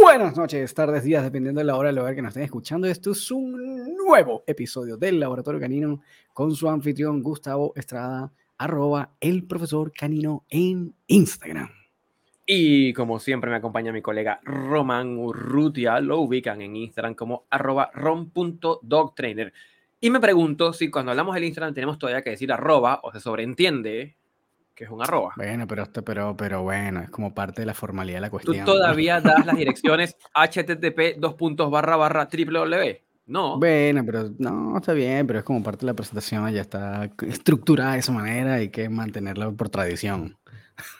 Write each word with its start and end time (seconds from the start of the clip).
Buenas 0.00 0.36
noches, 0.36 0.72
tardes, 0.74 1.02
días, 1.02 1.24
dependiendo 1.24 1.58
de 1.58 1.64
la 1.64 1.76
hora 1.76 1.88
del 1.88 1.96
lugar 1.96 2.14
que 2.14 2.22
nos 2.22 2.28
estén 2.28 2.44
escuchando. 2.44 2.86
Esto 2.86 3.10
es 3.10 3.30
un 3.32 3.96
nuevo 3.96 4.44
episodio 4.46 4.96
del 4.96 5.18
Laboratorio 5.18 5.60
Canino 5.60 6.02
con 6.32 6.54
su 6.54 6.68
anfitrión 6.68 7.20
Gustavo 7.20 7.72
Estrada, 7.74 8.32
arroba 8.58 9.10
el 9.18 9.44
profesor 9.44 9.92
Canino 9.92 10.44
en 10.48 10.94
Instagram. 11.08 11.68
Y 12.46 12.92
como 12.92 13.18
siempre 13.18 13.50
me 13.50 13.56
acompaña 13.56 13.92
mi 13.92 14.02
colega 14.02 14.38
Román 14.44 15.18
Urrutia, 15.18 15.98
lo 15.98 16.20
ubican 16.20 16.62
en 16.62 16.76
Instagram 16.76 17.14
como 17.14 17.44
arroba 17.50 17.90
rom.dogtrainer. 17.92 19.52
Y 20.00 20.10
me 20.10 20.20
pregunto 20.20 20.72
si 20.72 20.90
cuando 20.90 21.10
hablamos 21.10 21.34
del 21.34 21.42
Instagram 21.42 21.74
tenemos 21.74 21.98
todavía 21.98 22.22
que 22.22 22.30
decir 22.30 22.52
arroba 22.52 23.00
o 23.02 23.10
se 23.10 23.18
sobreentiende 23.18 24.14
que 24.78 24.84
es 24.84 24.90
un 24.90 25.02
arroba. 25.02 25.32
Bueno, 25.36 25.66
pero, 25.66 25.82
esto, 25.82 26.04
pero, 26.04 26.36
pero 26.36 26.62
bueno, 26.62 27.00
es 27.00 27.10
como 27.10 27.34
parte 27.34 27.62
de 27.62 27.66
la 27.66 27.74
formalidad 27.74 28.18
de 28.18 28.20
la 28.20 28.30
cuestión. 28.30 28.64
¿Tú 28.64 28.72
todavía 28.72 29.20
das 29.20 29.44
las 29.44 29.56
direcciones 29.56 30.16
http 30.32 31.18
dos 31.18 31.34
puntos 31.34 31.68
barra 31.68 31.96
barra 31.96 32.28
www? 32.32 33.00
No. 33.26 33.58
Bueno, 33.58 34.04
pero 34.06 34.30
no, 34.38 34.76
está 34.76 34.92
bien, 34.92 35.26
pero 35.26 35.40
es 35.40 35.44
como 35.44 35.64
parte 35.64 35.80
de 35.80 35.86
la 35.86 35.94
presentación, 35.94 36.48
ya 36.52 36.60
está 36.60 37.10
estructurada 37.26 37.94
de 37.94 37.98
esa 37.98 38.12
manera, 38.12 38.54
hay 38.54 38.68
que 38.68 38.88
mantenerla 38.88 39.50
por 39.50 39.68
tradición. 39.68 40.38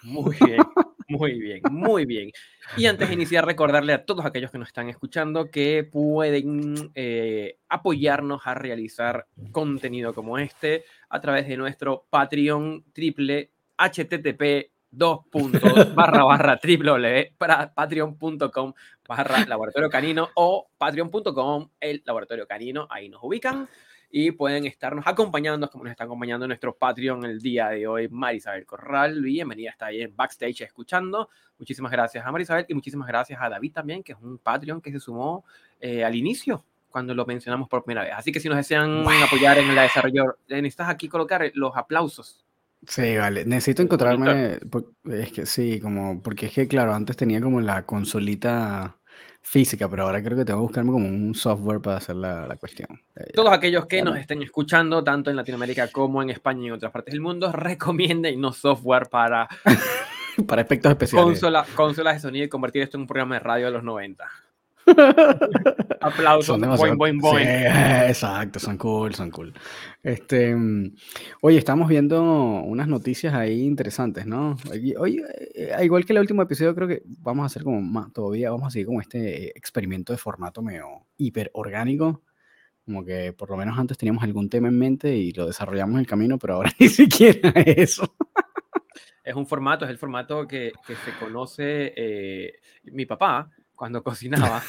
Muy 0.03 0.37
bien, 0.45 0.61
muy 1.09 1.39
bien, 1.39 1.63
muy 1.71 2.05
bien. 2.05 2.33
Y 2.77 2.87
antes 2.87 3.09
de 3.09 3.15
iniciar, 3.15 3.47
recordarle 3.47 3.93
a 3.93 4.05
todos 4.05 4.27
aquellos 4.27 4.51
que 4.51 4.59
nos 4.59 4.69
están 4.69 4.89
escuchando 4.89 5.53
que 5.53 5.85
pueden 5.85 6.91
eh, 6.97 7.59
apoyarnos 7.69 8.43
a 8.45 8.55
realizar 8.55 9.29
contenido 9.53 10.13
como 10.13 10.37
este 10.37 10.85
a 11.09 11.21
través 11.21 11.47
de 11.47 11.57
nuestro 11.57 12.07
Patreon 12.11 12.85
triple 12.93 13.53
http 13.79 14.71
dos 14.91 15.21
puntos 15.31 15.63
barra 15.95 16.25
barra 16.25 16.57
triple 16.57 17.35
para 17.39 17.73
patreon.com 17.73 18.73
barra 19.07 19.45
laboratorio 19.47 19.91
canino 19.91 20.29
o 20.35 20.71
patreon.com 20.77 21.71
el 21.81 22.03
laboratorio 22.05 22.47
canino 22.47 22.87
ahí 22.91 23.09
nos 23.09 23.23
ubican 23.23 23.69
y 24.11 24.31
pueden 24.33 24.65
estarnos 24.65 25.07
acompañando 25.07 25.69
como 25.71 25.85
nos 25.85 25.91
está 25.91 26.05
acompañando 26.05 26.47
nuestro 26.47 26.75
Patreon 26.75 27.25
el 27.25 27.41
día 27.41 27.69
de 27.69 27.87
hoy 27.87 28.09
Marisabel 28.09 28.65
Corral. 28.65 29.21
Bienvenida 29.21 29.71
está 29.71 29.87
ahí 29.87 30.01
en 30.01 30.17
backstage 30.17 30.63
escuchando. 30.63 31.29
Muchísimas 31.59 31.93
gracias 31.93 32.25
a 32.25 32.33
Marisabel 32.33 32.65
y 32.69 32.75
muchísimas 32.75 33.07
gracias 33.07 33.39
a 33.41 33.49
David 33.49 33.73
también 33.73 34.03
que 34.03 34.13
es 34.13 34.19
un 34.21 34.39
Patreon 34.39 34.81
que 34.81 34.93
se 34.93 35.01
sumó 35.01 35.45
eh, 35.79 36.05
al 36.05 36.15
inicio 36.15 36.65
cuando 36.89 37.15
lo 37.15 37.27
mencionamos 37.27 37.69
por 37.69 37.85
primera 37.85 38.03
vez. 38.03 38.15
Así 38.17 38.33
que 38.33 38.41
si 38.41 38.49
nos 38.49 38.57
desean 38.57 39.05
apoyar 39.23 39.59
en 39.59 39.69
el 39.69 39.77
desarrollo 39.77 40.39
necesitas 40.49 40.89
aquí 40.89 41.09
colocar 41.09 41.51
los 41.55 41.77
aplausos 41.77 42.48
Sí, 42.87 43.17
vale. 43.17 43.45
Necesito 43.45 43.83
encontrarme. 43.83 44.59
Es 45.05 45.33
que 45.33 45.47
sí, 45.47 45.81
como. 45.81 46.23
Porque 46.23 46.47
es 46.47 46.53
que, 46.53 46.69
claro, 46.69 46.95
antes 46.95 47.17
tenía 47.17 47.41
como 47.41 47.61
la 47.61 47.85
consolita 47.85 48.97
física, 49.43 49.89
pero 49.89 50.05
ahora 50.05 50.23
creo 50.23 50.37
que 50.37 50.45
tengo 50.45 50.61
que 50.61 50.67
buscarme 50.67 50.93
como 50.93 51.09
un 51.09 51.35
software 51.35 51.81
para 51.81 51.97
hacer 51.97 52.17
la, 52.17 52.47
la 52.47 52.57
cuestión. 52.57 53.01
Eh, 53.17 53.33
Todos 53.35 53.53
aquellos 53.53 53.87
que 53.87 54.03
nos 54.03 54.17
estén 54.17 54.43
escuchando, 54.43 55.03
tanto 55.03 55.31
en 55.31 55.37
Latinoamérica 55.37 55.89
como 55.89 56.23
en 56.23 56.31
España 56.31 56.65
y 56.65 56.67
en 56.67 56.73
otras 56.73 56.93
partes 56.93 57.13
del 57.13 57.21
mundo, 57.21 57.51
recomienden 57.53 58.41
no 58.41 58.53
software 58.53 59.09
para. 59.09 59.49
para 60.47 60.63
efectos 60.63 60.91
especiales. 60.93 61.41
consolas 61.75 62.15
de 62.15 62.21
sonido 62.21 62.45
y 62.45 62.49
convertir 62.49 62.83
esto 62.83 62.97
en 62.97 63.03
un 63.03 63.07
programa 63.07 63.37
de 63.37 63.41
radio 63.41 63.67
de 63.67 63.73
los 63.73 63.83
90. 63.83 64.25
Aplausos. 66.01 66.59
Boing, 66.97 67.19
boing, 67.19 67.47
exacto, 68.09 68.59
son 68.59 68.77
cool, 68.77 69.15
son 69.15 69.31
cool. 69.31 69.53
Este, 70.03 70.55
oye, 71.43 71.59
estamos 71.59 71.89
viendo 71.89 72.23
unas 72.23 72.89
noticias 72.89 73.35
ahí 73.35 73.63
interesantes, 73.63 74.27
¿no? 74.27 74.57
Oye, 74.99 75.23
eh, 75.55 75.77
igual 75.83 76.05
que 76.05 76.13
el 76.13 76.21
último 76.21 76.43
episodio, 76.43 76.75
creo 76.75 76.89
que 76.89 77.03
vamos 77.07 77.43
a 77.43 77.47
hacer 77.47 77.63
como 77.63 77.81
más, 77.81 78.13
todavía 78.13 78.51
vamos 78.51 78.69
a 78.69 78.71
seguir 78.71 78.87
con 78.87 79.01
este 79.01 79.57
experimento 79.59 80.13
de 80.13 80.19
formato 80.19 80.63
medio 80.63 81.07
hiper 81.17 81.51
orgánico. 81.55 82.23
Como 82.85 83.05
que 83.05 83.35
por 83.35 83.51
lo 83.51 83.57
menos 83.57 83.79
antes 83.79 83.99
teníamos 83.99 84.23
algún 84.25 84.49
tema 84.49 84.69
en 84.69 84.79
mente 84.79 85.15
y 85.15 85.33
lo 85.33 85.47
desarrollamos 85.47 85.95
en 85.95 86.01
el 86.01 86.07
camino, 86.07 86.39
pero 86.39 86.55
ahora 86.55 86.73
ni 86.79 86.89
siquiera 86.89 87.51
eso. 87.51 88.15
Es 89.23 89.35
un 89.35 89.47
formato, 89.47 89.85
es 89.85 89.91
el 89.91 89.99
formato 89.99 90.49
que, 90.49 90.73
que 90.87 90.95
se 90.95 91.13
conoce. 91.21 91.93
Eh, 91.95 92.53
mi 92.85 93.05
papá 93.05 93.51
cuando 93.79 94.03
cocinaba, 94.03 94.63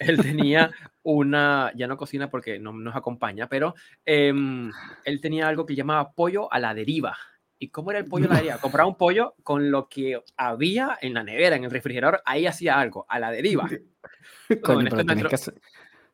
él 0.00 0.20
tenía 0.20 0.72
una, 1.02 1.70
ya 1.76 1.86
no 1.86 1.96
cocina 1.96 2.30
porque 2.30 2.58
no 2.58 2.72
nos 2.72 2.96
acompaña, 2.96 3.48
pero 3.48 3.74
em, 4.04 4.72
él 5.04 5.20
tenía 5.20 5.46
algo 5.46 5.66
que 5.66 5.76
llamaba 5.76 6.12
pollo 6.12 6.52
a 6.52 6.58
la 6.58 6.74
deriva. 6.74 7.16
¿Y 7.56 7.68
cómo 7.68 7.90
era 7.90 8.00
el 8.00 8.06
pollo 8.06 8.26
a 8.26 8.30
la 8.30 8.36
deriva? 8.36 8.58
Compraba 8.58 8.88
un 8.88 8.96
pollo 8.96 9.34
con 9.44 9.70
lo 9.70 9.88
que 9.88 10.20
había 10.36 10.98
en 11.00 11.14
la 11.14 11.22
nevera, 11.22 11.56
en 11.56 11.64
el 11.64 11.70
refrigerador, 11.70 12.22
ahí 12.24 12.46
hacía 12.46 12.80
algo, 12.80 13.06
a 13.08 13.18
la 13.20 13.30
deriva. 13.30 13.68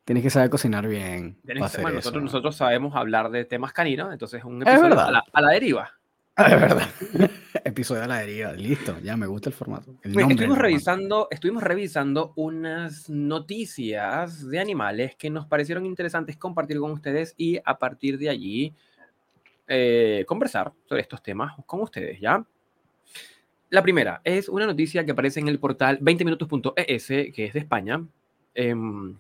tienes, 0.05 0.23
que, 0.25 0.31
saber 0.31 0.51
cocinar 0.51 0.87
bien. 0.89 1.39
nosotros, 1.45 2.23
nosotros 2.23 2.57
sabemos 2.57 2.97
hablar 2.97 3.31
de 3.31 3.45
temas 3.45 3.73
caninos, 3.73 4.13
entonces 4.13 4.45
un 4.45 4.63
episodio 4.63 4.99
a 4.99 5.41
la 5.41 5.51
deriva. 5.51 6.00
Ah, 6.41 6.49
de 6.49 6.57
verdad. 6.57 6.89
Episodio 7.65 8.01
de 8.01 8.09
la 8.09 8.19
deriva. 8.21 8.53
Listo, 8.53 8.99
ya 9.03 9.15
me 9.15 9.27
gusta 9.27 9.51
el 9.51 9.55
formato. 9.55 9.95
estuvimos, 10.03 10.57
revisando, 10.57 11.29
estuvimos 11.31 11.63
revisando 11.63 12.33
unas 12.37 13.11
noticias 13.11 14.49
de 14.49 14.59
animales 14.59 15.17
que 15.17 15.29
nos 15.29 15.47
parecieron 15.47 15.85
interesantes 15.85 16.39
compartir 16.39 16.79
con 16.79 16.93
ustedes 16.93 17.35
y 17.37 17.59
a 17.63 17.79
partir 17.79 18.17
de 18.17 18.31
allí 18.31 18.75
eh, 19.69 20.25
conversar 20.27 20.73
sobre 20.89 21.03
estos 21.03 21.23
temas 21.23 21.53
con 21.67 21.83
ustedes, 21.83 22.19
¿ya? 22.19 22.43
La 23.69 23.83
primera 23.83 24.23
es 24.25 24.49
una 24.49 24.67
noticia 24.67 25.05
que 25.05 25.13
aparece 25.13 25.41
en 25.41 25.49
el 25.49 25.59
portal 25.59 26.01
20minutos.es, 26.01 27.07
que 27.07 27.45
es 27.45 27.53
de 27.53 27.61
España, 27.61 28.03
em, 28.55 29.17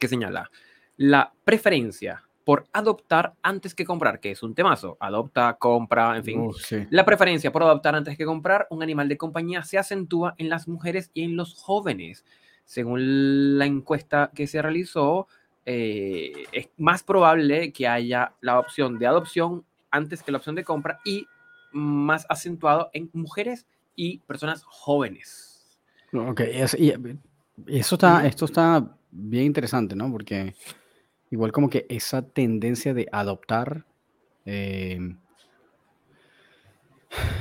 que 0.00 0.08
señala 0.08 0.50
la 0.96 1.32
preferencia 1.44 2.27
por 2.48 2.66
adoptar 2.72 3.34
antes 3.42 3.74
que 3.74 3.84
comprar, 3.84 4.20
que 4.20 4.30
es 4.30 4.42
un 4.42 4.54
temazo. 4.54 4.96
Adopta, 5.00 5.58
compra, 5.58 6.16
en 6.16 6.24
fin. 6.24 6.50
La 6.88 7.04
preferencia 7.04 7.52
por 7.52 7.62
adoptar 7.62 7.94
antes 7.94 8.16
que 8.16 8.24
comprar 8.24 8.66
un 8.70 8.82
animal 8.82 9.06
de 9.06 9.18
compañía 9.18 9.62
se 9.64 9.76
acentúa 9.76 10.34
en 10.38 10.48
las 10.48 10.66
mujeres 10.66 11.10
y 11.12 11.24
en 11.24 11.36
los 11.36 11.52
jóvenes. 11.52 12.24
Según 12.64 13.58
la 13.58 13.66
encuesta 13.66 14.30
que 14.34 14.46
se 14.46 14.62
realizó, 14.62 15.28
eh, 15.66 16.46
es 16.50 16.70
más 16.78 17.02
probable 17.02 17.70
que 17.70 17.86
haya 17.86 18.32
la 18.40 18.58
opción 18.58 18.98
de 18.98 19.06
adopción 19.06 19.66
antes 19.90 20.22
que 20.22 20.32
la 20.32 20.38
opción 20.38 20.54
de 20.54 20.64
compra 20.64 21.00
y 21.04 21.26
más 21.70 22.24
acentuado 22.30 22.88
en 22.94 23.10
mujeres 23.12 23.66
y 23.94 24.20
personas 24.20 24.64
jóvenes. 24.64 25.78
Ok, 26.14 26.40
y 26.78 26.94
eso 27.66 27.94
está, 27.96 28.26
esto 28.26 28.46
está 28.46 28.96
bien 29.10 29.44
interesante, 29.44 29.94
¿no? 29.94 30.10
Porque 30.10 30.54
Igual 31.30 31.52
como 31.52 31.68
que 31.68 31.86
esa 31.88 32.22
tendencia 32.22 32.94
de 32.94 33.06
adoptar, 33.12 33.84
em, 34.44 35.18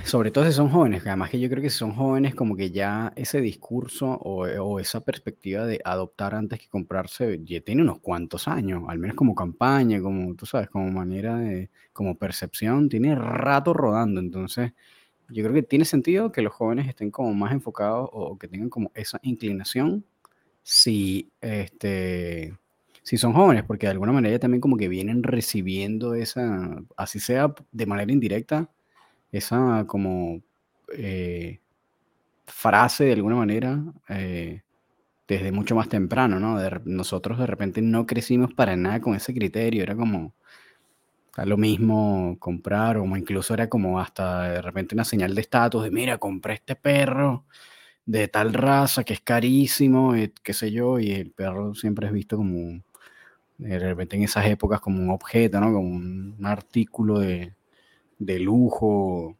sobre 0.03 0.31
todo 0.31 0.45
si 0.45 0.53
son 0.53 0.69
jóvenes, 0.69 1.03
además 1.05 1.29
que 1.29 1.39
yo 1.39 1.49
creo 1.49 1.61
que 1.61 1.69
si 1.69 1.77
son 1.77 1.93
jóvenes 1.93 2.35
como 2.35 2.55
que 2.55 2.71
ya 2.71 3.11
ese 3.15 3.41
discurso 3.41 4.07
o, 4.09 4.79
esa 4.79 5.01
perspectiva 5.01 5.65
de 5.65 5.81
adoptar 5.83 6.35
antes 6.35 6.59
que 6.59 6.69
comprarse 6.69 7.41
ya 7.43 7.61
tiene 7.61 7.81
unos 7.81 7.99
cuantos 7.99 8.47
años, 8.47 8.83
al 8.87 8.99
menos 8.99 9.15
como 9.15 9.35
campaña, 9.35 10.01
como 10.01 10.35
tú 10.35 10.45
sabes, 10.45 10.69
como 10.69 10.89
manera 10.91 11.37
de, 11.37 11.69
como 11.93 12.17
percepción, 12.17 12.89
tiene 12.89 13.15
rato 13.15 13.73
rodando, 13.73 14.21
entonces 14.21 14.73
yo 15.29 15.43
creo 15.43 15.53
que 15.53 15.63
tiene 15.63 15.85
sentido 15.85 16.31
que 16.31 16.41
los 16.41 16.53
jóvenes 16.53 16.87
estén 16.87 17.11
como 17.11 17.33
más 17.33 17.51
enfocados 17.51 18.09
o 18.13 18.37
que 18.37 18.47
tengan 18.47 18.69
como 18.69 18.91
esa 18.95 19.19
inclinación. 19.23 20.05
Si 20.63 21.29
este 21.41 22.53
si 23.07 23.17
son 23.17 23.31
jóvenes, 23.31 23.63
porque 23.63 23.85
de 23.85 23.93
alguna 23.93 24.11
manera 24.11 24.37
también 24.37 24.59
como 24.59 24.75
que 24.75 24.89
vienen 24.89 25.23
recibiendo 25.23 26.13
esa, 26.13 26.83
así 26.97 27.21
sea 27.21 27.55
de 27.71 27.85
manera 27.85 28.11
indirecta, 28.11 28.69
esa 29.31 29.85
como 29.87 30.41
eh, 30.93 31.61
frase 32.47 33.05
de 33.05 33.13
alguna 33.13 33.37
manera 33.37 33.81
eh, 34.09 34.63
desde 35.25 35.53
mucho 35.53 35.73
más 35.73 35.87
temprano, 35.87 36.37
¿no? 36.37 36.59
nosotros 36.83 37.39
de 37.39 37.47
repente 37.47 37.81
no 37.81 38.05
crecimos 38.05 38.53
para 38.53 38.75
nada 38.75 38.99
con 38.99 39.15
ese 39.15 39.33
criterio, 39.33 39.83
era 39.83 39.95
como 39.95 40.35
lo 41.45 41.55
mismo 41.55 42.35
comprar, 42.39 42.97
o 42.97 43.05
incluso 43.15 43.53
era 43.53 43.69
como 43.69 44.01
hasta 44.01 44.49
de 44.51 44.61
repente 44.61 44.95
una 44.95 45.05
señal 45.05 45.33
de 45.33 45.41
estatus 45.41 45.81
de, 45.81 45.91
mira, 45.91 46.17
compré 46.17 46.55
este 46.55 46.75
perro 46.75 47.45
de 48.05 48.27
tal 48.27 48.53
raza 48.53 49.03
que 49.05 49.13
es 49.13 49.21
carísimo, 49.21 50.15
eh, 50.15 50.33
qué 50.43 50.53
sé 50.53 50.71
yo, 50.71 50.99
y 50.99 51.11
el 51.11 51.31
perro 51.31 51.73
siempre 51.75 52.07
es 52.07 52.13
visto 52.13 52.37
como 52.37 52.81
de 53.57 53.79
repente 53.79 54.15
en 54.15 54.23
esas 54.23 54.45
épocas 54.45 54.79
como 54.79 54.99
un 54.99 55.09
objeto, 55.09 55.59
¿no? 55.59 55.73
Como 55.73 55.87
un, 55.87 56.37
artículo 56.43 57.19
de, 57.19 57.53
de, 58.19 58.39
lujo. 58.39 59.35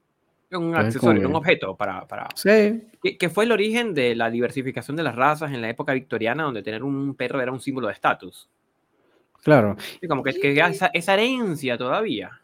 Un 0.52 0.75
accesorio, 0.75 1.30
un 1.30 1.36
objeto 1.36 1.75
para... 1.75 2.08
para... 2.08 2.28
Sí. 2.36 2.84
Que, 3.19 3.30
fue 3.30 3.46
el 3.46 3.52
origen 3.52 3.94
de 3.94 4.16
la 4.16 4.30
diversificación 4.30 4.98
de 4.98 5.04
las 5.04 5.16
razas 5.16 5.52
en 5.52 5.62
la 5.62 5.69
época 5.69 5.94
victoriana, 5.94 6.44
donde 6.44 6.64
tener 6.64 6.84
un 6.84 7.16
perro 7.16 7.42
era 7.42 7.52
un 7.52 7.60
símbolo 7.60 7.88
de 7.88 7.94
estatus. 7.94 8.50
Claro. 9.44 9.78
Y 10.02 10.08
como 10.08 10.24
que, 10.24 10.34
que 10.34 10.60
esa, 10.60 10.88
esa 10.94 11.14
herencia 11.14 11.78
todavía. 11.78 12.42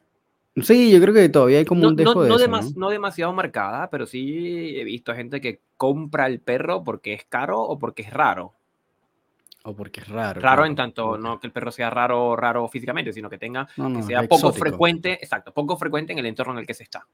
Sí, 0.62 0.92
yo 0.92 1.02
creo 1.02 1.14
que 1.14 1.30
todavía 1.30 1.58
hay 1.58 1.66
como 1.66 1.81
No, 1.81 1.88
un 1.90 1.96
dejo 1.96 2.14
no, 2.14 2.22
de 2.38 2.48
no, 2.48 2.60
eso, 2.60 2.74
no 2.75 2.90
demasiado 2.90 3.34
marcada, 3.34 3.90
pero 3.90 4.06
sí 4.06 4.75
he 4.78 4.84
visto 4.84 5.16
gente 5.16 5.42
que 5.42 5.62
compra 5.78 6.28
el 6.28 6.40
perro 6.40 6.84
porque 6.84 7.14
es 7.14 7.25
caro 7.25 7.62
o 7.62 7.80
porque 7.80 8.04
es 8.04 8.14
raro. 8.14 8.54
O 9.63 9.75
porque 9.75 10.01
es 10.01 10.07
raro. 10.10 10.42
Raro 10.42 10.42
claro, 10.42 10.65
en 10.65 10.75
tanto, 10.75 11.13
que- 11.13 11.19
no 11.19 11.39
que 11.39 11.48
el 11.48 11.54
perro 11.54 11.71
sea 11.71 11.89
raro, 11.89 12.36
raro 12.36 12.68
físicamente, 12.68 13.13
sino 13.13 13.30
que 13.30 13.38
tenga, 13.38 13.68
No, 13.77 13.88
que 13.88 14.00
no, 14.01 14.07
sea 14.07 14.21
es 14.21 14.27
poco 14.27 14.48
exótico. 14.48 14.60
frecuente, 14.65 15.13
exacto, 15.13 15.54
poco 15.54 15.77
frecuente 15.77 16.12
en 16.13 16.19
el 16.19 16.25
entorno 16.25 16.54
en 16.54 16.60
el 16.60 16.68
que 16.68 16.74
se 16.74 16.83
está. 16.83 17.06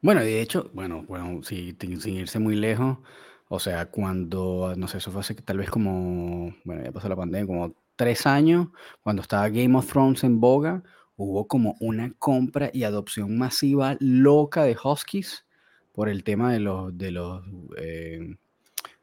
Bueno, 0.00 0.20
de 0.22 0.40
hecho, 0.40 0.70
bueno, 0.74 1.04
bueno, 1.06 1.42
sí, 1.42 1.72
ti- 1.74 1.96
sin 2.00 2.16
irse 2.16 2.38
muy 2.38 2.56
lejos, 2.56 2.98
o 3.48 3.58
sea, 3.58 3.86
cuando, 3.86 4.74
no 4.76 4.88
sé, 4.88 4.98
eso 4.98 5.10
fue 5.10 5.20
hace 5.20 5.34
tal 5.34 5.58
vez 5.58 5.70
como, 5.70 6.54
bueno, 6.64 6.82
ya 6.84 6.92
pasó 6.92 7.08
la 7.08 7.16
pandemia, 7.16 7.46
como 7.46 7.74
tres 7.96 8.26
años, 8.26 8.68
cuando 9.02 9.22
estaba 9.22 9.48
Game 9.48 9.76
of 9.76 9.86
Thrones 9.90 10.24
en 10.24 10.40
boga, 10.40 10.82
hubo 11.16 11.46
como 11.46 11.76
una 11.80 12.12
compra 12.18 12.70
y 12.72 12.84
adopción 12.84 13.38
masiva 13.38 13.96
loca 14.00 14.64
de 14.64 14.76
huskies 14.82 15.46
por 15.92 16.08
el 16.08 16.24
tema 16.24 16.52
de 16.52 16.60
los, 16.60 16.96
de 16.98 17.10
los, 17.12 17.42
eh, 17.78 18.36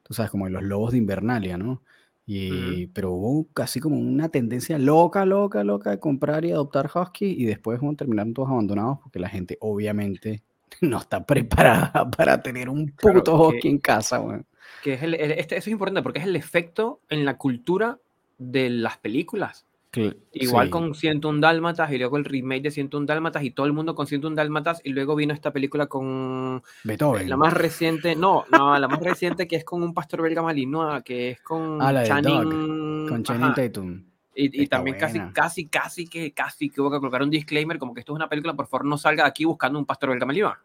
tú 0.03 0.13
sabes, 0.13 0.29
como 0.31 0.45
de 0.45 0.51
los 0.51 0.63
lobos 0.63 0.91
de 0.91 0.97
Invernalia, 0.99 1.57
¿no? 1.57 1.81
Y, 2.25 2.87
pero 2.87 3.11
hubo 3.11 3.47
casi 3.53 3.79
como 3.79 3.97
una 3.99 4.29
tendencia 4.29 4.77
loca, 4.77 5.25
loca, 5.25 5.63
loca 5.63 5.89
de 5.89 5.99
comprar 5.99 6.45
y 6.45 6.51
adoptar 6.51 6.89
huskies 6.93 7.37
y 7.37 7.45
después 7.45 7.79
bueno, 7.79 7.97
terminaron 7.97 8.33
todos 8.33 8.49
abandonados 8.49 8.99
porque 9.03 9.19
la 9.19 9.27
gente 9.29 9.57
obviamente 9.59 10.43
no 10.81 10.99
está 10.99 11.25
preparada 11.25 12.09
para 12.11 12.41
tener 12.41 12.69
un 12.69 12.87
Claro, 12.87 13.19
puto 13.19 13.49
que- 13.49 13.57
husky 13.57 13.67
en 13.69 13.77
casa, 13.79 14.21
weón. 14.21 14.45
Que 14.83 14.93
es 14.93 15.03
el- 15.03 15.15
el- 15.15 15.31
este, 15.31 15.57
eso 15.57 15.69
es 15.69 15.73
importante 15.73 16.01
porque 16.01 16.19
es 16.19 16.25
el 16.25 16.35
efecto 16.35 17.01
en 17.09 17.25
la 17.25 17.37
cultura 17.37 17.99
de 18.37 18.69
las 18.69 18.97
películas. 18.97 19.65
Cl- 19.93 20.15
Igual 20.31 20.67
sí, 20.67 20.71
con 20.71 20.95
101 20.95 21.41
Dálmatas 21.41 21.91
y 21.91 21.97
luego 21.97 22.15
el 22.17 22.23
remake 22.25 22.63
de 22.63 22.71
101 22.71 23.05
Dálmatas 23.05 23.43
y 23.43 23.51
todo 23.51 23.65
el 23.65 23.73
mundo 23.73 23.93
con 23.93 24.07
101 24.07 24.35
Dálmatas 24.35 24.79
y 24.85 24.91
luego 24.91 25.15
vino 25.15 25.33
esta 25.33 25.51
película 25.51 25.87
con 25.87 26.63
Beethoven. 26.85 27.27
la 27.29 27.35
más 27.35 27.53
reciente, 27.53 28.15
no, 28.15 28.45
no, 28.51 28.77
la 28.79 28.87
más 28.87 28.99
reciente 29.01 29.47
que 29.47 29.57
es 29.57 29.65
con 29.65 29.83
un 29.83 29.93
pastor 29.93 30.21
belga 30.21 30.41
malinois, 30.41 31.03
que 31.03 31.31
es 31.31 31.41
con 31.41 31.81
Ah, 31.81 31.91
la 31.91 32.05
Channing, 32.05 33.07
Con 33.09 33.23
Channing 33.23 33.53
Tatum. 33.53 34.03
y, 34.33 34.65
también 34.67 34.97
casi, 34.97 35.17
buena. 35.19 35.33
casi, 35.33 35.67
casi 35.67 36.07
que, 36.07 36.31
casi 36.31 36.69
que 36.69 36.79
hubo 36.79 36.89
que 36.89 36.99
colocar 36.99 37.21
un 37.21 37.29
disclaimer 37.29 37.77
como 37.77 37.93
que 37.93 37.99
esto 37.99 38.13
es 38.13 38.15
una 38.15 38.29
película, 38.29 38.53
por 38.53 38.67
favor 38.67 38.85
no 38.85 38.97
salga 38.97 39.23
de 39.25 39.29
aquí 39.29 39.43
buscando 39.43 39.77
un 39.77 39.85
pastor 39.85 40.11
belga 40.11 40.25
malinois. 40.25 40.55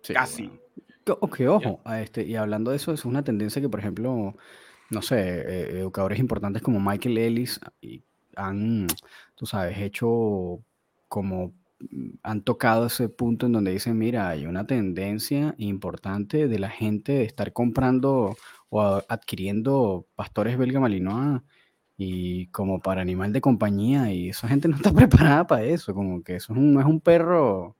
Sí, 0.00 0.14
Casi. 0.14 0.46
bueno. 0.46 0.60
Que- 1.04 1.12
o 1.20 1.28
que 1.28 1.48
ojo, 1.48 1.80
a 1.84 2.00
este, 2.00 2.22
y 2.24 2.36
hablando 2.36 2.70
de 2.70 2.76
eso, 2.78 2.92
es 2.92 3.04
una 3.04 3.22
tendencia 3.22 3.60
que, 3.60 3.68
por 3.68 3.80
ejemplo, 3.80 4.34
no 4.88 5.02
sé, 5.02 5.18
eh, 5.18 5.78
educadores 5.80 6.18
importantes 6.18 6.62
como 6.62 6.80
Michael 6.80 7.18
Ellis 7.18 7.60
y 7.80 8.02
han, 8.36 8.86
tú 9.34 9.46
sabes, 9.46 9.78
hecho 9.78 10.60
como 11.08 11.54
mm, 11.80 12.10
han 12.22 12.42
tocado 12.42 12.86
ese 12.86 13.08
punto 13.08 13.46
en 13.46 13.52
donde 13.52 13.72
dicen, 13.72 13.98
mira, 13.98 14.28
hay 14.30 14.46
una 14.46 14.66
tendencia 14.66 15.54
importante 15.58 16.48
de 16.48 16.58
la 16.58 16.70
gente 16.70 17.12
de 17.12 17.24
estar 17.24 17.52
comprando 17.52 18.36
o 18.70 19.02
adquiriendo 19.08 20.06
pastores 20.14 20.58
belga 20.58 20.80
malinois 20.80 21.42
y 21.96 22.48
como 22.48 22.80
para 22.80 23.02
animal 23.02 23.32
de 23.32 23.40
compañía 23.40 24.12
y 24.12 24.30
esa 24.30 24.48
gente 24.48 24.68
no 24.68 24.76
está 24.76 24.92
preparada 24.94 25.46
para 25.46 25.64
eso, 25.64 25.94
como 25.94 26.22
que 26.22 26.36
eso 26.36 26.54
no 26.54 26.80
es 26.80 26.86
un 26.86 27.00
perro 27.00 27.76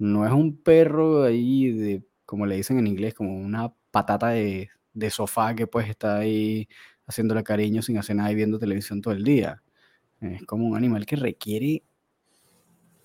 no 0.00 0.26
es 0.26 0.32
un 0.32 0.56
perro 0.56 1.24
ahí 1.24 1.70
de, 1.72 2.02
como 2.26 2.46
le 2.46 2.56
dicen 2.56 2.78
en 2.78 2.86
inglés, 2.86 3.14
como 3.14 3.36
una 3.38 3.72
patata 3.90 4.28
de, 4.30 4.70
de 4.94 5.10
sofá 5.10 5.54
que 5.54 5.66
pues 5.66 5.88
está 5.88 6.18
ahí 6.18 6.68
haciéndole 7.06 7.44
cariño 7.44 7.82
sin 7.82 7.98
hacer 7.98 8.16
nada 8.16 8.32
y 8.32 8.34
viendo 8.34 8.58
televisión 8.58 9.02
todo 9.02 9.14
el 9.14 9.24
día. 9.24 9.62
Es 10.20 10.44
como 10.44 10.66
un 10.66 10.76
animal 10.76 11.06
que 11.06 11.16
requiere 11.16 11.82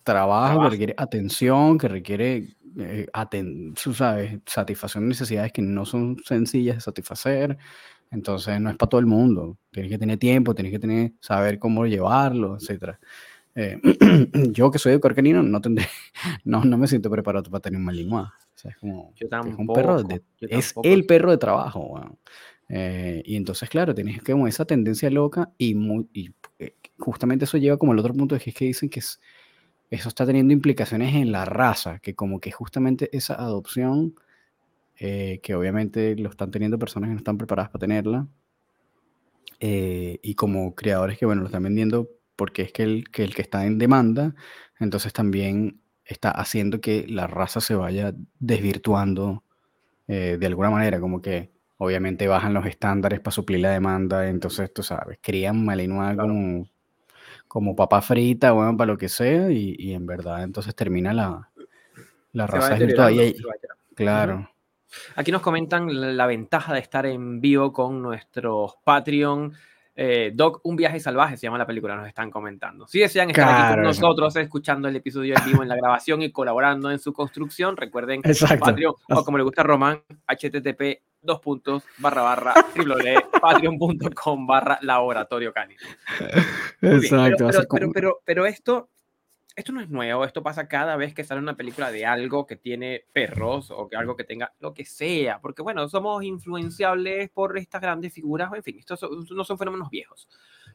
trabajo, 0.03 0.47
que 0.47 0.53
Trabajo. 0.53 0.69
requiere 0.69 0.93
atención, 0.97 1.77
que 1.77 1.87
requiere, 1.87 2.55
eh, 2.77 3.07
aten- 3.13 3.75
sabes, 3.93 4.39
satisfacción 4.45 5.03
de 5.05 5.09
necesidades 5.09 5.51
que 5.51 5.61
no 5.61 5.85
son 5.85 6.17
sencillas 6.25 6.75
de 6.75 6.81
satisfacer. 6.81 7.57
Entonces 8.11 8.61
no 8.61 8.69
es 8.69 8.77
para 8.77 8.89
todo 8.89 8.99
el 8.99 9.07
mundo. 9.07 9.57
Tienes 9.71 9.91
que 9.91 9.97
tener 9.97 10.17
tiempo, 10.19 10.53
tienes 10.53 10.71
que 10.71 10.79
tener, 10.79 11.13
saber 11.19 11.57
cómo 11.57 11.85
llevarlo, 11.87 12.55
etcétera. 12.57 12.99
Eh, 13.55 13.79
yo 14.51 14.69
que 14.69 14.77
soy 14.79 14.91
educador 14.91 15.15
canino 15.15 15.41
no 15.41 15.59
tendré, 15.61 15.87
no, 16.43 16.63
no 16.63 16.77
me 16.77 16.87
siento 16.87 17.09
preparado 17.09 17.49
para 17.49 17.61
tener 17.61 17.79
un 17.79 17.85
malinois. 17.85 18.27
O 18.27 18.57
sea, 18.57 18.71
es 18.71 18.77
como 18.77 19.11
Yo 19.15 19.27
que 19.29 19.49
es 19.49 19.55
un 19.57 19.67
perro 19.67 19.97
tampoco, 20.03 20.07
de- 20.39 20.47
es 20.55 20.73
tampoco. 20.73 20.87
el 20.87 21.05
perro 21.05 21.31
de 21.31 21.37
trabajo, 21.37 21.79
weón. 21.79 22.17
Eh, 22.69 23.21
y 23.25 23.35
entonces, 23.35 23.69
claro, 23.69 23.93
tienes 23.95 24.21
como 24.23 24.47
esa 24.47 24.65
tendencia 24.65 25.09
loca 25.09 25.51
y, 25.57 25.75
muy, 25.75 26.07
y 26.13 26.31
eh, 26.59 26.75
justamente 26.99 27.45
eso 27.45 27.57
lleva 27.57 27.77
como 27.77 27.91
al 27.93 27.99
otro 27.99 28.13
punto, 28.13 28.37
que 28.39 28.49
es 28.51 28.55
que 28.55 28.65
dicen 28.65 28.89
que 28.89 28.99
es- 28.99 29.19
eso 29.91 30.09
está 30.09 30.25
teniendo 30.25 30.53
implicaciones 30.53 31.15
en 31.15 31.31
la 31.31 31.45
raza, 31.45 31.99
que 31.99 32.15
como 32.15 32.39
que 32.41 32.51
justamente 32.51 33.09
esa 33.17 33.35
adopción, 33.35 34.15
eh, 34.99 35.39
que 35.43 35.55
obviamente 35.55 36.15
lo 36.17 36.29
están 36.29 36.51
teniendo 36.51 36.79
personas 36.79 37.09
que 37.09 37.13
no 37.15 37.19
están 37.19 37.37
preparadas 37.39 37.71
para 37.71 37.81
tenerla, 37.81 38.27
eh, 39.59 40.19
y 40.21 40.35
como 40.35 40.75
creadores 40.75 41.17
que, 41.17 41.25
bueno, 41.25 41.41
lo 41.41 41.47
están 41.47 41.63
vendiendo 41.63 42.09
porque 42.35 42.63
es 42.63 42.71
que 42.73 42.83
el, 42.83 43.09
que 43.11 43.23
el 43.23 43.33
que 43.35 43.41
está 43.41 43.65
en 43.65 43.77
demanda, 43.77 44.35
entonces 44.79 45.13
también 45.13 45.79
está 46.03 46.29
haciendo 46.31 46.81
que 46.81 47.05
la 47.07 47.27
raza 47.27 47.61
se 47.61 47.75
vaya 47.75 48.13
desvirtuando 48.39 49.43
eh, 50.07 50.37
de 50.39 50.47
alguna 50.47 50.71
manera, 50.71 50.99
como 50.99 51.21
que 51.21 51.51
obviamente 51.77 52.27
bajan 52.27 52.53
los 52.53 52.65
estándares 52.67 53.19
para 53.21 53.33
suplir 53.33 53.61
la 53.61 53.71
demanda, 53.71 54.29
entonces 54.29 54.73
tú 54.73 54.83
sabes, 54.83 55.19
crían 55.21 55.65
Malinois 55.65 56.17
como, 56.17 56.67
como 57.47 57.75
papa 57.75 58.01
frita, 58.01 58.51
bueno, 58.51 58.75
para 58.75 58.91
lo 58.91 58.97
que 58.97 59.09
sea, 59.09 59.49
y, 59.51 59.75
y 59.79 59.93
en 59.93 60.05
verdad 60.05 60.43
entonces 60.43 60.75
termina 60.75 61.13
la, 61.13 61.49
la 62.33 62.47
raza 62.47 62.73
ahí- 63.05 63.35
claro, 63.95 64.49
Aquí 65.17 65.31
nos 65.31 65.41
comentan 65.41 65.99
la, 65.99 66.07
la 66.13 66.25
ventaja 66.25 66.73
de 66.73 66.79
estar 66.79 67.05
en 67.05 67.41
vivo 67.41 67.73
con 67.73 68.01
nuestros 68.01 68.75
Patreon. 68.83 69.51
Eh, 69.97 70.31
Doc, 70.33 70.59
un 70.63 70.75
viaje 70.75 70.99
salvaje 71.01 71.35
se 71.37 71.47
llama 71.47 71.57
la 71.57 71.65
película, 71.65 71.95
nos 71.95 72.07
están 72.07 72.29
comentando. 72.31 72.87
Si 72.87 72.99
desean 72.99 73.29
estar 73.29 73.47
aquí 73.49 73.73
con 73.75 73.83
nosotros, 73.83 74.35
escuchando 74.37 74.87
el 74.87 74.95
episodio 74.95 75.35
en 75.37 75.45
vivo 75.45 75.63
en 75.63 75.69
la 75.69 75.75
grabación 75.75 76.21
y 76.21 76.31
colaborando 76.31 76.91
en 76.91 76.99
su 76.99 77.11
construcción, 77.13 77.75
recuerden. 77.77 78.21
Patreon, 78.59 78.93
o 79.09 79.23
como 79.25 79.37
le 79.37 79.43
gusta 79.43 79.61
a 79.61 79.65
Román, 79.65 80.01
http 80.27 81.01
dos 81.25 81.39
puntos 81.39 81.83
barra 81.97 82.21
barra 82.21 82.53
patreon.com 83.41 84.47
barra 84.47 84.79
laboratorio 84.81 85.53
canino. 85.53 85.81
Exacto, 86.81 87.47
pero, 87.93 88.21
pero, 88.23 88.45
esto, 88.45 88.89
esto 89.55 89.71
no 89.71 89.81
es 89.81 89.89
nuevo, 89.89 90.25
esto 90.25 90.43
pasa 90.43 90.67
cada 90.67 90.95
vez 90.95 91.13
que 91.13 91.23
sale 91.23 91.41
una 91.41 91.55
película 91.55 91.91
de 91.91 92.05
algo 92.05 92.45
que 92.45 92.55
tiene 92.55 93.05
perros 93.13 93.71
o 93.71 93.87
que 93.87 93.95
algo 93.95 94.15
que 94.15 94.23
tenga 94.23 94.53
lo 94.59 94.73
que 94.73 94.85
sea, 94.85 95.39
porque 95.39 95.61
bueno, 95.61 95.87
somos 95.89 96.23
influenciables 96.23 97.29
por 97.29 97.57
estas 97.57 97.81
grandes 97.81 98.13
figuras, 98.13 98.51
en 98.53 98.63
fin, 98.63 98.77
estos 98.79 98.99
son- 98.99 99.25
no 99.29 99.43
son 99.43 99.57
fenómenos 99.57 99.89
viejos. 99.89 100.27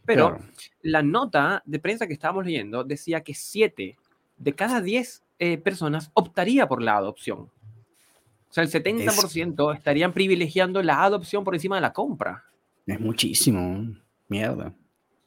Pero 0.05 0.31
claro. 0.37 0.45
la 0.83 1.03
nota 1.03 1.63
de 1.67 1.79
prensa 1.79 2.07
que 2.07 2.15
estábamos 2.15 2.45
leyendo 2.47 2.85
decía 2.85 3.23
que 3.23 3.35
7 3.35 3.97
de 4.39 4.55
cada 4.55 4.81
10 4.81 5.23
eh, 5.39 5.59
personas 5.59 6.11
optaría 6.15 6.67
por 6.67 6.83
la 6.83 6.97
adopción. 6.97 7.51
O 8.51 8.53
sea, 8.53 8.65
el 8.65 8.71
70% 8.71 9.75
estarían 9.77 10.13
privilegiando 10.13 10.83
la 10.83 11.05
adopción 11.05 11.45
por 11.45 11.55
encima 11.55 11.77
de 11.77 11.83
la 11.83 11.93
compra. 11.93 12.45
Es 12.87 12.99
muchísimo, 12.99 13.95
mierda, 14.29 14.75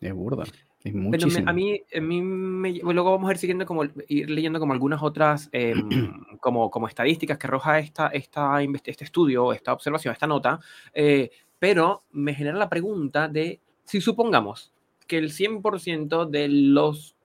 es 0.01 0.13
burda, 0.13 0.43
es 0.43 0.51
Pero 0.83 0.95
me- 0.97 1.01
muchísimo. 1.09 1.49
a 1.49 1.53
mí, 1.53 1.81
a 1.95 2.01
mí 2.01 2.21
me- 2.21 2.73
luego 2.79 3.11
vamos 3.11 3.29
a 3.29 3.31
ir 3.31 3.37
siguiendo 3.37 3.65
como 3.65 3.85
ir 4.09 4.29
leyendo 4.29 4.59
como 4.59 4.73
algunas 4.73 5.01
otras 5.01 5.47
em, 5.53 5.77
como, 6.41 6.69
como 6.69 6.87
estadísticas 6.89 7.37
que 7.37 7.47
arroja 7.47 7.79
esta, 7.79 8.07
esta, 8.07 8.61
este 8.61 9.05
estudio, 9.05 9.53
esta 9.53 9.71
observación, 9.71 10.11
esta 10.11 10.27
nota, 10.27 10.59
eh, 10.93 11.31
pero 11.59 12.03
me 12.11 12.33
genera 12.35 12.57
la 12.57 12.67
pregunta 12.69 13.29
de 13.29 13.61
si 13.85 14.01
supongamos 14.01 14.73
que 15.07 15.17
el 15.17 15.31
100% 15.31 16.25
de 16.29 16.49
los 16.49 17.15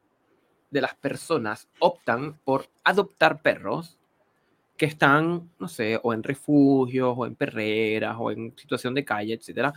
de 0.71 0.81
las 0.83 0.95
personas 0.95 1.67
optan 1.81 2.39
por 2.45 2.69
adoptar 2.85 3.43
perros 3.43 3.98
que 4.79 4.87
están, 4.87 5.51
no 5.61 5.69
sé, 5.69 6.01
o 6.03 6.15
en 6.15 6.23
refugios, 6.23 7.15
o 7.19 7.27
en 7.27 7.35
perreras, 7.37 8.17
o 8.19 8.31
en 8.33 8.55
situación 8.57 8.95
de 8.95 9.05
calle, 9.05 9.35
etcétera. 9.35 9.75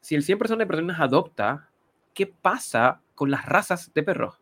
Si 0.00 0.14
el 0.14 0.22
100% 0.22 0.64
de 0.64 0.68
personas 0.68 1.00
adopta, 1.00 1.68
¿qué 2.14 2.26
pasa 2.28 3.00
con 3.14 3.30
las 3.30 3.44
razas 3.46 3.92
de 3.94 4.02
perros 4.04 4.36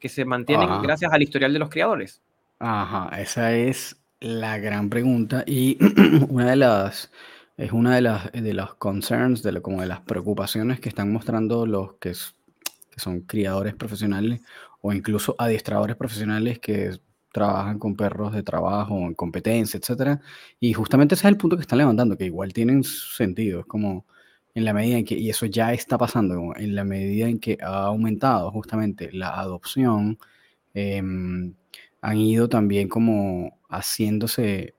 que 0.00 0.08
se 0.10 0.24
mantienen 0.26 0.68
Ajá. 0.70 0.82
gracias 0.82 1.12
al 1.12 1.22
historial 1.22 1.52
de 1.54 1.58
los 1.60 1.70
criadores? 1.70 2.22
Ajá, 2.58 3.20
esa 3.20 3.52
es 3.54 3.96
la 4.20 4.58
gran 4.58 4.88
pregunta 4.90 5.44
y 5.46 5.78
una 6.30 6.50
de 6.50 6.56
las 6.56 7.10
es 7.58 7.72
una 7.72 7.94
de 7.94 8.02
las 8.02 8.32
de 8.32 8.52
los 8.54 8.74
concerns 8.76 9.42
de 9.42 9.52
lo- 9.52 9.62
como 9.62 9.80
de 9.82 9.86
las 9.88 10.00
preocupaciones 10.00 10.80
que 10.80 10.88
están 10.90 11.12
mostrando 11.12 11.66
los 11.66 11.94
que, 11.94 12.10
es- 12.10 12.34
que 12.90 13.00
son 13.00 13.20
criadores 13.22 13.74
profesionales 13.74 14.40
o 14.82 14.92
incluso 14.92 15.34
adiestradores 15.38 15.96
profesionales 15.96 16.58
que 16.58 16.98
trabajan 17.32 17.78
con 17.78 17.96
perros 17.96 18.32
de 18.32 18.42
trabajo 18.42 18.96
en 18.98 19.14
competencia, 19.14 19.78
etcétera. 19.78 20.20
Y 20.60 20.72
justamente 20.72 21.14
ese 21.14 21.26
es 21.26 21.32
el 21.32 21.38
punto 21.38 21.56
que 21.56 21.62
están 21.62 21.78
levantando, 21.78 22.16
que 22.16 22.24
igual 22.24 22.52
tienen 22.52 22.84
sentido, 22.84 23.60
es 23.60 23.66
como 23.66 24.06
en 24.54 24.64
la 24.64 24.72
medida 24.72 24.96
en 24.98 25.04
que 25.04 25.16
y 25.16 25.28
eso 25.30 25.46
ya 25.46 25.72
está 25.74 25.98
pasando, 25.98 26.54
en 26.56 26.74
la 26.74 26.84
medida 26.84 27.28
en 27.28 27.38
que 27.38 27.58
ha 27.60 27.84
aumentado 27.86 28.50
justamente 28.50 29.12
la 29.12 29.38
adopción 29.38 30.18
em, 30.74 31.54
han 32.00 32.16
ido 32.18 32.48
también 32.48 32.88
como 32.88 33.58
haciéndose, 33.68 34.74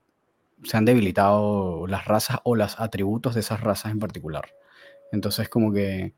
se 0.64 0.78
han 0.78 0.86
debilitado 0.86 1.86
las 1.88 2.06
razas 2.06 2.40
o 2.44 2.56
los 2.56 2.80
atributos 2.80 3.36
de 3.36 3.42
esas 3.42 3.62
razas 3.62 3.92
en 3.92 4.00
particular. 4.00 4.50
Entonces 5.12 5.50
como 5.50 5.72
que 5.72 6.14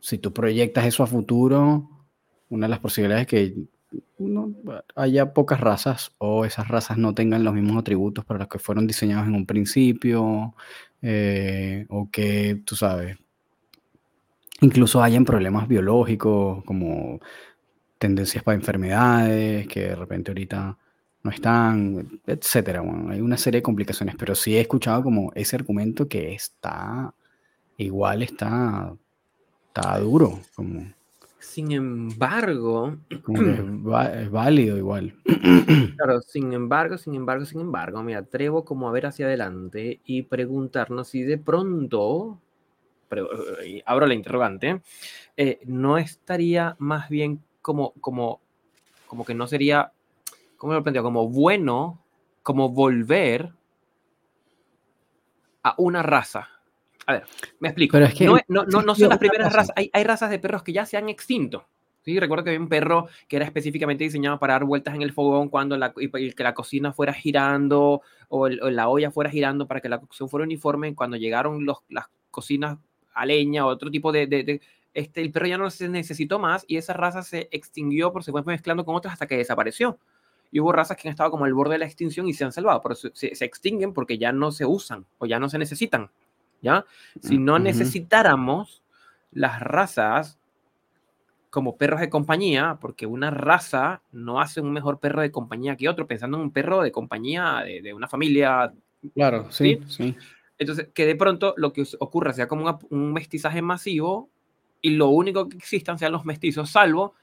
si 0.00 0.18
tú 0.18 0.32
proyectas 0.32 0.86
eso 0.86 1.02
a 1.02 1.06
futuro, 1.06 1.90
una 2.48 2.66
de 2.66 2.70
las 2.70 2.80
posibilidades 2.80 3.22
es 3.22 3.28
que 3.28 3.54
no, 4.18 4.54
haya 4.94 5.32
pocas 5.32 5.60
razas 5.60 6.12
o 6.18 6.44
esas 6.44 6.68
razas 6.68 6.98
no 6.98 7.14
tengan 7.14 7.44
los 7.44 7.54
mismos 7.54 7.78
atributos 7.78 8.24
para 8.24 8.40
los 8.40 8.48
que 8.48 8.58
fueron 8.58 8.86
diseñados 8.86 9.26
en 9.26 9.34
un 9.34 9.46
principio, 9.46 10.54
eh, 11.02 11.86
o 11.88 12.10
que, 12.10 12.62
tú 12.64 12.76
sabes, 12.76 13.18
incluso 14.60 15.02
hayan 15.02 15.24
problemas 15.24 15.68
biológicos 15.68 16.64
como 16.64 17.20
tendencias 17.98 18.42
para 18.44 18.56
enfermedades 18.56 19.66
que 19.68 19.80
de 19.80 19.96
repente 19.96 20.30
ahorita 20.30 20.78
no 21.22 21.30
están, 21.30 22.20
etcétera. 22.26 22.80
Bueno, 22.82 23.10
hay 23.10 23.20
una 23.20 23.36
serie 23.36 23.58
de 23.58 23.62
complicaciones, 23.62 24.16
pero 24.16 24.34
sí 24.34 24.56
he 24.56 24.60
escuchado 24.60 25.02
como 25.02 25.32
ese 25.34 25.56
argumento 25.56 26.08
que 26.08 26.34
está, 26.34 27.14
igual 27.76 28.22
está, 28.22 28.94
está 29.68 29.98
duro, 29.98 30.40
como... 30.54 30.95
Sin 31.46 31.70
embargo, 31.70 32.98
es, 34.14 34.30
válido 34.30 34.76
igual. 34.76 35.14
Claro, 35.96 36.20
sin 36.20 36.52
embargo, 36.52 36.98
sin 36.98 37.14
embargo, 37.14 37.46
sin 37.46 37.60
embargo, 37.60 38.02
me 38.02 38.14
atrevo 38.14 38.66
como 38.66 38.86
a 38.86 38.92
ver 38.92 39.06
hacia 39.06 39.24
adelante 39.24 40.00
y 40.04 40.22
preguntarnos 40.22 41.08
si 41.08 41.22
de 41.22 41.38
pronto, 41.38 42.38
eh, 43.10 43.82
abro 43.86 44.06
la 44.06 44.12
interrogante, 44.12 44.82
eh, 45.38 45.60
no 45.64 45.96
estaría 45.96 46.76
más 46.78 47.08
bien 47.08 47.42
como, 47.62 47.92
como, 48.02 48.40
como 49.06 49.24
que 49.24 49.34
no 49.34 49.46
sería, 49.46 49.92
¿cómo 50.58 50.74
lo 50.74 50.82
planteo? 50.82 51.02
Como 51.02 51.28
bueno, 51.30 52.02
como 52.42 52.68
volver 52.68 53.52
a 55.62 55.74
una 55.78 56.02
raza 56.02 56.55
a 57.06 57.12
ver, 57.12 57.24
me 57.60 57.68
explico. 57.68 57.92
Pero 57.92 58.06
es 58.06 58.14
que 58.14 58.26
no, 58.26 58.38
no, 58.48 58.82
no, 58.82 58.94
son 58.94 59.08
las 59.08 59.18
primeras 59.18 59.52
razas. 59.52 59.72
Hay, 59.76 59.90
hay, 59.92 60.04
razas 60.04 60.28
de 60.28 60.40
perros 60.40 60.64
que 60.64 60.72
ya 60.72 60.84
se 60.84 60.96
han 60.96 61.08
extinto. 61.08 61.66
¿sí? 62.02 62.18
Recuerdo 62.18 62.44
que 62.44 62.50
había 62.50 62.60
un 62.60 62.68
perro 62.68 63.06
que 63.28 63.36
era 63.36 63.44
específicamente 63.44 64.04
diseñado 64.04 64.38
para 64.40 64.54
dar 64.54 64.64
vueltas 64.64 64.94
en 64.94 65.02
el 65.02 65.12
fogón 65.12 65.48
cuando 65.48 65.76
la, 65.76 65.94
y 65.96 66.32
que 66.32 66.42
la 66.42 66.54
cocina 66.54 66.92
fuera 66.92 67.12
girando 67.12 68.02
o, 68.28 68.48
la 68.48 68.88
olla 68.88 69.12
fuera 69.12 69.30
girando 69.30 69.68
para 69.68 69.80
que 69.80 69.88
la 69.88 70.00
cocción 70.00 70.28
fuera 70.28 70.44
uniforme. 70.44 70.96
Cuando 70.96 71.16
llegaron 71.16 71.64
los, 71.64 71.78
las 71.88 72.06
cocinas 72.32 72.78
a 73.14 73.24
leña 73.24 73.64
o 73.64 73.68
otro 73.68 73.88
tipo 73.90 74.10
de, 74.10 74.26
de, 74.26 74.60
este, 74.92 75.20
el 75.20 75.30
perro 75.30 75.46
ya 75.46 75.58
no 75.58 75.70
se 75.70 75.88
necesitó 75.88 76.40
más 76.40 76.64
y 76.66 76.76
esa 76.76 76.92
raza 76.92 77.22
se 77.22 77.48
extinguió 77.52 78.12
por 78.12 78.24
se 78.24 78.32
fue 78.32 78.42
mezclando 78.42 78.84
con 78.84 78.96
otras 78.96 79.12
hasta 79.12 79.28
que 79.28 79.36
desapareció. 79.36 79.98
Y 80.50 80.58
hubo 80.58 80.72
razas 80.72 80.96
que 80.96 81.08
han 81.08 81.10
estado 81.10 81.30
como 81.30 81.44
al 81.44 81.54
borde 81.54 81.74
de 81.74 81.78
la 81.78 81.86
extinción 81.86 82.26
y 82.28 82.32
se 82.32 82.44
han 82.44 82.52
salvado, 82.52 82.80
pero 82.82 82.94
se, 82.94 83.12
se 83.12 83.44
extinguen 83.44 83.92
porque 83.92 84.16
ya 84.18 84.32
no 84.32 84.52
se 84.52 84.64
usan 84.64 85.04
o 85.18 85.26
ya 85.26 85.38
no 85.38 85.48
se 85.48 85.58
necesitan. 85.58 86.10
¿Ya? 86.66 86.84
Si 87.22 87.38
no 87.38 87.58
necesitáramos 87.58 88.82
las 89.30 89.60
razas 89.60 90.38
como 91.50 91.76
perros 91.76 92.00
de 92.00 92.10
compañía, 92.10 92.78
porque 92.80 93.06
una 93.06 93.30
raza 93.30 94.02
no 94.12 94.40
hace 94.40 94.60
un 94.60 94.72
mejor 94.72 94.98
perro 94.98 95.22
de 95.22 95.30
compañía 95.30 95.76
que 95.76 95.88
otro, 95.88 96.06
pensando 96.06 96.36
en 96.36 96.42
un 96.42 96.50
perro 96.50 96.82
de 96.82 96.92
compañía 96.92 97.62
de, 97.64 97.94
una 97.94 98.08
familia. 98.08 98.74
Claro, 99.14 99.50
sí, 99.50 99.80
sí, 99.86 100.14
Entonces, 100.58 100.88
que 100.92 101.06
de 101.06 101.14
pronto 101.14 101.54
lo 101.56 101.72
que 101.72 101.84
ocurra 102.00 102.32
sea 102.32 102.48
como 102.48 102.78
un 102.90 103.12
mestizaje 103.12 103.62
masivo 103.62 104.28
y 104.82 104.90
lo 104.90 105.08
único 105.08 105.48
que 105.48 105.56
existan 105.56 105.98
sean 105.98 106.12
los 106.12 106.24
mestizos, 106.24 106.70
salvo 106.70 107.14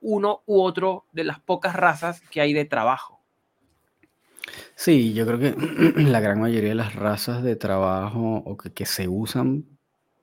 uno 0.00 0.42
u 0.46 0.60
otro 0.60 1.06
de 1.12 1.24
las 1.24 1.40
pocas 1.40 1.74
razas 1.74 2.20
que 2.30 2.40
hay 2.40 2.52
de 2.52 2.64
trabajo. 2.64 3.13
Sí, 4.74 5.14
yo 5.14 5.26
creo 5.26 5.38
que 5.38 5.54
la 6.02 6.20
gran 6.20 6.40
mayoría 6.40 6.70
de 6.70 6.74
las 6.74 6.94
razas 6.94 7.42
de 7.42 7.56
trabajo 7.56 8.42
o 8.44 8.56
que, 8.56 8.86
se 8.86 9.08
usan 9.08 9.64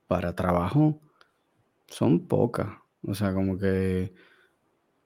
para 0.07 0.35
trabajo 0.35 0.99
son 1.87 2.27
pocas. 2.27 2.67
O 3.03 3.15
sea, 3.15 3.33
como 3.33 3.57
que 3.57 4.13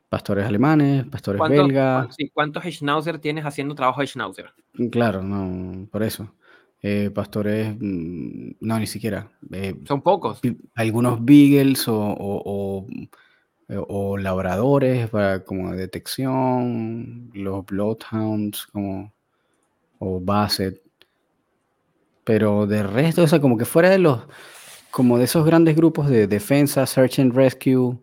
pastores 0.10 0.46
alemanes, 0.46 1.06
pastores 1.06 1.42
belgas. 1.48 2.16
¿Cuántos 2.34 2.64
Schnauzer 2.64 3.20
tienes 3.20 3.46
haciendo 3.46 3.76
trabajo 3.76 4.02
de 4.02 4.08
Schnauzer? 4.08 4.54
Mm, 4.74 4.88
claro, 4.88 5.22
no, 5.24 5.88
por 5.90 6.04
eso. 6.04 6.36
Eh, 6.82 7.10
pastores, 7.10 7.76
mm, 7.80 8.52
no, 8.60 8.80
ni 8.80 8.88
siquiera. 8.88 9.32
Eh, 9.52 9.76
son 9.88 10.02
pocos. 10.02 10.42
Algunos 10.76 11.24
Beagles 11.24 11.88
o, 11.88 11.96
o, 11.98 12.88
labradores 13.68 15.10
para 15.10 15.44
como 15.44 15.72
detección, 15.74 17.32
los 17.34 17.66
Bloodhounds 17.66 18.68
como 18.68 19.14
o 20.00 20.20
Basset. 20.20 20.82
Pero 22.24 22.66
de 22.68 22.84
resto, 22.84 23.24
o 23.24 23.28
sea, 23.28 23.40
como 23.40 23.58
que 23.58 23.66
fuera 23.66 23.90
de 23.90 24.00
los, 24.00 24.24
como 24.92 25.18
de 25.18 25.26
esos 25.26 25.46
grandes 25.46 25.76
grupos 25.76 26.10
de 26.10 26.28
defensa, 26.28 26.86
search 26.86 27.20
and 27.20 27.34
rescue 27.34 27.98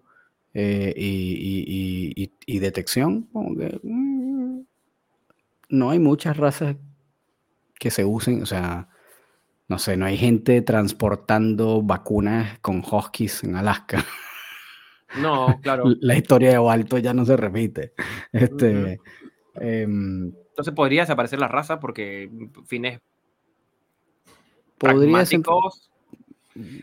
eh, 0.54 0.94
y, 0.96 2.58
detección, 2.58 3.22
como 3.32 3.56
que 3.56 3.80
mm, 3.82 4.60
no 5.70 5.90
hay 5.90 5.98
muchas 5.98 6.36
razas 6.36 6.76
que 7.78 7.90
se 7.90 8.04
usen, 8.04 8.42
o 8.42 8.46
sea, 8.46 8.88
no 9.68 9.78
sé, 9.78 9.96
no 9.96 10.06
hay 10.06 10.16
gente 10.16 10.62
transportando 10.62 11.82
vacunas 11.82 12.58
con 12.60 12.84
huskies 12.84 13.42
en 13.42 13.56
Alaska. 13.56 14.04
No, 15.20 15.60
claro. 15.62 15.84
La 16.00 16.16
historia 16.16 16.50
de 16.50 16.70
Alto 16.70 16.98
ya 16.98 17.14
no 17.14 17.24
se 17.24 17.36
repite. 17.36 17.92
Este, 18.32 18.98
entonces 19.54 20.74
podría 20.74 21.02
desaparecer 21.02 21.38
la 21.38 21.48
raza 21.48 21.80
porque 21.80 22.30
fines 22.66 23.00
podría 24.82 25.24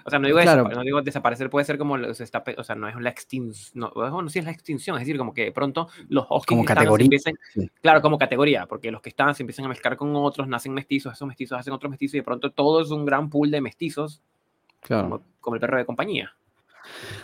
O 0.06 0.10
sea, 0.10 0.20
no 0.20 0.28
digo, 0.28 0.40
no 0.44 0.84
digo, 0.84 1.02
desaparecer, 1.02 1.50
puede 1.50 1.66
ser 1.66 1.78
como, 1.78 1.96
o 1.96 2.64
sea, 2.64 2.76
no 2.76 2.88
es 2.88 2.96
la 2.96 3.10
extinción, 3.10 3.72
no, 3.76 3.92
bueno, 3.94 4.30
sí 4.30 4.40
es 4.40 4.46
la 4.46 4.52
extinción, 4.52 4.96
es 4.96 5.02
decir, 5.02 5.18
como 5.18 5.34
que 5.34 5.46
de 5.46 5.52
pronto 5.52 5.90
los 6.08 6.26
como 6.48 6.66
categoría. 6.66 7.10
claro, 7.82 8.02
como 8.02 8.18
categoría, 8.18 8.66
porque 8.66 8.92
los 8.92 9.02
que 9.02 9.10
están 9.10 9.36
se 9.36 9.44
empiezan 9.44 9.66
a 9.66 9.70
mezclar 9.70 9.98
con 9.98 10.16
otros, 10.16 10.48
nacen 10.48 10.74
mestizos, 10.74 11.14
esos 11.14 11.28
mestizos 11.28 11.60
hacen 11.60 11.74
otros 11.74 11.90
mestizos 11.90 12.16
y 12.16 12.18
de 12.20 12.24
pronto 12.24 12.52
todo 12.52 12.82
es 12.82 12.90
un 12.90 13.06
gran 13.06 13.30
pool 13.30 13.52
de 13.52 13.62
mestizos, 13.62 14.22
claro. 14.80 15.22
como, 15.40 15.56
el 15.56 15.62
perro 15.62 15.78
de 15.78 15.86
compañía. 15.86 16.34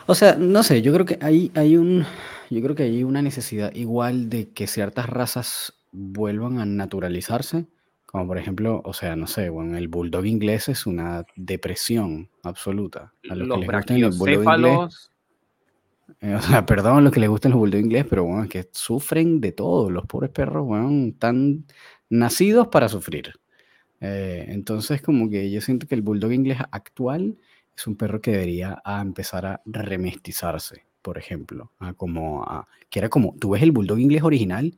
O 0.07 0.15
sea, 0.15 0.36
no 0.36 0.63
sé, 0.63 0.81
yo 0.81 0.93
creo 0.93 1.05
que 1.05 1.17
hay, 1.22 1.51
hay 1.55 1.77
un, 1.77 2.05
yo 2.50 2.62
creo 2.62 2.75
que 2.75 2.84
hay 2.84 3.03
una 3.03 3.22
necesidad 3.22 3.74
igual 3.74 4.29
de 4.29 4.50
que 4.50 4.67
ciertas 4.67 5.10
razas 5.10 5.74
vuelvan 5.91 6.60
a 6.60 6.65
naturalizarse, 6.65 7.65
como 8.05 8.27
por 8.27 8.38
ejemplo, 8.38 8.81
o 8.86 8.93
sea, 8.93 9.15
no 9.15 9.27
sé, 9.27 9.50
bueno, 9.50 9.77
el 9.77 9.88
bulldog 9.88 10.25
inglés 10.25 10.69
es 10.69 10.86
una 10.86 11.25
depresión 11.36 12.29
absoluta. 12.43 13.13
A 13.29 13.36
los, 13.36 13.48
que 13.48 13.65
les 13.65 13.72
gustan 13.72 14.01
los 14.01 14.17
bulldog 14.17 14.43
inglés, 14.43 15.12
eh, 16.22 16.36
o 16.36 16.41
sea, 16.41 16.65
perdón 16.65 16.98
a 16.98 17.01
los 17.01 17.12
que 17.12 17.19
les 17.19 17.29
gustan 17.29 17.51
los 17.51 17.60
bulldog 17.60 17.81
inglés, 17.81 18.05
pero 18.10 18.24
bueno, 18.24 18.43
es 18.43 18.50
que 18.50 18.69
sufren 18.72 19.41
de 19.41 19.51
todo. 19.51 19.89
Los 19.89 20.05
pobres 20.05 20.31
perros, 20.31 20.65
bueno, 20.65 21.07
están 21.07 21.65
nacidos 22.10 22.67
para 22.67 22.89
sufrir. 22.89 23.34
Eh, 24.01 24.45
entonces, 24.50 25.01
como 25.01 25.29
que 25.29 25.50
yo 25.51 25.62
siento 25.62 25.88
que 25.88 25.95
el 25.95 26.01
bulldog 26.01 26.31
inglés 26.31 26.60
actual 26.72 27.38
es 27.75 27.88
un 27.88 27.96
perro 27.96 28.22
que 28.22 28.32
debería 28.32 28.82
empezar 28.86 29.46
a 29.46 29.62
remestizarse, 29.65 30.86
por 31.01 31.17
ejemplo. 31.17 31.72
como 31.98 32.67
que 32.89 33.00
era 33.00 33.10
como, 33.10 33.36
tú 33.39 33.51
ves 33.51 33.63
el 33.63 33.72
bulldog 33.72 34.00
inglés 34.00 34.24
original 34.24 34.74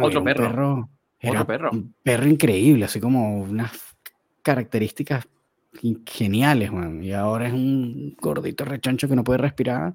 otro 0.00 0.24
perro. 0.24 0.88
Era 1.18 1.46
perro. 1.46 1.70
Un 1.72 1.94
perro 2.02 2.26
increíble, 2.26 2.84
así 2.86 3.00
como 3.00 3.42
unas 3.42 3.72
características 4.42 5.28
geniales, 6.06 6.72
man. 6.72 7.02
Y 7.02 7.12
ahora 7.12 7.48
es 7.48 7.52
un 7.52 8.16
gordito 8.18 8.64
rechoncho 8.64 9.08
que 9.08 9.16
no 9.16 9.24
puede 9.24 9.38
respirar. 9.38 9.94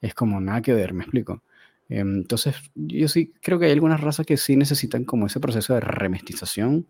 Es 0.00 0.14
como 0.14 0.40
nada 0.40 0.60
que 0.60 0.74
ver, 0.74 0.92
me 0.92 1.04
explico. 1.04 1.42
Em, 1.88 2.16
entonces, 2.16 2.56
yo 2.74 3.06
sí 3.06 3.32
creo 3.40 3.58
que 3.58 3.66
hay 3.66 3.72
algunas 3.72 4.00
razas 4.00 4.26
que 4.26 4.36
sí 4.36 4.56
necesitan 4.56 5.04
como 5.04 5.26
ese 5.26 5.40
proceso 5.40 5.74
de 5.74 5.80
remestización. 5.80 6.86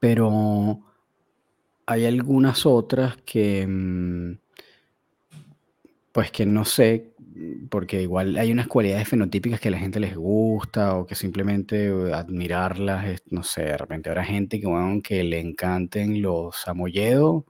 Pero 0.00 0.80
hay 1.90 2.06
algunas 2.06 2.66
otras 2.66 3.16
que, 3.26 3.66
mm, 3.66 4.38
pues 6.12 6.30
que 6.30 6.46
no 6.46 6.64
sé, 6.64 7.10
porque 7.68 8.02
igual 8.02 8.36
hay 8.36 8.52
unas 8.52 8.68
cualidades 8.68 9.08
fenotípicas 9.08 9.58
que 9.58 9.68
a 9.68 9.70
la 9.72 9.78
gente 9.78 9.98
les 9.98 10.14
gusta 10.14 10.94
o 10.96 11.04
que 11.04 11.16
simplemente 11.16 11.88
admirarlas, 12.14 13.22
no 13.30 13.42
sé, 13.42 13.62
de 13.62 13.76
repente 13.76 14.08
habrá 14.08 14.24
gente 14.24 14.60
que, 14.60 14.68
bueno, 14.68 15.02
que 15.02 15.24
le 15.24 15.40
encanten 15.40 16.22
los 16.22 16.56
samoyedos 16.56 17.42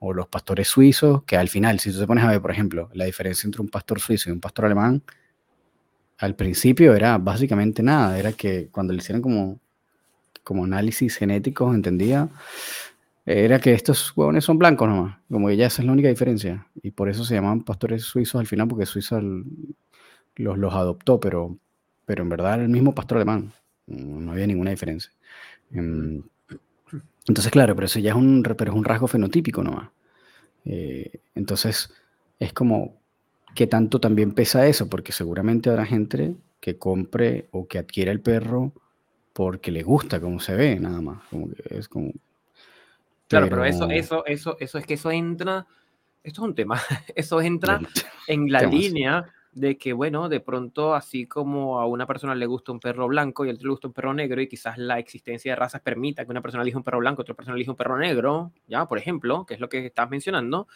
o 0.00 0.14
los 0.14 0.26
pastores 0.28 0.66
suizos, 0.66 1.22
que 1.24 1.36
al 1.36 1.48
final, 1.48 1.78
si 1.78 1.92
tú 1.92 2.00
te 2.00 2.06
pones 2.08 2.24
a 2.24 2.28
ver, 2.30 2.42
por 2.42 2.50
ejemplo, 2.50 2.90
la 2.94 3.04
diferencia 3.04 3.46
entre 3.46 3.62
un 3.62 3.68
pastor 3.68 4.00
suizo 4.00 4.30
y 4.30 4.32
un 4.32 4.40
pastor 4.40 4.66
alemán, 4.66 5.02
al 6.18 6.34
principio 6.34 6.94
era 6.94 7.18
básicamente 7.18 7.84
nada, 7.84 8.18
era 8.18 8.32
que 8.32 8.68
cuando 8.72 8.92
le 8.92 8.98
hicieron 8.98 9.22
como, 9.22 9.60
como 10.42 10.64
análisis 10.64 11.16
genéticos, 11.16 11.74
entendía, 11.74 12.30
era 13.26 13.60
que 13.60 13.72
estos 13.72 14.12
huevones 14.16 14.44
son 14.44 14.58
blancos 14.58 14.88
nomás, 14.88 15.18
como 15.30 15.48
que 15.48 15.56
ya 15.56 15.66
esa 15.66 15.82
es 15.82 15.86
la 15.86 15.92
única 15.92 16.08
diferencia. 16.08 16.66
Y 16.82 16.90
por 16.92 17.08
eso 17.08 17.24
se 17.24 17.34
llaman 17.34 17.62
pastores 17.62 18.02
suizos 18.02 18.40
al 18.40 18.46
final, 18.46 18.68
porque 18.68 18.86
Suiza 18.86 19.20
los, 19.20 20.58
los 20.58 20.74
adoptó, 20.74 21.20
pero, 21.20 21.58
pero 22.06 22.22
en 22.22 22.28
verdad 22.28 22.60
el 22.60 22.68
mismo 22.68 22.94
pastor 22.94 23.18
alemán, 23.18 23.52
no 23.86 24.32
había 24.32 24.46
ninguna 24.46 24.70
diferencia. 24.70 25.12
Em, 25.72 26.22
entonces, 27.28 27.52
claro, 27.52 27.74
pero 27.74 27.86
eso 27.86 27.98
ya 28.00 28.10
es 28.10 28.16
un, 28.16 28.42
pero 28.42 28.72
es 28.72 28.76
un 28.76 28.84
rasgo 28.84 29.06
fenotípico 29.06 29.62
nomás. 29.62 29.90
Eh, 30.64 31.20
entonces, 31.34 31.92
es 32.38 32.52
como, 32.52 33.00
¿qué 33.54 33.66
tanto 33.66 34.00
también 34.00 34.32
pesa 34.32 34.66
eso? 34.66 34.88
Porque 34.88 35.12
seguramente 35.12 35.70
habrá 35.70 35.86
gente 35.86 36.36
que 36.60 36.78
compre 36.78 37.48
o 37.52 37.68
que 37.68 37.78
adquiera 37.78 38.12
el 38.12 38.20
perro 38.20 38.72
porque 39.32 39.70
le 39.70 39.82
gusta 39.82 40.20
cómo 40.20 40.40
se 40.40 40.54
ve, 40.54 40.78
nada 40.80 41.00
más. 41.00 41.22
Como 41.30 41.50
que 41.50 41.62
es 41.70 41.88
como. 41.88 42.12
Claro, 43.30 43.48
pero, 43.48 43.64
eso, 43.64 43.88
eso, 43.88 44.26
eso, 44.26 44.56
eso 44.58 44.78
es 44.78 44.84
que 44.84 44.94
eso 44.94 45.12
entra. 45.12 45.64
Esto 46.24 46.42
es 46.42 46.48
un 46.48 46.54
tema. 46.54 46.78
Eso 47.14 47.40
entra 47.40 47.80
en 48.26 48.50
la 48.50 48.62
línea 48.62 49.24
de 49.52 49.78
que, 49.78 49.92
bueno, 49.92 50.28
de 50.28 50.40
pronto, 50.40 50.94
así 50.94 51.26
como 51.26 51.80
a 51.80 51.86
una 51.86 52.06
persona 52.06 52.34
le 52.34 52.46
gusta 52.46 52.72
un 52.72 52.80
perro 52.80 53.06
blanco 53.06 53.44
y 53.44 53.50
a 53.50 53.52
otro 53.52 53.68
le 53.68 53.70
gusta 53.70 53.86
un 53.86 53.94
perro 53.94 54.12
negro, 54.12 54.40
y 54.40 54.48
quizás 54.48 54.78
la 54.78 54.98
existencia 54.98 55.52
de 55.52 55.56
razas 55.56 55.80
permita 55.80 56.24
que 56.24 56.30
una 56.30 56.42
persona 56.42 56.62
elija 56.62 56.76
un 56.76 56.84
perro 56.84 56.98
blanco 56.98 57.22
y 57.22 57.22
otra 57.22 57.34
persona 57.34 57.54
elija 57.54 57.70
un 57.70 57.76
perro 57.76 57.96
negro, 57.98 58.52
ya, 58.66 58.86
por 58.86 58.98
ejemplo, 58.98 59.46
que 59.46 59.54
es 59.54 59.60
lo 59.60 59.68
que 59.68 59.86
estás 59.86 60.10
mencionando. 60.10 60.66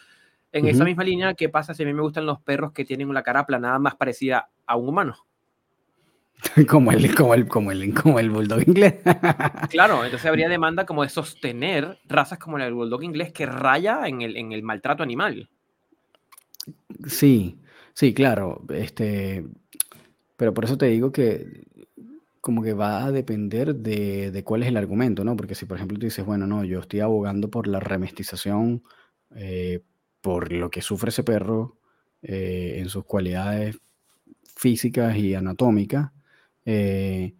En 0.53 0.65
esa 0.67 0.85
misma 0.85 1.03
línea, 1.03 1.33
¿qué 1.33 1.49
pasa 1.49 1.73
si 1.73 1.83
a 1.83 1.85
mí 1.85 1.93
me 1.93 2.01
gustan 2.01 2.25
los 2.25 2.39
perros 2.39 2.71
que 2.71 2.85
tienen 2.85 3.09
una 3.09 3.21
cara 3.21 3.41
aplanada 3.41 3.77
más 3.79 3.95
parecida 3.95 4.49
a 4.65 4.77
un 4.77 4.87
humano? 4.87 5.17
como 6.67 6.91
el, 6.91 7.15
como 7.15 7.33
el, 7.33 7.47
como 7.47 7.71
el, 7.71 7.93
como 7.93 8.19
el 8.19 8.29
bulldog 8.29 8.67
inglés. 8.67 8.95
claro, 9.69 10.03
entonces 10.03 10.25
habría 10.27 10.49
demanda 10.49 10.85
como 10.85 11.03
de 11.03 11.09
sostener 11.09 11.97
razas 12.05 12.39
como 12.39 12.57
el 12.57 12.73
bulldog 12.73 13.03
inglés 13.03 13.31
que 13.31 13.45
raya 13.45 14.07
en 14.07 14.21
el, 14.21 14.37
en 14.37 14.51
el 14.51 14.63
maltrato 14.63 15.03
animal. 15.03 15.49
Sí, 17.07 17.57
sí, 17.93 18.13
claro. 18.13 18.63
Este, 18.69 19.45
pero 20.37 20.53
por 20.53 20.65
eso 20.65 20.77
te 20.77 20.87
digo 20.87 21.11
que 21.11 21.65
como 22.41 22.61
que 22.61 22.73
va 22.73 23.05
a 23.05 23.11
depender 23.11 23.73
de, 23.73 24.29
de, 24.29 24.43
cuál 24.43 24.61
es 24.61 24.69
el 24.69 24.77
argumento, 24.77 25.23
¿no? 25.23 25.35
Porque 25.35 25.55
si 25.55 25.65
por 25.65 25.77
ejemplo 25.77 25.97
tú 25.97 26.05
dices, 26.05 26.23
bueno, 26.23 26.45
no, 26.45 26.63
yo 26.63 26.79
estoy 26.79 26.99
abogando 26.99 27.49
por 27.49 27.65
la 27.65 27.79
remestización, 27.79 28.83
eh, 29.35 29.81
por 30.21 30.51
lo 30.51 30.69
que 30.69 30.83
sufre 30.83 31.09
ese 31.09 31.23
perro 31.23 31.79
eh, 32.21 32.75
en 32.77 32.89
sus 32.89 33.03
cualidades 33.05 33.79
físicas 34.55 35.15
y 35.17 35.33
anatómicas, 35.33 36.11
eh, 36.65 37.33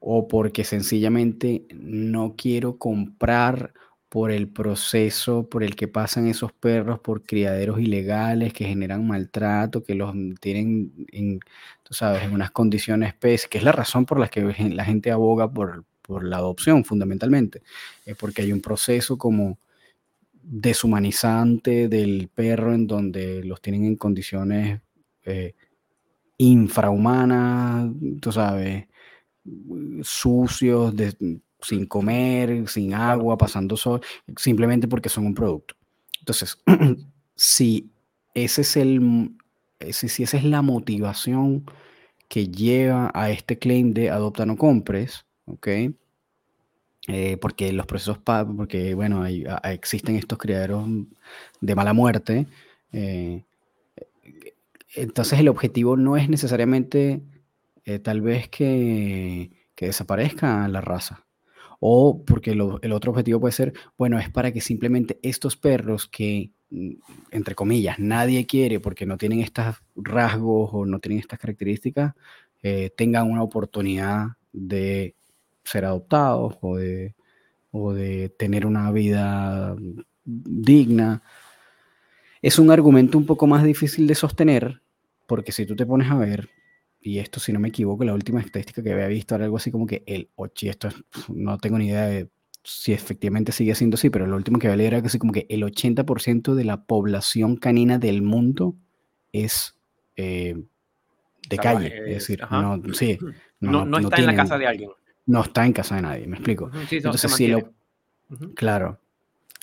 o 0.00 0.28
porque 0.28 0.64
sencillamente 0.64 1.66
no 1.72 2.34
quiero 2.36 2.78
comprar 2.78 3.74
por 4.10 4.32
el 4.32 4.48
proceso 4.48 5.48
por 5.48 5.62
el 5.62 5.76
que 5.76 5.86
pasan 5.86 6.26
esos 6.26 6.52
perros 6.52 6.98
por 6.98 7.22
criaderos 7.22 7.80
ilegales 7.80 8.52
que 8.52 8.64
generan 8.64 9.06
maltrato, 9.06 9.84
que 9.84 9.94
los 9.94 10.12
tienen 10.40 11.06
en, 11.12 11.38
tú 11.84 11.94
sabes, 11.94 12.24
en 12.24 12.32
unas 12.32 12.50
condiciones 12.50 13.14
pésimas, 13.14 13.50
que 13.50 13.58
es 13.58 13.64
la 13.64 13.72
razón 13.72 14.06
por 14.06 14.18
la 14.18 14.28
que 14.28 14.42
la 14.70 14.84
gente 14.84 15.12
aboga 15.12 15.48
por, 15.48 15.84
por 16.02 16.24
la 16.24 16.38
adopción 16.38 16.84
fundamentalmente, 16.84 17.62
es 18.04 18.16
porque 18.16 18.42
hay 18.42 18.52
un 18.52 18.60
proceso 18.60 19.16
como 19.16 19.58
deshumanizante 20.42 21.86
del 21.88 22.28
perro 22.34 22.74
en 22.74 22.88
donde 22.88 23.44
los 23.44 23.62
tienen 23.62 23.84
en 23.84 23.96
condiciones 23.96 24.80
eh, 25.24 25.54
infrahumanas, 26.40 27.90
tú 28.18 28.32
sabes, 28.32 28.86
sucios, 30.02 30.94
sin 31.60 31.84
comer, 31.86 32.66
sin 32.66 32.94
agua, 32.94 33.36
pasando 33.36 33.76
sol, 33.76 34.00
simplemente 34.36 34.88
porque 34.88 35.10
son 35.10 35.26
un 35.26 35.34
producto. 35.34 35.74
Entonces, 36.18 36.58
si 37.36 37.90
ese 38.32 38.62
es 38.62 38.76
el, 38.78 39.32
si 39.90 40.22
esa 40.22 40.38
es 40.38 40.44
la 40.44 40.62
motivación 40.62 41.66
que 42.28 42.48
lleva 42.48 43.10
a 43.12 43.30
este 43.30 43.58
claim 43.58 43.92
de 43.92 44.08
adopta 44.08 44.46
no 44.46 44.56
compres, 44.56 45.26
¿ok? 45.44 45.68
Eh, 47.08 47.36
porque 47.38 47.70
los 47.74 47.84
procesos, 47.84 48.18
porque 48.56 48.94
bueno, 48.94 49.26
existen 49.26 50.16
estos 50.16 50.38
criaderos 50.38 50.88
de 51.60 51.74
mala 51.74 51.92
muerte, 51.92 52.46
eh, 52.92 53.42
entonces 54.94 55.38
el 55.38 55.48
objetivo 55.48 55.96
no 55.96 56.16
es 56.16 56.28
necesariamente 56.28 57.22
eh, 57.84 57.98
tal 57.98 58.20
vez 58.20 58.48
que, 58.48 59.50
desaparezca 59.76 60.68
la 60.68 60.82
raza. 60.82 61.24
O 61.80 62.22
porque 62.26 62.50
el 62.50 62.92
otro 62.92 63.12
objetivo 63.12 63.40
puede 63.40 63.52
ser, 63.52 63.72
bueno, 63.96 64.18
es 64.18 64.28
para 64.28 64.52
que 64.52 64.60
simplemente 64.60 65.18
estos 65.22 65.56
perros 65.56 66.06
que, 66.06 66.50
mm, 66.68 66.90
entre 67.30 67.54
comillas, 67.54 67.98
nadie 67.98 68.46
quiere 68.46 68.78
porque 68.78 69.06
no 69.06 69.16
tienen 69.16 69.40
estos 69.40 69.76
rasgos 69.96 70.68
o 70.74 70.84
no 70.84 70.98
tienen 70.98 71.20
estas 71.20 71.38
características, 71.38 72.14
eh, 72.62 72.90
tengan 72.94 73.30
una 73.30 73.42
oportunidad 73.42 74.36
de 74.52 75.14
ser 75.64 75.86
adoptados 75.86 76.58
o 76.60 76.78
o 77.72 77.92
de 77.92 78.28
tener 78.30 78.66
una 78.66 78.90
vida 78.92 79.76
digna 80.24 81.22
es 82.42 82.58
un 82.58 82.70
argumento 82.70 83.18
un 83.18 83.26
poco 83.26 83.46
más 83.46 83.64
difícil 83.64 84.06
de 84.06 84.14
sostener, 84.14 84.82
porque 85.26 85.52
si 85.52 85.66
tú 85.66 85.76
te 85.76 85.86
pones 85.86 86.10
a 86.10 86.16
ver, 86.16 86.48
y 87.00 87.18
esto 87.18 87.40
si 87.40 87.52
no 87.52 87.60
me 87.60 87.68
equivoco, 87.68 88.04
la 88.04 88.14
última 88.14 88.40
estadística 88.40 88.82
que 88.82 88.92
había 88.92 89.06
visto 89.08 89.34
era 89.34 89.44
algo 89.44 89.56
así 89.56 89.70
como 89.70 89.86
que 89.86 90.02
el 90.06 90.28
8, 90.36 90.66
y 90.66 90.68
esto 90.68 90.88
no 91.28 91.58
tengo 91.58 91.78
ni 91.78 91.88
idea 91.88 92.06
de 92.06 92.28
si 92.62 92.92
efectivamente 92.92 93.52
sigue 93.52 93.74
siendo 93.74 93.94
así, 93.94 94.10
pero 94.10 94.26
lo 94.26 94.36
último 94.36 94.58
que 94.58 94.66
había 94.66 94.76
leído 94.76 94.88
era 94.88 95.00
que 95.00 95.06
así 95.06 95.18
como 95.18 95.32
que 95.32 95.46
el 95.48 95.62
80% 95.62 96.54
de 96.54 96.64
la 96.64 96.84
población 96.84 97.56
canina 97.56 97.98
del 97.98 98.22
mundo 98.22 98.76
es 99.32 99.76
eh, 100.16 100.62
de 101.48 101.56
calle, 101.56 101.92
es, 102.06 102.26
decir, 102.26 102.40
no, 102.50 102.82
sí, 102.92 103.18
no, 103.60 103.98
está 103.98 104.16
en 104.16 104.26
la 104.26 104.34
casa 104.34 104.58
de 104.58 104.66
alguien. 104.66 104.90
No 105.26 105.42
está 105.42 105.64
en 105.64 105.72
casa 105.72 105.96
de 105.96 106.02
nadie, 106.02 106.26
me 106.26 106.36
explico. 106.36 106.70
Entonces, 106.90 107.32
si 107.32 107.54
claro, 108.54 109.00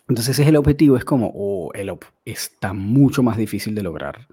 entonces 0.08 0.36
ese 0.36 0.44
es 0.44 0.48
el 0.50 0.56
objetivo, 0.56 0.98
es 0.98 1.06
como, 1.06 1.32
oh, 1.36 1.72
el 1.74 1.92
está 2.26 2.74
mucho 2.74 3.24
más 3.24 3.38
difícil 3.38 3.76
de 3.76 3.84
lograr. 3.84 4.28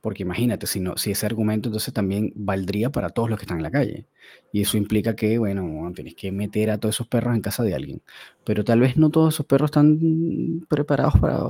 Porque 0.00 0.22
imagínate, 0.22 0.66
si, 0.66 0.80
no, 0.80 0.96
si 0.96 1.10
ese 1.10 1.26
argumento 1.26 1.68
entonces 1.68 1.92
también 1.92 2.32
valdría 2.34 2.90
para 2.90 3.10
todos 3.10 3.28
los 3.28 3.38
que 3.38 3.44
están 3.44 3.58
en 3.58 3.64
la 3.64 3.70
calle. 3.70 4.06
Y 4.52 4.62
eso 4.62 4.78
implica 4.78 5.14
que, 5.14 5.38
bueno, 5.38 5.92
tienes 5.94 6.14
que 6.14 6.32
meter 6.32 6.70
a 6.70 6.78
todos 6.78 6.96
esos 6.96 7.08
perros 7.08 7.34
en 7.34 7.42
casa 7.42 7.62
de 7.64 7.74
alguien. 7.74 8.02
Pero 8.44 8.64
tal 8.64 8.80
vez 8.80 8.96
no 8.96 9.10
todos 9.10 9.34
esos 9.34 9.46
perros 9.46 9.68
están 9.70 10.64
preparados 10.68 11.14
para 11.20 11.40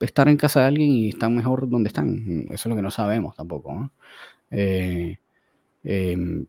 estar 0.00 0.28
en 0.28 0.36
casa 0.38 0.60
de 0.60 0.66
alguien 0.66 0.90
y 0.90 1.08
están 1.10 1.36
mejor 1.36 1.68
donde 1.68 1.88
están. 1.88 2.46
Eso 2.50 2.54
es 2.54 2.66
lo 2.66 2.76
que 2.76 2.82
no 2.82 2.90
sabemos 2.90 3.34
tampoco. 3.34 3.92
Eh, 4.50 5.18
em, 5.84 6.46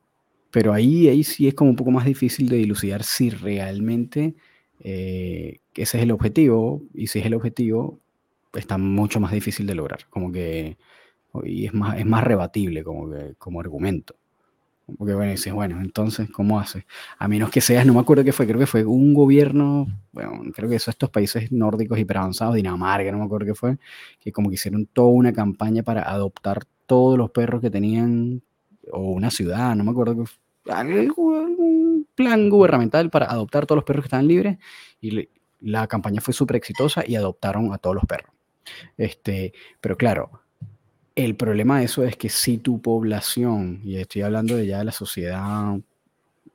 pero 0.51 0.73
ahí, 0.73 1.09
ahí 1.09 1.23
sí 1.23 1.47
es 1.47 1.53
como 1.53 1.71
un 1.71 1.75
poco 1.75 1.91
más 1.91 2.05
difícil 2.05 2.49
de 2.49 2.57
dilucidar 2.57 3.03
si 3.03 3.29
realmente 3.29 4.35
eh, 4.89 5.59
ese 5.75 5.97
es 5.97 6.03
el 6.03 6.11
objetivo, 6.11 6.81
y 6.93 7.07
si 7.07 7.19
es 7.19 7.25
el 7.25 7.33
objetivo, 7.33 7.99
está 8.53 8.77
mucho 8.77 9.19
más 9.19 9.33
difícil 9.33 9.67
de 9.67 9.75
lograr, 9.75 10.07
como 10.09 10.31
que, 10.31 10.77
y 11.43 11.65
es 11.65 11.73
más, 11.73 11.99
es 11.99 12.05
más 12.05 12.23
rebatible 12.23 12.85
como, 12.85 13.09
que, 13.11 13.35
como 13.37 13.59
argumento. 13.59 14.15
Porque 14.97 15.13
bueno, 15.13 15.31
dices, 15.31 15.51
bueno, 15.51 15.81
entonces, 15.81 16.29
¿cómo 16.31 16.57
haces? 16.57 16.85
A 17.17 17.27
menos 17.27 17.49
que 17.49 17.59
seas, 17.59 17.85
no 17.85 17.93
me 17.93 17.99
acuerdo 17.99 18.23
qué 18.23 18.31
fue, 18.31 18.47
creo 18.47 18.59
que 18.59 18.65
fue 18.65 18.85
un 18.85 19.13
gobierno, 19.13 19.87
bueno, 20.13 20.41
creo 20.55 20.69
que 20.69 20.79
son 20.79 20.93
estos 20.93 21.09
países 21.09 21.51
nórdicos 21.51 21.99
hiperavanzados, 21.99 22.55
Dinamarca, 22.55 23.11
no 23.11 23.17
me 23.17 23.25
acuerdo 23.25 23.47
qué 23.47 23.55
fue, 23.55 23.77
que 24.21 24.31
como 24.31 24.47
que 24.47 24.55
hicieron 24.55 24.85
toda 24.85 25.09
una 25.09 25.33
campaña 25.33 25.83
para 25.83 26.03
adoptar 26.09 26.63
todos 26.85 27.17
los 27.17 27.31
perros 27.31 27.59
que 27.61 27.69
tenían, 27.69 28.41
o 28.93 29.01
una 29.11 29.31
ciudad, 29.31 29.75
no 29.75 29.83
me 29.83 29.91
acuerdo 29.91 30.15
qué 30.15 30.25
fue, 30.27 30.46
un 31.17 32.07
plan 32.15 32.49
gubernamental 32.49 33.09
para 33.09 33.27
adoptar 33.27 33.65
todos 33.65 33.77
los 33.77 33.85
perros 33.85 34.03
que 34.03 34.07
estaban 34.07 34.27
libres. 34.27 34.57
Y 35.01 35.29
la 35.61 35.87
campaña 35.87 36.21
fue 36.21 36.33
súper 36.33 36.57
exitosa 36.57 37.03
y 37.05 37.15
adoptaron 37.15 37.73
a 37.73 37.77
todos 37.77 37.95
los 37.95 38.05
perros. 38.05 38.31
Este, 38.97 39.53
pero 39.79 39.97
claro, 39.97 40.41
el 41.15 41.35
problema 41.35 41.79
de 41.79 41.85
eso 41.85 42.03
es 42.03 42.15
que 42.15 42.29
si 42.29 42.57
tu 42.57 42.81
población, 42.81 43.81
y 43.83 43.97
estoy 43.97 44.21
hablando 44.21 44.55
de 44.55 44.67
ya 44.67 44.79
de 44.79 44.85
la 44.85 44.91
sociedad 44.91 45.77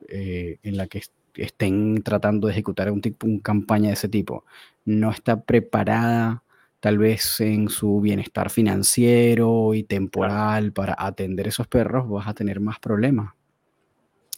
eh, 0.09 0.59
en 0.63 0.77
la 0.77 0.87
que 0.87 1.03
estén 1.35 2.03
tratando 2.03 2.47
de 2.47 2.53
ejecutar 2.53 2.91
un 2.91 3.01
tipo, 3.01 3.27
una 3.27 3.41
campaña 3.41 3.89
de 3.89 3.95
ese 3.95 4.09
tipo, 4.09 4.45
no 4.85 5.11
está 5.11 5.41
preparada 5.43 6.43
tal 6.81 6.99
vez 6.99 7.41
en 7.41 7.69
su 7.69 8.01
bienestar 8.01 8.51
financiero 8.51 9.73
y 9.75 9.85
temporal 9.85 10.73
para 10.73 10.97
atender 10.99 11.49
esos 11.49 11.69
perros, 11.69 12.09
vas 12.09 12.27
a 12.27 12.35
tener 12.35 12.61
más 12.61 12.81
problemas 12.81 13.35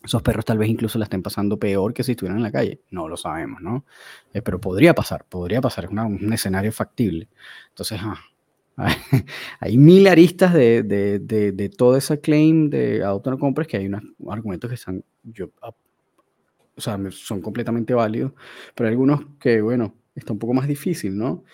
esos 0.05 0.23
perros 0.23 0.45
tal 0.45 0.59
vez 0.59 0.69
incluso 0.69 0.99
la 0.99 1.05
estén 1.05 1.23
pasando 1.23 1.59
peor 1.59 1.95
que 1.95 2.05
si 2.05 2.13
estuvieran 2.13 2.37
en 2.39 2.43
la 2.43 2.53
calle. 2.53 2.81
No 2.91 3.09
lo 3.09 3.17
sabemos, 3.17 3.63
¿no? 3.63 3.85
Eh, 4.33 4.43
pero 4.43 4.61
podría 4.61 4.95
pasar, 4.95 5.25
podría 5.25 5.61
pasar, 5.61 5.85
es 5.85 5.91
un 5.91 6.33
escenario 6.33 6.73
factible. 6.73 7.29
Entonces, 7.71 7.99
ah, 8.03 8.21
hay 9.61 9.79
mil 9.79 10.07
aristas 10.07 10.53
de, 10.53 10.83
de, 10.83 11.19
de, 11.53 11.69
todo 11.71 11.97
ese 11.97 12.21
claim 12.21 12.69
de 12.69 13.03
adopta 13.03 13.31
no 13.31 13.39
compres 13.39 13.69
que 13.69 13.77
hay 13.77 13.87
unos 13.87 14.03
argumentos 14.29 14.69
que 14.69 14.75
están, 14.75 15.03
yo, 15.23 15.51
ah, 15.63 15.75
o 16.77 16.81
sea, 16.81 16.99
son 17.11 17.41
completamente 17.41 17.95
válidos, 17.95 18.33
pero 18.75 18.89
hay 18.89 18.93
algunos 18.93 19.25
que, 19.41 19.61
bueno, 19.61 19.95
está 20.15 20.33
un 20.33 20.39
poco 20.39 20.55
más 20.55 20.67
difícil, 20.67 21.17
¿no? 21.17 21.45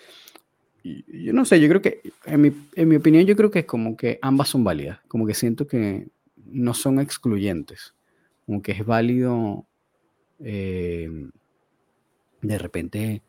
Yo 0.83 1.31
no 1.31 1.45
sé, 1.45 1.61
yo 1.61 1.69
creo 1.69 1.81
que, 1.81 2.01
en 2.25 2.41
mi, 2.41 2.51
en 2.75 2.87
mi 2.89 2.95
opinión, 2.95 3.23
yo 3.25 3.35
creo 3.35 3.51
que 3.51 3.59
es 3.59 3.65
como 3.65 3.95
que 3.95 4.17
ambas 4.21 4.49
son 4.49 4.63
válidas, 4.63 4.99
como 5.07 5.27
que 5.27 5.35
siento 5.35 5.67
que 5.67 6.07
no 6.47 6.73
son 6.73 6.99
excluyentes. 6.99 7.93
Como 8.51 8.61
que 8.61 8.73
es 8.73 8.85
válido 8.85 9.65
eh, 10.39 11.09
de 12.41 12.57
repente 12.57 13.21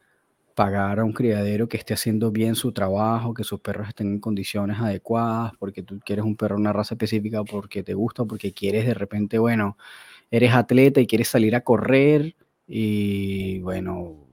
pagar 0.56 0.98
a 0.98 1.04
un 1.04 1.12
criadero 1.12 1.68
que 1.68 1.76
esté 1.76 1.94
haciendo 1.94 2.32
bien 2.32 2.56
su 2.56 2.72
trabajo, 2.72 3.32
que 3.32 3.44
sus 3.44 3.61
perros 3.61 3.87
estén 3.87 4.08
en 4.08 4.18
condiciones 4.18 4.80
adecuadas, 4.80 5.52
porque 5.61 5.85
tú 5.85 6.00
quieres 6.04 6.24
un 6.24 6.35
perro 6.35 6.56
de 6.56 6.62
una 6.62 6.72
raza 6.72 6.94
específica, 6.96 7.44
porque 7.44 7.85
te 7.85 7.94
gusta, 7.94 8.24
porque 8.24 8.52
quieres 8.52 8.85
de 8.85 8.94
repente, 8.94 9.38
bueno, 9.38 9.76
eres 10.28 10.52
atleta 10.54 11.00
y 11.00 11.06
quieres 11.06 11.28
salir 11.28 11.54
a 11.54 11.61
correr 11.61 12.35
y 12.66 13.61
bueno, 13.61 14.26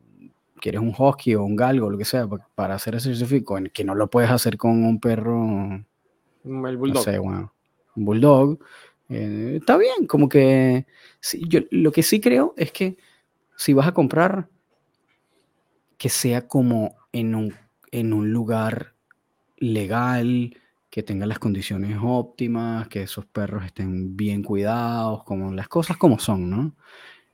quieres 0.59 0.81
un 0.81 0.95
husky 0.97 1.35
o 1.35 1.43
un 1.43 1.55
galgo, 1.55 1.91
lo 1.91 1.99
que 1.99 2.05
sea, 2.05 2.27
para 2.55 2.73
hacer 2.73 2.95
ese 2.95 3.11
ejercicio 3.11 3.45
que 3.71 3.83
no 3.83 3.93
lo 3.93 4.09
puedes 4.09 4.31
hacer 4.31 4.57
con 4.57 4.83
un 4.83 4.99
perro, 4.99 5.85
El 6.43 6.77
bulldog. 6.77 6.95
no 6.95 7.01
sé, 7.03 7.19
bueno, 7.19 7.53
un 7.95 8.05
bulldog. 8.05 8.59
Eh, 9.09 9.57
está 9.59 9.77
bien, 9.77 10.05
como 10.07 10.29
que 10.29 10.85
yo 11.47 11.61
lo 11.71 11.91
que 11.91 12.03
sí 12.03 12.21
creo 12.21 12.53
es 12.57 12.71
que 12.71 12.97
si 13.57 13.73
vas 13.73 13.87
a 13.87 13.93
comprar, 13.93 14.47
que 15.97 16.09
sea 16.09 16.47
como 16.47 16.95
en 17.11 17.35
un, 17.35 17.53
en 17.91 18.13
un 18.13 18.31
lugar 18.31 18.93
legal, 19.57 20.55
que 20.89 21.03
tenga 21.03 21.25
las 21.25 21.39
condiciones 21.39 21.97
óptimas, 22.01 22.87
que 22.87 23.03
esos 23.03 23.25
perros 23.25 23.65
estén 23.65 24.15
bien 24.15 24.43
cuidados, 24.43 25.23
como 25.23 25.53
las 25.53 25.67
cosas 25.67 25.97
como 25.97 26.19
son, 26.19 26.49
¿no? 26.49 26.75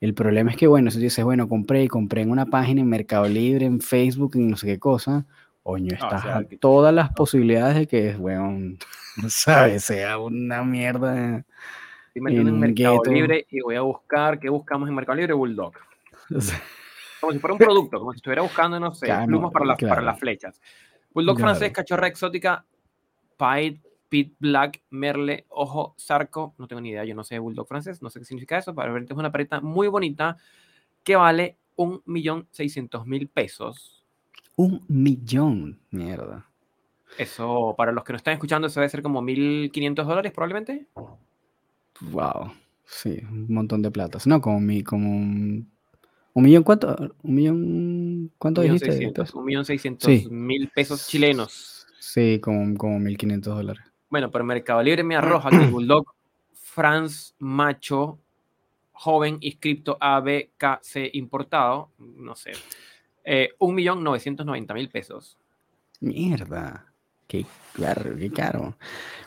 El 0.02 0.14
problema 0.14 0.52
es 0.52 0.58
que, 0.58 0.68
bueno, 0.68 0.92
si 0.92 1.00
dices, 1.00 1.24
bueno, 1.24 1.48
compré 1.48 1.84
y 1.84 1.88
compré 1.88 2.22
en 2.22 2.32
una 2.32 2.46
página 2.48 2.82
en 2.82 2.90
Mercado 2.90 3.28
Libre, 3.28 3.66
en 3.66 3.80
Facebook, 3.80 4.36
en 4.36 4.50
no 4.50 4.58
sé 4.58 4.68
qué 4.68 4.80
cosa, 4.80 5.26
oño, 5.66 5.90
o 5.92 6.04
estás 6.04 6.22
sea, 6.22 6.38
a 6.38 6.44
todas 6.60 6.94
las 6.94 7.12
posibilidades 7.14 7.76
de 7.76 7.88
que, 7.88 8.14
bueno, 8.16 8.78
¿sabes? 9.28 9.84
Sea 9.84 10.18
una 10.20 10.64
mierda. 10.64 11.44
Estoy 12.08 12.22
metiendo 12.22 12.50
en 12.50 12.56
en 12.56 12.60
Mercado 12.62 13.00
gueto. 13.02 13.12
Libre 13.12 13.48
y 13.50 13.62
voy 13.62 13.76
a 13.76 13.82
buscar, 13.82 14.40
¿qué 14.40 14.50
buscamos 14.50 14.88
en 14.88 14.96
Mercado 14.96 15.18
Libre? 15.18 15.34
Bulldog. 15.34 15.74
O 16.36 16.42
sea, 16.42 16.60
Como 17.20 17.34
si 17.34 17.40
fuera 17.40 17.54
un 17.54 17.60
producto, 17.60 18.00
como 18.00 18.12
si 18.12 18.18
estuviera 18.18 18.42
buscando, 18.42 18.80
no 18.80 18.94
sé, 18.94 19.06
Claro, 19.08 19.28
plumas 19.28 19.52
para 19.52 19.66
las, 19.66 19.78
para 19.80 20.02
las 20.02 20.20
flechas. 20.20 20.60
Bulldog 21.14 21.38
Claro. 21.38 21.50
francés, 21.52 21.72
cachorra 21.72 22.08
exótica, 22.08 22.66
Pied, 23.38 23.78
Pit 24.10 24.36
Black, 24.40 24.82
Merle, 24.92 25.46
Ojo, 25.50 25.96
Zarco. 26.00 26.54
No 26.58 26.68
tengo 26.68 26.82
ni 26.82 26.90
idea, 26.90 27.04
yo 27.06 27.16
no 27.16 27.24
sé 27.24 27.40
Bulldog 27.40 27.68
francés, 27.68 28.02
no 28.02 28.10
sé 28.10 28.20
qué 28.20 28.26
significa 28.26 28.58
eso. 28.58 28.74
Para 28.76 28.92
ver, 28.92 29.04
es 29.04 29.12
una 29.12 29.32
perrita 29.32 29.62
muy 29.62 29.88
bonita 29.88 30.38
que 31.04 31.16
vale 31.16 31.58
un 31.76 32.02
millón 32.06 32.48
seiscientos 32.52 33.06
mil 33.06 33.28
pesos. 33.28 33.95
Un 34.56 34.84
millón, 34.88 35.80
mierda. 35.92 36.48
Eso, 37.18 37.74
para 37.78 37.92
los 37.92 38.04
que 38.04 38.14
no 38.14 38.18
están 38.18 38.34
escuchando, 38.34 38.68
eso 38.68 38.80
debe 38.80 38.90
ser 38.90 39.02
como 39.02 39.22
1.500 39.22 40.06
dólares 40.06 40.32
probablemente. 40.34 40.88
Wow, 42.02 42.52
sí, 42.86 43.22
un 43.30 43.54
montón 43.54 43.82
de 43.82 43.92
platas. 43.92 44.28
No, 44.28 44.42
como 44.42 44.60
mi, 44.60 44.84
como 44.84 45.10
un, 45.10 45.72
un 46.34 46.44
millón, 46.44 46.64
¿cuánto? 46.64 46.96
Un 47.24 47.36
millón, 47.36 48.32
¿cuánto 48.38 48.62
Un 48.62 48.68
millón 48.68 48.80
dijiste? 48.80 49.24
un 49.34 49.46
millón 49.46 49.66
seiscientos 49.66 50.10
Sí. 50.10 50.28
mil 50.30 50.70
pesos 50.70 51.08
chilenos. 51.08 51.88
Sí, 52.00 52.40
como, 52.42 52.78
como 52.78 53.00
1500 53.00 53.56
dólares. 53.56 53.84
Bueno, 54.10 54.30
pero 54.30 54.44
Mercado 54.44 54.84
Libre 54.84 55.04
me 55.04 55.16
arroja 55.16 55.50
que 55.50 55.56
el 55.58 55.70
Bulldog 55.72 56.06
France 56.54 57.34
macho 57.40 58.20
joven 58.92 59.38
inscripto 59.42 59.98
ABKC 60.00 61.10
importado, 61.14 61.92
no 61.98 62.36
sé, 62.36 62.52
eh, 63.26 63.50
1.990.000 63.60 64.90
pesos. 64.92 65.38
Mierda, 66.00 66.86
qué 67.28 67.46
caro, 67.80 68.16
qué 68.18 68.30
caro. 68.32 68.76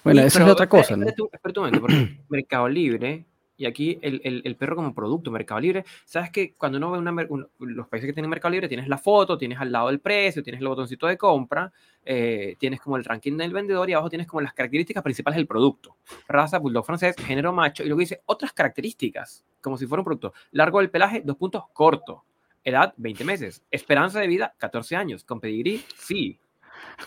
Bueno, 0.04 0.20
Y- 0.22 0.24
esa 0.26 0.38
es 0.38 0.44
pero 0.44 0.52
otra 0.52 0.64
espera- 0.66 0.82
cosa, 0.82 0.96
¿no? 0.96 1.06
un- 1.06 1.28
espérate 1.32 1.60
un 1.60 1.66
momento, 1.66 1.80
porque 1.80 2.18
Mercado 2.28 2.68
Libre, 2.68 3.24
y 3.56 3.66
aquí 3.66 3.98
el, 4.02 4.20
el- 4.22 4.42
el 4.44 4.54
perro 4.56 4.76
como 4.76 4.94
producto, 4.94 5.32
Mercado 5.32 5.60
Libre, 5.60 5.84
sabes 6.04 6.30
que 6.30 6.52
cuando 6.54 6.78
uno 6.78 6.92
ve 6.92 6.98
una, 6.98 7.10
un- 7.28 7.48
los 7.58 7.88
países 7.88 8.06
que 8.06 8.12
tienen 8.12 8.30
Mercado 8.30 8.52
Libre, 8.52 8.68
tienes 8.68 8.86
la 8.86 8.98
foto, 8.98 9.36
tienes 9.36 9.58
al 9.58 9.72
lado 9.72 9.90
el 9.90 9.98
precio, 9.98 10.42
tienes 10.44 10.60
el 10.60 10.68
botoncito 10.68 11.08
de 11.08 11.16
compra, 11.18 11.72
eh, 12.04 12.54
tienes 12.58 12.80
como 12.80 12.96
el 12.96 13.04
ranking 13.04 13.36
del 13.36 13.52
vendedor 13.52 13.90
y 13.90 13.94
abajo 13.94 14.08
tienes 14.10 14.28
como 14.28 14.40
las 14.42 14.52
características 14.54 15.02
principales 15.02 15.36
del 15.36 15.46
producto. 15.48 15.96
Raza, 16.28 16.58
bulldog 16.58 16.86
francés, 16.86 17.16
género 17.18 17.52
macho, 17.52 17.82
y 17.82 17.86
luego 17.86 17.98
dice 18.00 18.22
otras 18.26 18.52
características, 18.52 19.44
como 19.60 19.76
si 19.76 19.86
fuera 19.86 20.02
un 20.02 20.04
producto. 20.04 20.32
Largo 20.52 20.78
del 20.78 20.90
pelaje, 20.90 21.22
dos 21.24 21.36
puntos, 21.36 21.64
corto. 21.72 22.24
Edad, 22.64 22.94
20 22.96 23.24
meses. 23.24 23.62
Esperanza 23.70 24.20
de 24.20 24.26
vida, 24.26 24.54
14 24.58 24.96
años. 24.96 25.24
Con 25.24 25.40
pedigrí, 25.40 25.82
sí. 25.96 26.38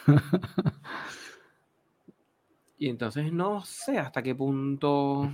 Y 2.77 2.89
entonces 2.89 3.31
no 3.31 3.63
sé 3.63 3.99
hasta 3.99 4.23
qué 4.23 4.33
punto. 4.33 5.31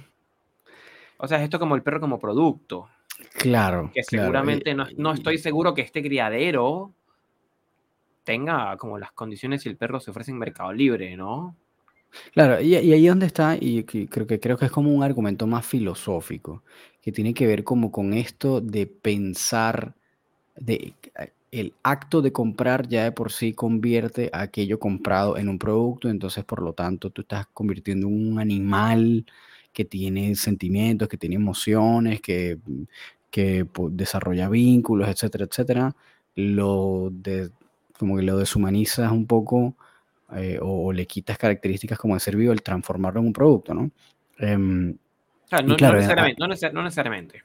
O 1.18 1.28
sea, 1.28 1.38
es 1.38 1.46
esto 1.46 1.60
como 1.60 1.76
el 1.76 1.82
perro 1.82 2.02
como 2.02 2.20
producto. 2.20 2.90
Claro, 3.38 3.90
Que 3.94 4.04
seguramente 4.04 4.72
y- 4.72 4.74
no, 4.76 4.86
no 4.98 5.14
estoy 5.14 5.38
seguro 5.38 5.74
que 5.74 5.82
este 5.82 6.04
criadero 6.04 6.94
tenga 8.24 8.76
como 8.78 8.98
las 9.00 9.14
condiciones 9.14 9.62
si 9.62 9.70
el 9.70 9.78
perro 9.78 10.00
se 10.02 10.12
ofrece 10.12 10.32
en 10.32 10.38
Mercado 10.38 10.74
Libre, 10.74 11.16
¿no? 11.16 11.56
Claro, 12.34 12.60
y, 12.62 12.76
y 12.76 12.92
ahí 12.94 13.08
donde 13.08 13.26
está, 13.28 13.56
y 13.60 13.84
que 13.84 14.08
creo 14.10 14.28
que 14.28 14.40
creo 14.40 14.58
que 14.58 14.66
es 14.66 14.72
como 14.72 14.94
un 14.94 15.04
argumento 15.04 15.48
más 15.48 15.66
filosófico, 15.66 16.64
que 17.02 17.12
tiene 17.12 17.34
que 17.34 17.48
ver 17.48 17.64
como 17.64 17.92
con 17.92 18.14
esto 18.14 18.60
de 18.60 18.88
pensar, 18.88 19.96
de 20.60 20.94
eh, 21.20 21.32
el 21.52 21.74
acto 21.84 22.22
de 22.22 22.32
comprar 22.32 22.88
ya 22.88 23.06
de 23.06 23.12
por 23.14 23.32
sí 23.32 23.54
convierte 23.54 24.30
a 24.34 24.42
aquello 24.42 24.80
comprado 24.80 25.38
en 25.38 25.48
un 25.50 25.58
producto, 25.58 26.10
entonces 26.10 26.44
por 26.44 26.62
lo 26.62 26.74
tanto 26.74 27.10
tú 27.10 27.22
estás 27.22 27.48
convirtiendo 27.54 28.08
en 28.08 28.32
un 28.32 28.40
animal 28.40 29.26
que 29.74 29.86
tiene 29.86 30.36
sentimientos, 30.36 31.08
que 31.08 31.18
tiene 31.18 31.36
emociones, 31.36 32.20
que, 32.22 32.58
que 33.32 33.64
po- 33.66 33.90
desarrolla 33.90 34.50
vínculos, 34.50 35.08
etcétera, 35.10 35.46
etcétera. 35.46 35.96
Lo 36.36 37.10
de, 37.12 37.50
como 37.98 38.18
que 38.18 38.24
lo 38.24 38.38
deshumanizas 38.38 39.12
un 39.12 39.26
poco 39.26 39.76
eh, 40.36 40.60
o, 40.62 40.88
o 40.88 40.94
le 40.94 41.06
quitas 41.08 41.38
características 41.38 41.98
como 41.98 42.14
de 42.16 42.20
ser 42.20 42.36
vivo, 42.36 42.52
el 42.54 42.62
transformarlo 42.62 43.20
en 43.22 43.28
un 43.28 43.34
producto, 43.34 43.74
¿no? 43.74 43.90
No, 45.70 45.76
claro, 45.78 45.96
necesariamente, 45.98 46.40
no 46.40 46.48
neces- 46.48 46.74
no 46.74 46.84
necesariamente. 46.84 47.44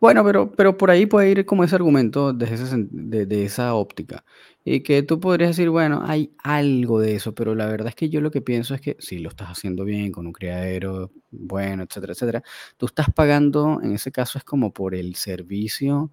Bueno, 0.00 0.24
pero, 0.24 0.50
pero 0.52 0.76
por 0.78 0.90
ahí 0.90 1.06
puede 1.06 1.30
ir 1.30 1.44
como 1.46 1.62
ese 1.64 1.76
argumento 1.76 2.32
desde 2.32 2.54
ese 2.54 2.76
de, 2.90 3.26
de 3.26 3.44
esa 3.44 3.74
óptica. 3.74 4.24
Y 4.64 4.80
que 4.82 5.02
tú 5.02 5.20
podrías 5.20 5.50
decir, 5.50 5.70
bueno, 5.70 6.02
hay 6.06 6.32
algo 6.42 7.00
de 7.00 7.14
eso, 7.16 7.34
pero 7.34 7.54
la 7.54 7.66
verdad 7.66 7.88
es 7.88 7.94
que 7.94 8.08
yo 8.10 8.20
lo 8.20 8.30
que 8.30 8.40
pienso 8.42 8.74
es 8.74 8.80
que 8.80 8.96
si 8.98 9.18
lo 9.18 9.28
estás 9.30 9.48
haciendo 9.50 9.84
bien, 9.84 10.12
con 10.12 10.26
un 10.26 10.32
criadero 10.32 11.10
bueno, 11.30 11.82
etcétera, 11.84 12.12
etcétera, 12.14 12.42
tú 12.76 12.86
estás 12.86 13.08
pagando, 13.14 13.80
en 13.82 13.92
ese 13.94 14.10
caso 14.12 14.38
es 14.38 14.44
como 14.44 14.72
por 14.72 14.94
el 14.94 15.14
servicio 15.16 16.10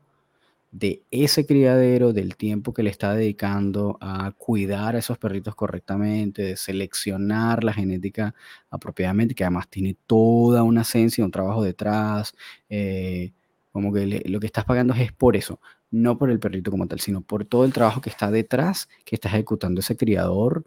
de 0.72 1.04
ese 1.12 1.46
criadero, 1.46 2.14
del 2.14 2.36
tiempo 2.36 2.74
que 2.74 2.84
le 2.84 2.90
está 2.90 3.14
dedicando 3.16 3.98
a 4.02 4.32
cuidar 4.38 4.96
a 4.96 5.00
esos 5.00 5.18
perritos 5.18 5.56
correctamente, 5.56 6.42
de 6.44 6.58
seleccionar 6.58 7.64
la 7.64 7.74
genética 7.74 8.36
apropiadamente, 8.70 9.34
que 9.36 9.46
además 9.46 9.70
tiene 9.70 9.96
toda 10.06 10.64
una 10.64 10.82
esencia, 10.82 11.24
un 11.26 11.32
trabajo 11.32 11.64
detrás. 11.64 12.34
eh, 12.70 13.32
como 13.78 13.94
que 13.94 14.24
lo 14.26 14.40
que 14.40 14.48
estás 14.48 14.66
pagando 14.66 14.96
es 14.96 15.12
por 15.12 15.36
eso, 15.36 15.60
no 15.92 16.18
por 16.18 16.32
el 16.32 16.40
perrito 16.40 16.72
como 16.72 16.88
tal, 16.88 17.00
sino 17.00 17.22
por 17.22 17.46
todo 17.46 17.64
el 17.64 17.74
trabajo 17.74 18.02
que 18.02 18.10
está 18.10 18.32
detrás, 18.32 18.90
que 19.06 19.16
está 19.16 19.30
ejecutando 19.30 19.82
ese 19.82 19.96
criador 19.96 20.66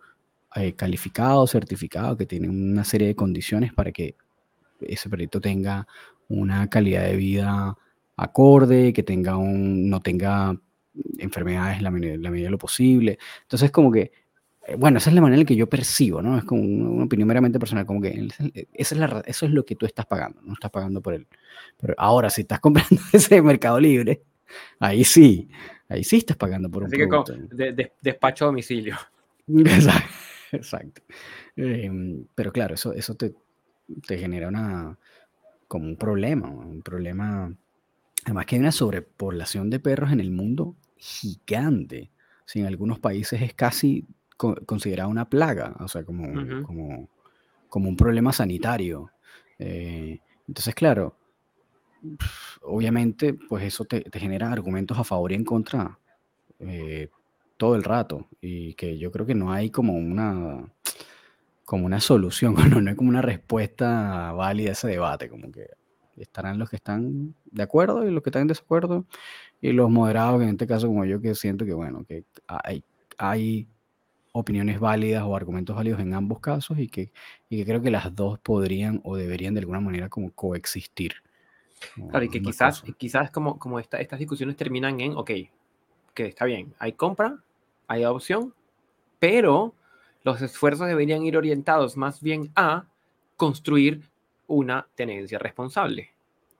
eh, 0.54 0.74
calificado, 0.74 1.44
certificado, 1.48 2.16
que 2.16 2.24
tiene 2.24 2.48
una 2.48 2.84
serie 2.84 3.08
de 3.08 3.16
condiciones 3.16 3.72
para 3.72 3.90
que 3.90 4.14
ese 4.80 5.10
perrito 5.10 5.40
tenga 5.40 5.88
una 6.28 6.70
calidad 6.70 7.02
de 7.02 7.16
vida 7.16 7.76
acorde, 8.16 8.92
que 8.92 9.02
tenga 9.02 9.36
un, 9.36 9.90
no 9.90 9.98
tenga 9.98 10.56
enfermedades 11.18 11.78
en 11.78 11.82
la, 11.82 11.90
la 11.90 12.30
medida 12.30 12.46
de 12.46 12.50
lo 12.52 12.58
posible. 12.58 13.18
Entonces, 13.42 13.72
como 13.72 13.90
que, 13.90 14.12
bueno, 14.78 14.98
esa 14.98 15.10
es 15.10 15.14
la 15.14 15.20
manera 15.20 15.36
en 15.36 15.44
la 15.44 15.46
que 15.48 15.56
yo 15.56 15.68
percibo, 15.68 16.22
¿no? 16.22 16.36
Es 16.38 16.44
como 16.44 16.62
una, 16.62 17.04
opinión 17.04 17.26
meramente 17.28 17.58
personal, 17.58 17.86
como 17.86 18.00
que 18.00 18.28
esa 18.74 18.94
es- 18.94 18.98
la 18.98 19.22
eso 19.26 19.46
es 19.46 19.52
lo 19.52 19.64
que 19.64 19.76
tú 19.76 19.86
estás 19.86 20.06
pagando, 20.06 20.40
no 20.42 20.52
estás 20.54 20.70
pagando 20.70 21.00
por 21.00 21.14
él. 21.14 21.26
Pero 21.80 21.94
ahora, 21.98 22.30
si 22.30 22.42
estás 22.42 22.60
comprando 22.94 23.00
ese 23.12 23.40
Mercado 23.42 23.78
Libre, 23.80 24.22
ahí 24.78 25.04
sí, 25.04 25.48
ahí 25.88 26.04
sí 26.04 26.16
estás 26.18 26.36
pagando 26.36 26.70
por 26.70 26.82
un 26.82 26.88
Así 26.88 26.96
que 26.96 27.08
con- 27.08 27.24
producto. 27.24 27.56
de- 27.56 27.72
de- 27.72 27.92
despacho 28.00 28.44
a 28.44 28.48
domicilio. 28.48 28.96
Exacto. 29.48 30.08
exacto. 30.52 31.02
Em, 31.56 32.24
pero 32.34 32.52
claro, 32.52 32.74
eso, 32.74 32.92
eso 32.92 33.14
te, 33.14 33.34
te 34.06 34.18
genera 34.18 34.48
una, 34.48 34.96
como 35.68 35.86
un 35.86 35.96
problema, 35.96 36.48
un 36.50 36.82
problema. 36.82 37.52
Además 38.24 38.46
que 38.46 38.56
hay 38.56 38.60
una 38.60 38.72
sobrepoblación 38.72 39.70
de 39.70 39.80
perros 39.80 40.12
en 40.12 40.20
el 40.20 40.30
mundo 40.30 40.76
gigante. 40.96 42.10
Si 42.44 42.60
en 42.60 42.66
algunos 42.66 42.98
países 42.98 43.40
es 43.42 43.54
casi 43.54 44.04
considerada 44.66 45.08
una 45.08 45.28
plaga, 45.28 45.76
o 45.80 45.88
sea, 45.88 46.04
como, 46.04 46.28
Ujú. 46.28 46.62
como, 46.62 47.08
como 47.68 47.88
un 47.88 47.96
problema 47.96 48.32
sanitario. 48.32 49.10
Eh, 49.58 50.18
entonces, 50.48 50.74
claro, 50.74 51.16
obviamente, 52.62 53.34
pues 53.34 53.64
eso 53.64 53.84
te, 53.84 54.00
te 54.00 54.18
genera 54.18 54.50
argumentos 54.50 54.98
a 54.98 55.04
favor 55.04 55.32
y 55.32 55.34
en 55.34 55.44
contra 55.44 55.98
eh, 56.58 57.08
todo 57.56 57.74
el 57.74 57.84
rato. 57.84 58.28
Y 58.40 58.74
que 58.74 58.98
yo 58.98 59.10
creo 59.10 59.26
que 59.26 59.34
no 59.34 59.52
hay 59.52 59.70
como 59.70 59.94
una 59.94 60.72
como 61.70 61.86
una 61.86 62.00
solución, 62.00 62.54
no 62.84 62.90
es 62.90 62.96
como 62.96 63.10
una 63.10 63.22
respuesta 63.22 64.32
válida 64.32 64.70
a 64.70 64.72
ese 64.72 64.88
debate, 64.88 65.28
como 65.28 65.52
que 65.52 65.68
estarán 66.16 66.58
los 66.58 66.68
que 66.68 66.74
están 66.74 67.36
de 67.44 67.62
acuerdo 67.62 68.04
y 68.04 68.10
los 68.10 68.24
que 68.24 68.30
están 68.30 68.42
en 68.42 68.48
desacuerdo, 68.48 69.06
y 69.60 69.70
los 69.70 69.88
moderados, 69.88 70.42
en 70.42 70.48
este 70.48 70.66
caso 70.66 70.88
como 70.88 71.04
yo, 71.04 71.20
que 71.20 71.34
siento 71.36 71.64
que, 71.64 71.72
bueno, 71.72 72.04
que 72.04 72.24
hay, 72.48 72.82
hay 73.18 73.68
opiniones 74.32 74.78
válidas 74.78 75.22
o 75.24 75.34
argumentos 75.34 75.74
válidos 75.74 76.00
en 76.00 76.14
ambos 76.14 76.40
casos 76.40 76.78
y 76.78 76.88
que, 76.88 77.12
y 77.48 77.58
que 77.58 77.64
creo 77.64 77.82
que 77.82 77.90
las 77.90 78.14
dos 78.14 78.38
podrían 78.38 79.00
o 79.04 79.16
deberían 79.16 79.54
de 79.54 79.60
alguna 79.60 79.80
manera 79.80 80.08
como 80.08 80.30
coexistir. 80.32 81.14
Claro, 82.10 82.24
y 82.24 82.28
que 82.28 82.42
quizás, 82.42 82.82
quizás 82.98 83.30
como, 83.30 83.58
como 83.58 83.78
estas 83.78 84.18
discusiones 84.18 84.56
terminan 84.56 85.00
en, 85.00 85.16
ok, 85.16 85.30
que 86.14 86.26
está 86.26 86.44
bien, 86.44 86.74
hay 86.78 86.92
compra, 86.92 87.38
hay 87.86 88.02
adopción, 88.02 88.54
pero 89.18 89.74
los 90.22 90.42
esfuerzos 90.42 90.86
deberían 90.86 91.22
ir 91.24 91.36
orientados 91.36 91.96
más 91.96 92.20
bien 92.20 92.52
a 92.54 92.86
construir 93.36 94.10
una 94.46 94.86
tenencia 94.94 95.38
responsable. 95.38 96.10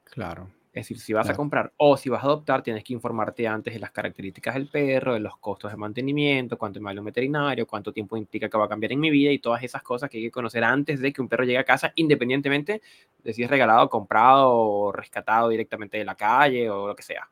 Claro. 0.04 0.48
Es 0.72 0.84
decir, 0.84 1.00
si 1.00 1.12
vas 1.12 1.28
a 1.28 1.34
comprar 1.34 1.72
o 1.78 1.96
si 1.96 2.08
vas 2.08 2.22
a 2.22 2.26
adoptar, 2.26 2.62
tienes 2.62 2.84
que 2.84 2.92
informarte 2.92 3.48
antes 3.48 3.74
de 3.74 3.80
las 3.80 3.90
características 3.90 4.54
del 4.54 4.68
perro, 4.68 5.14
de 5.14 5.20
los 5.20 5.36
costos 5.38 5.72
de 5.72 5.76
mantenimiento, 5.76 6.56
cuánto 6.56 6.78
me 6.78 6.84
vale 6.84 7.00
un 7.00 7.06
veterinario, 7.06 7.66
cuánto 7.66 7.92
tiempo 7.92 8.16
implica 8.16 8.48
que 8.48 8.56
va 8.56 8.66
a 8.66 8.68
cambiar 8.68 8.92
en 8.92 9.00
mi 9.00 9.10
vida 9.10 9.32
y 9.32 9.40
todas 9.40 9.64
esas 9.64 9.82
cosas 9.82 10.08
que 10.08 10.18
hay 10.18 10.24
que 10.24 10.30
conocer 10.30 10.62
antes 10.62 11.00
de 11.00 11.12
que 11.12 11.20
un 11.20 11.28
perro 11.28 11.42
llegue 11.42 11.58
a 11.58 11.64
casa, 11.64 11.92
independientemente 11.96 12.82
de 13.22 13.32
si 13.32 13.42
es 13.42 13.50
regalado, 13.50 13.88
comprado 13.88 14.48
o 14.48 14.92
rescatado 14.92 15.48
directamente 15.48 15.98
de 15.98 16.04
la 16.04 16.14
calle 16.14 16.70
o 16.70 16.86
lo 16.86 16.94
que 16.94 17.02
sea. 17.02 17.28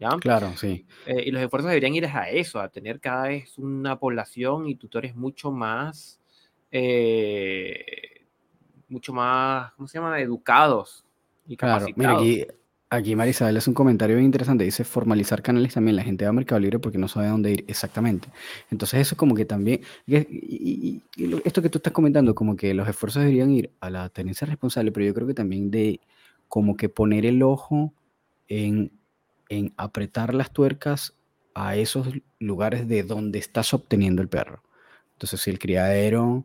¿Ya? 0.00 0.08
Claro, 0.18 0.56
sí. 0.56 0.84
Eh, 1.06 1.24
y 1.26 1.30
los 1.30 1.42
esfuerzos 1.42 1.68
deberían 1.68 1.94
ir 1.94 2.06
a 2.06 2.28
eso, 2.28 2.58
a 2.58 2.70
tener 2.70 2.98
cada 2.98 3.28
vez 3.28 3.56
una 3.56 4.00
población 4.00 4.66
y 4.66 4.74
tutores 4.74 5.14
mucho 5.14 5.52
más, 5.52 6.18
eh, 6.72 8.24
mucho 8.88 9.12
más, 9.12 9.72
¿cómo 9.74 9.86
se 9.86 9.98
llama? 9.98 10.18
Educados 10.18 11.04
y 11.46 11.56
capacitados. 11.56 11.94
Claro, 11.94 12.18
mira, 12.18 12.18
aquí 12.18 12.59
Aquí 12.92 13.14
Marisabel 13.14 13.56
es 13.56 13.68
un 13.68 13.74
comentario 13.74 14.16
bien 14.16 14.26
interesante. 14.26 14.64
Dice 14.64 14.82
formalizar 14.82 15.42
canales 15.42 15.74
también. 15.74 15.94
La 15.94 16.02
gente 16.02 16.24
va 16.24 16.30
a 16.30 16.32
Mercado 16.32 16.60
Libre 16.60 16.80
porque 16.80 16.98
no 16.98 17.06
sabe 17.06 17.28
a 17.28 17.30
dónde 17.30 17.52
ir 17.52 17.64
exactamente. 17.68 18.28
Entonces 18.68 19.00
eso 19.00 19.14
es 19.14 19.18
como 19.18 19.36
que 19.36 19.44
también... 19.44 19.80
Y, 20.06 21.00
esto 21.44 21.62
que 21.62 21.70
tú 21.70 21.78
estás 21.78 21.92
comentando, 21.92 22.34
como 22.34 22.56
que 22.56 22.74
los 22.74 22.88
esfuerzos 22.88 23.22
deberían 23.22 23.52
ir 23.52 23.70
a 23.78 23.90
la 23.90 24.08
tenencia 24.08 24.44
responsable, 24.44 24.90
pero 24.90 25.06
yo 25.06 25.14
creo 25.14 25.28
que 25.28 25.34
también 25.34 25.70
de 25.70 26.00
como 26.48 26.76
que 26.76 26.88
poner 26.88 27.26
el 27.26 27.44
ojo 27.44 27.94
en, 28.48 28.90
en 29.48 29.72
apretar 29.76 30.34
las 30.34 30.52
tuercas 30.52 31.14
a 31.54 31.76
esos 31.76 32.08
lugares 32.40 32.88
de 32.88 33.04
donde 33.04 33.38
estás 33.38 33.72
obteniendo 33.72 34.20
el 34.20 34.28
perro. 34.28 34.64
Entonces 35.12 35.40
si 35.40 35.50
el 35.50 35.60
criadero 35.60 36.44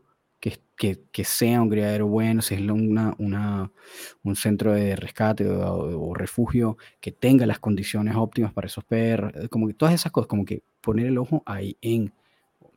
que, 0.75 1.23
sea 1.23 1.61
un 1.61 1.69
criadero 1.69 2.07
bueno, 2.07 2.41
si 2.41 2.55
es 2.55 2.61
una, 2.61 3.15
un 3.17 4.35
centro 4.35 4.73
de 4.73 4.95
rescate 4.95 5.47
o, 5.47 6.13
refugio 6.13 6.77
que 6.99 7.11
tenga 7.11 7.45
las 7.45 7.59
condiciones 7.59 8.15
óptimas 8.15 8.53
para 8.53 8.67
esos 8.67 8.83
perros, 8.83 9.33
eh, 9.35 9.47
como 9.49 9.67
que 9.67 9.73
todas 9.73 9.93
esas 9.93 10.11
cosas, 10.11 10.27
como 10.27 10.45
que 10.45 10.63
poner 10.81 11.07
el 11.07 11.17
ojo 11.17 11.43
ahí 11.45 11.77
en 11.81 12.13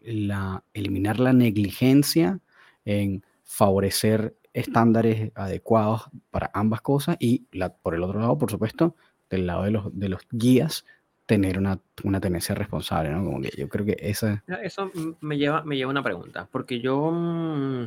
la, 0.05 0.65
eliminar 0.75 1.21
la 1.21 1.33
negligencia, 1.33 2.41
en 2.85 3.23
favorecer 3.45 4.37
estándares 4.53 5.31
adecuados 5.35 6.09
para 6.31 6.51
ambas 6.55 6.81
cosas 6.81 7.17
y 7.21 7.47
la, 7.53 7.75
por 7.75 7.95
el 7.95 8.03
otro 8.03 8.21
lado, 8.21 8.39
por 8.39 8.51
supuesto, 8.51 8.97
del 9.29 9.47
lado 9.47 9.65
de 9.65 9.71
los, 9.71 9.99
de 9.99 10.09
los 10.09 10.23
guías, 10.31 10.85
tener 11.29 11.59
una, 11.59 11.79
una, 12.05 12.21
tenencia 12.21 12.55
responsable, 12.55 13.11
¿no? 13.11 13.23
Como 13.23 13.43
que 13.43 13.51
yo 13.55 13.69
creo 13.69 13.85
que 13.85 13.99
esa... 14.01 14.43
Eso 14.63 14.91
me 15.21 15.37
lleva, 15.37 15.63
me 15.63 15.77
lleva 15.77 15.91
a 15.91 15.93
una 15.93 16.03
pregunta, 16.03 16.49
porque 16.51 16.81
yo 16.81 17.11
mm, 17.13 17.85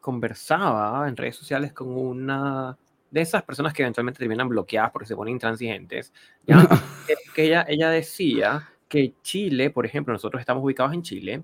conversaba 0.00 1.08
en 1.08 1.16
redes 1.16 1.34
sociales 1.34 1.72
con 1.72 1.88
una 1.88 2.78
de 3.10 3.20
esas 3.20 3.42
personas 3.42 3.74
que 3.74 3.82
eventualmente 3.82 4.20
terminan 4.20 4.48
bloqueadas 4.48 4.92
porque 4.92 5.08
se 5.08 5.16
ponen 5.16 5.32
intransigentes, 5.32 6.12
que, 7.34 7.44
ella, 7.46 7.66
ella 7.68 7.90
decía 7.90 8.70
que 8.88 9.12
Chile, 9.22 9.70
por 9.70 9.84
ejemplo, 9.84 10.12
nosotros 10.12 10.38
estamos 10.38 10.62
ubicados 10.62 10.94
en 10.94 11.02
Chile, 11.02 11.42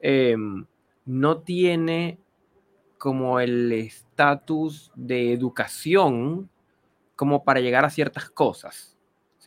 em, 0.00 0.66
no 1.06 1.38
tiene 1.38 2.18
como 2.98 3.40
el 3.40 3.72
estatus 3.72 4.92
de 4.94 5.32
educación 5.32 6.50
como 7.16 7.42
para 7.42 7.60
llegar 7.60 7.86
a 7.86 7.90
ciertas 7.90 8.28
cosas. 8.28 8.97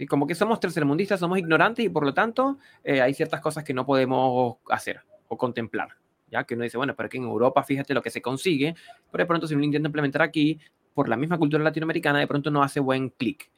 Como 0.09 0.25
que 0.25 0.35
somos 0.35 0.59
tercermundistas, 0.59 1.19
somos 1.19 1.37
ignorantes 1.37 1.85
y 1.85 1.89
por 1.89 2.05
lo 2.05 2.13
tanto 2.13 2.57
eh, 2.83 3.01
hay 3.01 3.13
ciertas 3.13 3.41
cosas 3.41 3.63
que 3.63 3.73
no 3.73 3.85
podemos 3.85 4.57
hacer 4.69 5.01
o 5.27 5.37
contemplar. 5.37 5.89
Ya 6.29 6.43
que 6.45 6.55
uno 6.55 6.63
dice, 6.63 6.77
bueno, 6.77 6.95
pero 6.95 7.09
que 7.09 7.17
en 7.17 7.23
Europa 7.23 7.63
fíjate 7.63 7.93
lo 7.93 8.01
que 8.01 8.09
se 8.09 8.21
consigue, 8.21 8.75
pero 9.11 9.23
de 9.23 9.27
pronto 9.27 9.47
si 9.47 9.53
uno 9.53 9.63
intenta 9.63 9.87
implementar 9.87 10.21
aquí, 10.21 10.59
por 10.93 11.07
la 11.07 11.17
misma 11.17 11.37
cultura 11.37 11.63
latinoamericana, 11.63 12.19
de 12.19 12.27
pronto 12.27 12.51
no 12.51 12.63
hace 12.63 12.79
buen 12.79 13.09
clic. 13.09 13.49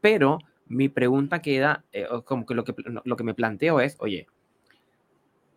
Pero 0.00 0.38
mi 0.66 0.88
pregunta 0.88 1.40
queda, 1.40 1.84
eh, 1.92 2.06
como 2.24 2.46
que 2.46 2.54
lo, 2.54 2.64
que 2.64 2.74
lo 3.04 3.16
que 3.16 3.24
me 3.24 3.34
planteo 3.34 3.80
es, 3.80 3.96
oye, 4.00 4.26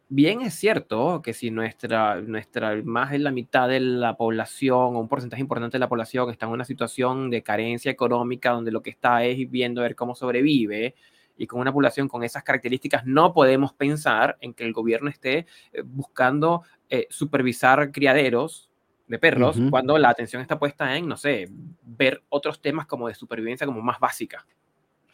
bien 0.10 0.42
es 0.42 0.54
cierto 0.54 1.22
que 1.22 1.34
si 1.34 1.52
nuestra, 1.52 2.22
nuestra, 2.22 2.82
más 2.84 3.12
de 3.12 3.20
la 3.20 3.32
mitad 3.32 3.68
de 3.68 3.80
la 3.80 4.16
población 4.16 4.96
o 4.96 5.00
un 5.00 5.08
porcentaje 5.08 5.42
importante 5.42 5.76
de 5.76 5.80
la 5.80 5.90
población 5.90 6.30
está 6.30 6.46
en 6.46 6.54
una 6.54 6.66
situación 6.66 7.30
de 7.30 7.44
carencia 7.44 7.92
económica 7.92 8.52
donde 8.52 8.72
lo 8.72 8.82
que 8.82 8.90
está 8.90 9.24
es 9.24 9.50
viendo 9.50 9.82
a 9.82 9.84
ver 9.84 9.96
cómo 9.96 10.16
sobrevive 10.16 10.96
y 11.38 11.46
con 11.46 11.60
una 11.60 11.74
población 11.74 12.08
con 12.08 12.24
esas 12.24 12.44
características 12.44 13.06
no 13.06 13.34
podemos 13.34 13.74
pensar 13.74 14.38
en 14.42 14.54
que 14.54 14.64
el 14.64 14.74
gobierno 14.74 15.10
esté 15.10 15.46
eh, 15.72 15.84
buscando 15.86 16.64
eh, 16.90 17.08
supervisar 17.10 17.92
criaderos 17.92 18.70
de 19.08 19.20
perros 19.20 19.58
cuando 19.70 19.98
la 19.98 20.10
atención 20.10 20.42
está 20.42 20.60
puesta 20.60 20.98
en, 20.98 21.08
no 21.08 21.16
sé, 21.16 21.50
ver 21.86 22.24
otros 22.28 22.62
temas 22.62 22.88
como 22.88 23.08
de 23.08 23.16
supervivencia 23.16 23.66
como 23.66 23.82
más 23.82 24.00
básica. 24.00 24.46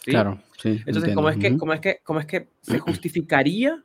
Claro, 0.03 0.39
sí. 0.57 0.81
Entonces, 0.87 1.13
¿cómo 1.13 1.29
es, 1.29 1.37
que, 1.37 1.55
cómo, 1.57 1.73
es 1.73 1.79
que, 1.79 1.99
¿cómo 2.03 2.19
es 2.19 2.25
que 2.25 2.49
se 2.61 2.79
justificaría 2.79 3.83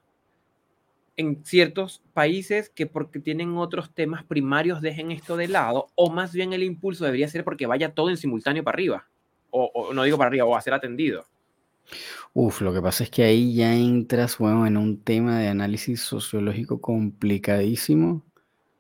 en 1.19 1.45
ciertos 1.45 2.01
países 2.15 2.71
que 2.71 2.87
porque 2.87 3.19
tienen 3.19 3.59
otros 3.59 3.93
temas 3.93 4.25
primarios 4.25 4.81
dejen 4.81 5.11
esto 5.11 5.37
de 5.37 5.49
lado, 5.49 5.89
o 5.97 6.11
más 6.11 6.33
bien 6.33 6.53
el 6.53 6.63
impulso 6.63 7.05
debería 7.05 7.29
ser 7.29 7.45
porque 7.45 7.67
vaya 7.67 7.93
todo 7.93 8.09
en 8.09 8.17
simultáneo 8.17 8.65
para 8.65 8.77
arriba, 8.77 9.09
o, 9.51 9.93
no 9.93 10.05
digo 10.05 10.17
para 10.17 10.29
arriba, 10.29 10.45
o 10.45 10.57
a 10.57 10.63
ser 10.63 10.75
atendido. 10.75 11.27
Uf, 12.35 12.61
lo 12.61 12.73
que 12.73 12.81
pasa 12.81 13.03
es 13.03 13.11
que 13.11 13.25
ahí 13.25 13.55
ya 13.55 13.75
entras, 13.75 14.39
bueno, 14.39 14.67
en 14.67 14.77
un 14.77 15.03
tema 15.03 15.41
de 15.41 15.49
análisis 15.49 16.01
sociológico 16.01 16.81
complicadísimo 16.81 18.25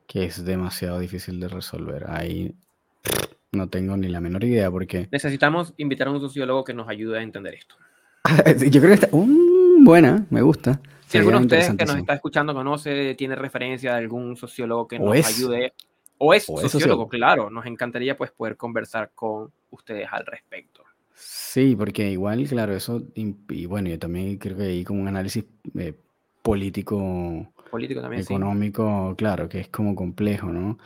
que 0.07 0.25
es 0.25 0.45
demasiado 0.45 1.01
difícil 1.01 1.41
de 1.41 1.49
resolver. 1.49 2.07
Ahí 2.09 2.55
no 3.53 3.69
tengo 3.69 3.97
ni 3.97 4.09
la 4.09 4.21
menor 4.21 4.45
idea 4.45 4.71
porque... 4.71 5.09
Necesitamos 5.11 5.75
invitar 5.77 6.09
a 6.09 6.13
un 6.13 6.21
sociólogo 6.21 6.65
que 6.65 6.73
nos 6.73 6.89
ayude 6.89 7.19
a 7.19 7.23
entender 7.23 7.55
esto. 7.55 7.75
Yo 8.71 8.81
creo 8.81 8.89
que 8.89 9.07
está... 9.07 9.09
buena, 9.13 10.27
me 10.31 10.43
gusta. 10.43 10.81
Si 11.09 11.17
alguno 11.17 11.39
de 11.39 11.45
ustedes 11.45 11.75
que 11.75 11.87
nos 11.87 11.97
está 11.97 12.15
escuchando 12.15 12.53
conoce, 12.53 13.15
tiene 13.15 13.35
referencia 13.35 13.93
de 13.93 13.99
algún 13.99 14.37
sociólogo 14.37 14.87
que 14.87 14.99
nos 14.99 15.27
ayude, 15.27 15.73
o 16.19 16.35
es, 16.35 16.45
sociólogo, 16.45 17.09
claro, 17.09 17.49
nos 17.49 17.65
encantaría 17.65 18.17
pues 18.17 18.31
poder 18.31 18.57
conversar 18.57 19.13
con 19.15 19.51
ustedes 19.71 20.07
al 20.11 20.27
respecto. 20.27 20.85
Sí, 21.15 21.75
porque 21.77 22.11
igual, 22.11 22.47
claro, 22.47 22.75
eso, 22.75 23.03
y 23.15 23.67
bueno, 23.67 23.89
yo 23.89 23.99
también 23.99 24.37
creo 24.37 24.57
que 24.57 24.65
hay 24.65 24.85
como 24.85 25.01
un 25.01 25.09
análisis 25.09 25.45
eh, 25.79 25.95
político, 26.43 27.53
político 27.71 28.01
también, 28.01 28.23
económico, 28.23 29.15
claro, 29.17 29.49
que 29.49 29.61
es 29.61 29.69
como 29.69 29.95
complejo, 29.95 30.49
¿no? 30.49 30.79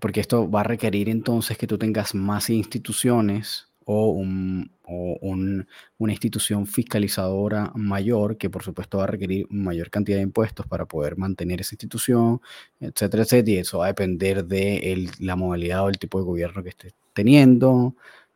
Porque 0.00 0.20
esto 0.20 0.50
va 0.50 0.60
a 0.60 0.64
requerir 0.64 1.08
entonces 1.08 1.56
que 1.56 1.66
tú 1.66 1.78
tengas 1.78 2.14
más 2.14 2.50
instituciones 2.50 3.67
o, 3.90 4.10
un, 4.10 5.66
una 5.96 6.12
institución 6.12 6.66
fiscalizadora 6.66 7.72
mayor 7.74 8.36
que 8.36 8.50
por 8.50 8.62
supuesto 8.62 8.98
va 8.98 9.04
a 9.04 9.06
requerir 9.06 9.46
mayor 9.48 9.88
cantidad 9.88 10.18
de 10.18 10.24
impuestos 10.24 10.66
para 10.66 10.84
poder 10.84 11.16
mantener 11.16 11.62
esa 11.62 11.74
institución, 11.74 12.42
etcétera, 12.80 13.22
etcétera. 13.22 13.56
Y 13.56 13.60
eso 13.60 13.78
va 13.78 13.86
a 13.86 13.88
depender 13.88 14.44
de 14.44 15.08
la 15.20 15.36
modalidad 15.36 15.84
o 15.84 15.88
el 15.88 15.98
tipo 15.98 16.18
de 16.18 16.26
gobierno 16.26 16.62
que 16.62 16.68
esté 16.68 16.92
teniendo, 17.14 17.94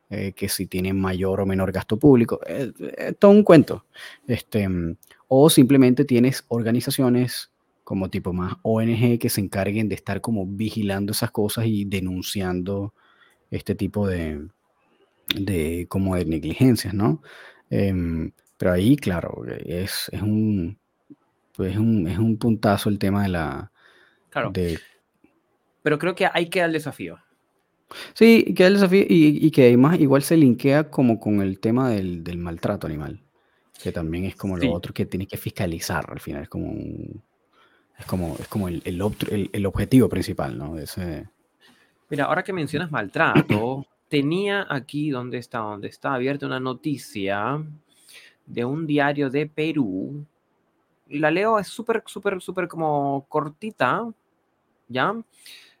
eh, 0.09 0.33
que 0.33 0.49
si 0.49 0.65
tiene 0.65 0.91
mayor 0.91 1.39
o 1.41 1.45
menor 1.45 1.71
gasto 1.71 1.97
público. 1.97 2.39
Es, 2.47 2.73
todo 3.19 3.29
un 3.31 3.43
cuento. 3.43 3.85
Este, 4.25 4.67
o 5.27 5.49
simplemente 5.51 6.03
tienes 6.03 6.45
organizaciones 6.47 7.51
como 7.83 8.09
tipo 8.09 8.33
más 8.33 8.55
ONG 8.63 9.19
que 9.19 9.29
se 9.29 9.41
encarguen 9.41 9.87
de 9.87 9.95
estar 9.95 10.19
como 10.19 10.47
vigilando 10.47 11.11
esas 11.11 11.29
cosas 11.29 11.67
y 11.67 11.85
denunciando 11.85 12.95
este 13.51 13.75
tipo 13.75 14.07
de, 14.07 14.47
de 15.39 15.87
como 15.89 16.15
de 16.15 16.25
negligencias, 16.25 16.93
¿no? 16.93 17.21
Em, 17.69 18.31
pero 18.57 18.71
ahí, 18.73 18.95
claro, 18.95 19.43
es, 19.47 20.09
es, 20.11 20.21
un, 20.21 20.77
pues 21.55 21.73
es, 21.73 21.77
un, 21.77 22.07
es 22.07 22.17
un 22.17 22.37
puntazo 22.37 22.89
el 22.89 22.99
tema 22.99 23.23
de 23.23 23.29
la... 23.29 23.71
Claro. 24.29 24.51
De... 24.51 24.79
Pero 25.81 25.99
creo 25.99 26.15
que 26.15 26.29
hay 26.31 26.49
que 26.49 26.59
dar 26.59 26.69
el 26.69 26.73
desafío. 26.73 27.19
Sí, 28.13 28.53
que 28.55 28.65
el 28.65 28.75
desafío 28.75 29.01
y, 29.07 29.45
y, 29.45 29.51
que 29.51 29.67
además 29.67 29.99
igual 29.99 30.23
se 30.23 30.37
linkea 30.37 30.89
como 30.89 31.19
con 31.19 31.41
el 31.41 31.59
tema 31.59 31.89
del, 31.89 32.23
del 32.23 32.37
maltrato 32.37 32.87
animal, 32.87 33.21
que 33.81 33.91
también 33.91 34.25
es 34.25 34.35
como 34.35 34.57
lo 34.57 34.71
otro 34.71 34.93
que 34.93 35.05
tiene 35.05 35.27
que 35.27 35.37
fiscalizar 35.37 36.05
al 36.09 36.19
final, 36.19 36.43
es 36.43 36.49
como 36.49 36.71
un, 36.71 37.21
Es 37.97 38.05
como, 38.05 38.35
es 38.39 38.47
como 38.47 38.67
el, 38.67 38.81
el, 38.85 39.49
el, 39.53 39.65
objetivo 39.65 40.09
principal, 40.09 40.57
¿no? 40.57 40.77
ese... 40.77 41.27
Mira, 42.09 42.25
ahora 42.25 42.43
que 42.43 42.53
mencionas 42.53 42.91
maltrato, 42.91 43.85
tenía 44.13 44.67
aquí, 44.69 45.09
¿dónde 45.09 45.39
está? 45.39 45.57
¿Dónde 45.57 45.87
está 45.87 46.13
abierta 46.13 46.45
una 46.45 46.59
noticia 46.59 47.65
de 48.45 48.63
un 48.63 48.85
diario 48.85 49.31
de 49.31 49.47
Perú. 49.47 50.23
La 51.07 51.31
leo, 51.31 51.57
es 51.57 51.67
súper, 51.67 52.03
súper, 52.05 52.39
súper 52.39 52.67
como 52.67 53.25
cortita, 53.27 54.07
¿ya? 54.87 55.15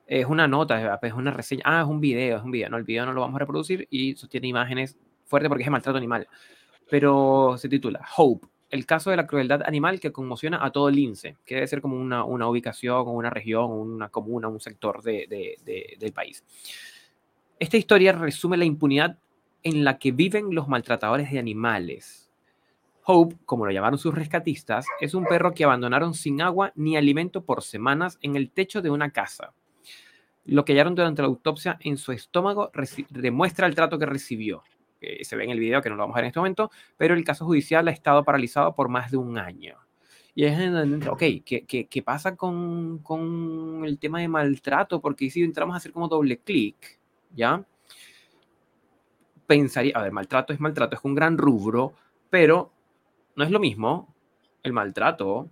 Es 0.07 0.25
una 0.25 0.47
nota, 0.47 0.99
es 0.99 1.13
una 1.13 1.29
reseña. 1.29 1.61
Ah, 1.63 1.81
es 1.81 1.87
un 1.87 2.01
video, 2.01 2.37
es 2.37 2.43
un 2.43 2.49
video. 2.49 2.71
No, 2.71 2.77
el 2.77 2.85
video 2.85 3.05
no 3.05 3.13
lo 3.13 3.21
vamos 3.21 3.35
a 3.35 3.39
reproducir 3.39 3.87
y 3.91 4.15
tiene 4.15 4.47
imágenes 4.47 4.97
fuertes 5.25 5.47
porque 5.47 5.63
es 5.65 5.69
maltrato 5.69 5.99
animal. 5.99 6.27
Pero 6.89 7.53
se 7.59 7.69
titula 7.69 8.03
Hope, 8.17 8.47
el 8.71 8.87
caso 8.87 9.11
de 9.11 9.17
la 9.17 9.27
crueldad 9.27 9.61
animal 9.61 9.99
que 9.99 10.11
conmociona 10.11 10.65
a 10.65 10.71
todo 10.71 10.89
lince, 10.89 11.37
que 11.45 11.53
debe 11.53 11.67
ser 11.67 11.81
como 11.81 11.97
una, 11.97 12.23
una 12.23 12.47
ubicación, 12.47 13.07
una 13.09 13.29
región, 13.29 13.69
una 13.69 14.09
comuna, 14.09 14.47
un 14.47 14.59
sector 14.59 15.03
de, 15.03 15.27
de, 15.29 15.97
del 15.99 16.13
país. 16.13 16.43
Esta 17.59 17.77
historia 17.77 18.11
resume 18.13 18.57
la 18.57 18.65
impunidad 18.65 19.17
en 19.61 19.83
la 19.83 19.97
que 19.97 20.11
viven 20.11 20.53
los 20.53 20.67
maltratadores 20.67 21.31
de 21.31 21.39
animales. 21.39 22.31
Hope, 23.05 23.35
como 23.45 23.65
lo 23.65 23.71
llamaron 23.71 23.99
sus 23.99 24.13
rescatistas, 24.13 24.85
es 24.99 25.13
un 25.13 25.25
perro 25.25 25.53
que 25.53 25.63
abandonaron 25.63 26.13
sin 26.13 26.41
agua 26.41 26.71
ni 26.75 26.97
alimento 26.97 27.45
por 27.45 27.61
semanas 27.61 28.17
en 28.21 28.35
el 28.35 28.49
techo 28.49 28.81
de 28.81 28.89
una 28.89 29.11
casa. 29.11 29.53
Lo 30.45 30.65
que 30.65 30.73
hallaron 30.73 30.95
durante 30.95 31.21
la 31.21 31.27
autopsia 31.27 31.77
en 31.81 31.97
su 31.97 32.11
estómago 32.11 32.71
demuestra 33.09 33.67
el 33.67 33.75
trato 33.75 33.99
que 33.99 34.05
recibió. 34.05 34.63
se 35.21 35.35
ve 35.35 35.43
en 35.43 35.51
el 35.51 35.59
video 35.59 35.81
que 35.81 35.89
no 35.89 35.95
lo 35.95 36.03
vamos 36.03 36.15
a 36.15 36.17
ver 36.17 36.25
en 36.25 36.29
este 36.29 36.39
momento, 36.39 36.71
pero 36.97 37.13
el 37.13 37.23
caso 37.23 37.45
judicial 37.45 37.87
ha 37.87 37.91
estado 37.91 38.23
paralizado 38.23 38.73
por 38.73 38.89
más 38.89 39.11
de 39.11 39.17
un 39.17 39.37
año. 39.37 39.77
Y 40.35 40.45
es 40.45 41.07
ok, 41.07 41.23
¿qué, 41.45 41.65
qué, 41.67 41.87
qué 41.87 42.01
pasa 42.01 42.35
con, 42.35 43.01
el 43.85 43.99
tema 43.99 44.19
de 44.19 44.27
maltrato? 44.27 44.99
Porque 44.99 45.29
si 45.29 45.43
entramos 45.43 45.75
a 45.75 45.77
hacer 45.77 45.91
como 45.91 46.07
doble 46.07 46.39
clic, 46.39 46.99
¿ya? 47.33 47.63
Pensaría, 49.47 49.97
a 49.97 50.03
ver, 50.03 50.11
maltrato 50.11 50.53
es 50.53 50.59
maltrato, 50.59 50.95
es 50.95 51.03
un 51.03 51.15
gran 51.15 51.37
rubro, 51.37 51.93
pero 52.29 52.71
no 53.35 53.43
es 53.43 53.51
lo 53.51 53.59
mismo 53.59 54.13
el 54.63 54.73
maltrato 54.73 55.49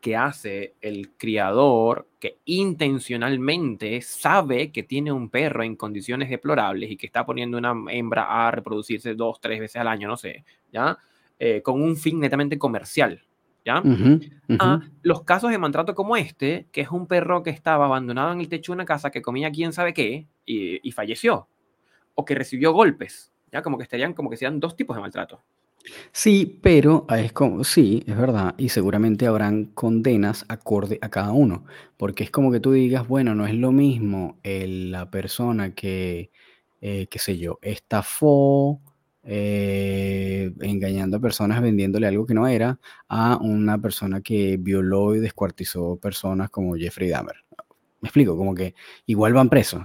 que 0.00 0.16
hace 0.16 0.74
el 0.80 1.10
criador 1.16 2.06
que 2.20 2.38
intencionalmente 2.44 4.00
sabe 4.00 4.70
que 4.70 4.84
tiene 4.84 5.10
un 5.10 5.28
perro 5.28 5.62
en 5.62 5.76
condiciones 5.76 6.30
deplorables 6.30 6.90
y 6.90 6.96
que 6.96 7.06
está 7.06 7.26
poniendo 7.26 7.58
una 7.58 7.74
hembra 7.90 8.46
a 8.46 8.50
reproducirse 8.50 9.14
dos, 9.14 9.40
tres 9.40 9.58
veces 9.58 9.76
al 9.80 9.88
año, 9.88 10.06
no 10.06 10.16
sé, 10.16 10.44
¿ya? 10.72 10.98
Eh, 11.38 11.62
con 11.62 11.82
un 11.82 11.96
fin 11.96 12.20
netamente 12.20 12.58
comercial, 12.58 13.22
¿ya? 13.64 13.82
A 14.58 14.80
los 15.02 15.24
casos 15.24 15.50
de 15.50 15.58
maltrato 15.58 15.94
como 15.94 16.16
este, 16.16 16.66
que 16.72 16.80
es 16.80 16.90
un 16.90 17.06
perro 17.06 17.42
que 17.42 17.50
estaba 17.50 17.86
abandonado 17.86 18.32
en 18.32 18.40
el 18.40 18.48
techo 18.48 18.72
de 18.72 18.76
una 18.76 18.84
casa 18.84 19.10
que 19.10 19.22
comía 19.22 19.50
quién 19.50 19.72
sabe 19.72 19.94
qué 19.94 20.26
y, 20.46 20.86
y 20.86 20.92
falleció, 20.92 21.48
o 22.14 22.24
que 22.24 22.34
recibió 22.34 22.72
golpes, 22.72 23.32
¿ya? 23.52 23.62
Como 23.62 23.76
que 23.78 23.84
estarían, 23.84 24.14
como 24.14 24.30
que 24.30 24.36
sean 24.36 24.60
dos 24.60 24.76
tipos 24.76 24.96
de 24.96 25.02
maltrato. 25.02 25.42
Sí, 26.12 26.58
pero 26.62 27.06
ah, 27.08 27.20
es 27.20 27.32
como, 27.32 27.64
sí, 27.64 28.02
es 28.06 28.16
verdad, 28.16 28.54
y 28.58 28.68
seguramente 28.68 29.26
habrán 29.26 29.66
condenas 29.66 30.44
acorde 30.48 30.98
a 31.00 31.08
cada 31.08 31.32
uno, 31.32 31.64
porque 31.96 32.24
es 32.24 32.30
como 32.30 32.50
que 32.50 32.60
tú 32.60 32.72
digas, 32.72 33.06
bueno, 33.06 33.34
no 33.34 33.46
es 33.46 33.54
lo 33.54 33.72
mismo 33.72 34.38
la 34.42 35.10
persona 35.10 35.74
que, 35.74 36.30
eh, 36.80 37.06
qué 37.10 37.18
sé 37.18 37.38
yo, 37.38 37.58
estafó 37.62 38.80
eh, 39.30 40.52
engañando 40.60 41.18
a 41.18 41.20
personas 41.20 41.60
vendiéndole 41.60 42.06
algo 42.06 42.24
que 42.26 42.34
no 42.34 42.48
era, 42.48 42.80
a 43.08 43.36
una 43.36 43.78
persona 43.78 44.22
que 44.22 44.56
violó 44.58 45.14
y 45.14 45.20
descuartizó 45.20 45.96
personas 45.96 46.50
como 46.50 46.74
Jeffrey 46.76 47.10
Dahmer. 47.10 47.36
Me 48.00 48.08
explico, 48.08 48.36
como 48.36 48.54
que 48.54 48.74
igual 49.06 49.34
van 49.34 49.50
presos 49.50 49.82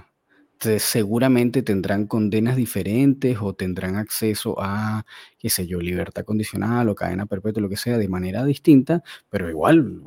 seguramente 0.78 1.62
tendrán 1.62 2.06
condenas 2.06 2.56
diferentes 2.56 3.36
o 3.40 3.54
tendrán 3.54 3.96
acceso 3.96 4.56
a, 4.58 5.04
qué 5.38 5.50
sé 5.50 5.66
yo, 5.66 5.80
libertad 5.80 6.24
condicional 6.24 6.88
o 6.88 6.94
cadena 6.94 7.26
perpetua, 7.26 7.62
lo 7.62 7.68
que 7.68 7.76
sea, 7.76 7.98
de 7.98 8.08
manera 8.08 8.44
distinta, 8.44 9.02
pero 9.28 9.50
igual, 9.50 10.00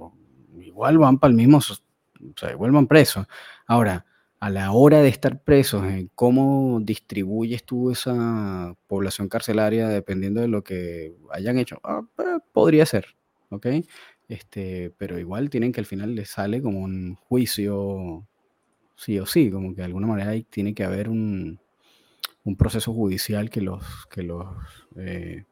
igual 0.61 0.97
van 0.97 1.19
para 1.19 1.31
el 1.31 1.37
mismo, 1.37 1.57
o 1.59 1.61
sea, 2.35 2.51
igual 2.51 2.71
van 2.71 2.87
presos. 2.87 3.27
Ahora, 3.67 4.05
a 4.39 4.49
la 4.49 4.71
hora 4.71 5.01
de 5.01 5.09
estar 5.09 5.41
presos, 5.41 5.83
¿cómo 6.15 6.79
distribuyes 6.81 7.63
tú 7.63 7.91
esa 7.91 8.75
población 8.87 9.29
carcelaria 9.29 9.87
dependiendo 9.89 10.41
de 10.41 10.47
lo 10.47 10.63
que 10.63 11.15
hayan 11.31 11.57
hecho? 11.57 11.79
Ah, 11.83 12.01
pues, 12.15 12.27
podría 12.53 12.85
ser, 12.85 13.15
¿ok? 13.49 13.67
Este, 14.27 14.91
pero 14.97 15.17
igual 15.19 15.49
tienen 15.49 15.71
que 15.71 15.79
al 15.79 15.85
final 15.85 16.15
les 16.15 16.29
sale 16.29 16.61
como 16.61 16.81
un 16.81 17.15
juicio 17.15 18.27
sí 18.95 19.19
o 19.19 19.25
sí, 19.25 19.49
como 19.51 19.69
que 19.69 19.81
de 19.81 19.85
alguna 19.85 20.07
manera 20.07 20.31
ahí 20.31 20.43
tiene 20.43 20.73
que 20.73 20.83
haber 20.83 21.09
un, 21.09 21.59
proceso 22.57 22.93
judicial 22.93 23.49
que 23.49 23.61
los, 23.61 23.83
que 24.07 24.23
los, 24.23 24.47
eh, 24.97 25.43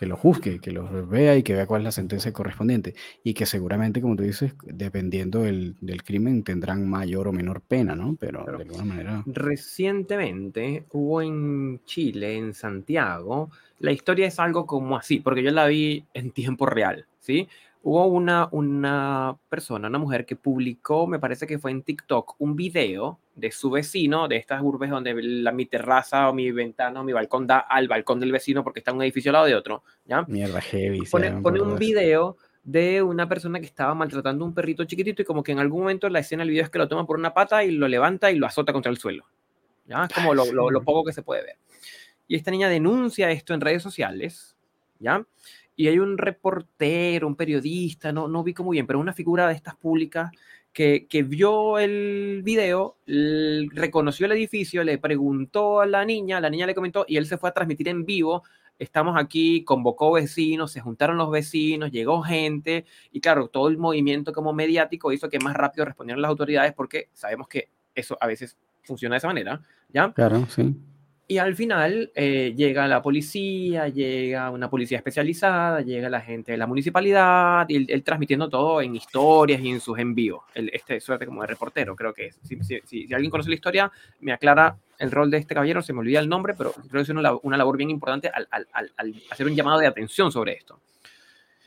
que 0.00 0.06
los 0.06 0.18
juzgue, 0.18 0.60
que 0.60 0.70
los 0.70 1.10
vea 1.10 1.36
y 1.36 1.42
que 1.42 1.52
vea 1.52 1.66
cuál 1.66 1.82
es 1.82 1.84
la 1.84 1.92
sentencia 1.92 2.32
correspondiente. 2.32 2.94
Y 3.22 3.34
que 3.34 3.44
seguramente, 3.44 4.00
como 4.00 4.16
tú 4.16 4.22
dices, 4.22 4.54
dependiendo 4.64 5.42
del, 5.42 5.76
crimen, 6.06 6.42
tendrán 6.42 6.88
mayor 6.88 7.28
o 7.28 7.32
menor 7.32 7.60
pena, 7.60 7.94
¿no? 7.94 8.16
Pero 8.18 8.46
de 8.46 8.62
alguna 8.62 8.84
manera. 8.86 9.22
Recientemente 9.26 10.86
hubo 10.92 11.20
en 11.20 11.82
Chile, 11.84 12.38
en 12.38 12.54
Santiago, 12.54 13.50
la 13.78 13.92
historia 13.92 14.26
es 14.26 14.40
algo 14.40 14.64
como 14.64 14.96
así, 14.96 15.20
porque 15.20 15.42
yo 15.42 15.50
la 15.50 15.66
vi 15.66 16.02
en 16.14 16.30
tiempo 16.30 16.64
real, 16.64 17.04
¿sí? 17.18 17.46
Hubo 17.82 18.06
una, 18.06 18.48
una 18.52 19.36
persona, 19.50 19.88
una 19.88 19.98
mujer 19.98 20.24
que 20.24 20.34
publicó, 20.34 21.06
me 21.06 21.18
parece 21.18 21.46
que 21.46 21.58
fue 21.58 21.72
en 21.72 21.82
TikTok, 21.82 22.36
un 22.38 22.56
video 22.56 23.18
de 23.40 23.50
su 23.50 23.70
vecino, 23.70 24.28
de 24.28 24.36
estas 24.36 24.62
urbes 24.62 24.90
donde 24.90 25.14
la, 25.22 25.52
mi 25.52 25.66
terraza 25.66 26.28
o 26.28 26.34
mi 26.34 26.50
ventana 26.52 27.00
o 27.00 27.04
mi 27.04 27.12
balcón 27.12 27.46
da 27.46 27.60
al 27.60 27.88
balcón 27.88 28.20
del 28.20 28.32
vecino 28.32 28.62
porque 28.62 28.80
está 28.80 28.92
un 28.92 29.02
edificio 29.02 29.30
al 29.30 29.34
lado 29.34 29.46
de 29.46 29.54
otro, 29.54 29.82
¿ya? 30.04 30.22
Mierda, 30.28 30.60
heavy. 30.60 31.02
Pone, 31.10 31.32
pone 31.40 31.60
un 31.60 31.78
video 31.78 32.36
de 32.62 33.02
una 33.02 33.28
persona 33.28 33.58
que 33.58 33.66
estaba 33.66 33.94
maltratando 33.94 34.44
a 34.44 34.48
un 34.48 34.54
perrito 34.54 34.84
chiquitito 34.84 35.22
y 35.22 35.24
como 35.24 35.42
que 35.42 35.52
en 35.52 35.58
algún 35.58 35.80
momento 35.80 36.08
la 36.08 36.20
escena 36.20 36.42
del 36.42 36.50
video 36.50 36.64
es 36.64 36.70
que 36.70 36.78
lo 36.78 36.88
toma 36.88 37.06
por 37.06 37.18
una 37.18 37.32
pata 37.32 37.64
y 37.64 37.70
lo 37.72 37.88
levanta 37.88 38.30
y 38.30 38.36
lo 38.36 38.46
azota 38.46 38.72
contra 38.72 38.90
el 38.90 38.98
suelo. 38.98 39.24
¿Ya? 39.86 40.04
Es 40.04 40.12
como 40.12 40.34
lo, 40.34 40.52
lo, 40.52 40.70
lo 40.70 40.82
poco 40.82 41.04
que 41.04 41.12
se 41.12 41.22
puede 41.22 41.42
ver. 41.42 41.56
Y 42.28 42.36
esta 42.36 42.50
niña 42.50 42.68
denuncia 42.68 43.30
esto 43.30 43.54
en 43.54 43.60
redes 43.60 43.82
sociales, 43.82 44.56
¿ya? 45.00 45.24
y 45.80 45.88
hay 45.88 45.98
un 45.98 46.18
reportero, 46.18 47.26
un 47.26 47.36
periodista, 47.36 48.12
no, 48.12 48.28
no 48.28 48.40
ubico 48.40 48.62
muy 48.62 48.76
bien, 48.76 48.86
pero 48.86 48.98
una 48.98 49.14
figura 49.14 49.48
de 49.48 49.54
estas 49.54 49.76
públicas 49.76 50.30
que, 50.72 51.24
vio 51.26 51.78
el 51.78 52.42
video, 52.44 52.96
reconoció 53.06 54.26
el 54.26 54.32
edificio, 54.32 54.84
le 54.84 54.98
preguntó 54.98 55.80
a 55.80 55.86
la 55.86 56.04
niña, 56.04 56.40
la 56.40 56.50
niña 56.50 56.66
le 56.66 56.74
comentó 56.74 57.04
y 57.08 57.16
él 57.16 57.26
se 57.26 57.38
fue 57.38 57.50
a 57.50 57.52
transmitir 57.52 57.88
en 57.88 58.04
vivo. 58.04 58.44
Estamos 58.78 59.16
aquí, 59.18 59.62
convocó 59.64 60.12
vecinos, 60.12 60.72
se 60.72 60.80
juntaron 60.80 61.18
los 61.18 61.30
vecinos, 61.30 61.90
llegó 61.90 62.22
gente 62.22 62.86
y 63.12 63.20
claro, 63.20 63.48
todo 63.48 63.68
el 63.68 63.76
movimiento 63.76 64.32
como 64.32 64.54
mediático 64.54 65.12
hizo 65.12 65.28
que 65.28 65.38
más 65.38 65.54
rápido 65.54 65.84
respondieran 65.84 66.22
las 66.22 66.30
autoridades 66.30 66.72
porque 66.72 67.08
sabemos 67.12 67.46
que 67.48 67.68
eso 67.94 68.16
a 68.20 68.26
veces 68.26 68.56
funciona 68.82 69.16
de 69.16 69.18
esa 69.18 69.26
manera, 69.26 69.60
¿ya? 69.90 70.12
Claro, 70.12 70.46
sí. 70.48 70.74
Y 71.30 71.38
al 71.38 71.54
final 71.54 72.10
eh, 72.16 72.54
llega 72.56 72.88
la 72.88 73.00
policía, 73.00 73.86
llega 73.86 74.50
una 74.50 74.68
policía 74.68 74.98
especializada, 74.98 75.80
llega 75.80 76.10
la 76.10 76.20
gente 76.20 76.50
de 76.50 76.58
la 76.58 76.66
municipalidad, 76.66 77.66
y 77.68 77.92
él, 77.92 78.02
transmitiendo 78.02 78.48
todo 78.48 78.82
en 78.82 78.96
historias 78.96 79.60
y 79.60 79.68
en 79.70 79.78
sus 79.78 79.96
envíos. 80.00 80.40
este 80.54 81.00
suerte 81.00 81.26
como 81.26 81.42
de 81.42 81.46
reportero, 81.46 81.94
creo 81.94 82.12
que 82.12 82.26
es. 82.26 82.40
Si, 82.42 83.14
alguien 83.14 83.30
conoce 83.30 83.48
la 83.48 83.54
historia, 83.54 83.92
me 84.18 84.32
aclara 84.32 84.76
el 84.98 85.12
rol 85.12 85.30
de 85.30 85.36
este 85.36 85.54
caballero, 85.54 85.82
se 85.82 85.92
me 85.92 86.00
olvida 86.00 86.18
el 86.18 86.28
nombre, 86.28 86.54
pero 86.58 86.72
creo 86.72 86.90
que 86.90 87.02
es 87.02 87.08
una, 87.10 87.32
una 87.44 87.56
labor 87.56 87.76
bien 87.76 87.90
importante 87.90 88.28
al, 88.28 88.48
al, 88.50 88.90
al, 88.96 89.14
hacer 89.30 89.46
un 89.46 89.54
llamado 89.54 89.78
de 89.78 89.86
atención 89.86 90.32
sobre 90.32 90.54
esto. 90.54 90.80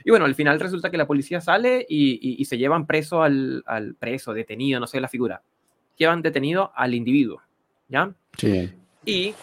Y 0.04 0.10
bueno, 0.10 0.26
al 0.26 0.36
final 0.36 0.60
resulta 0.60 0.92
que 0.92 0.98
la 0.98 1.08
policía 1.08 1.40
sale 1.40 1.86
y, 1.88 2.36
y 2.38 2.44
se 2.44 2.58
llevan 2.58 2.86
preso 2.86 3.24
al, 3.24 3.64
preso, 3.98 4.34
detenido, 4.34 4.82
no 4.82 4.88
sé 4.88 5.00
la 5.00 5.08
figura. 5.08 5.42
Llevan 5.96 6.22
detenido 6.22 6.74
al 6.76 6.94
individuo, 6.94 7.42
¿ya? 7.88 8.14
Sí. 8.38 8.70
Y 9.06 9.34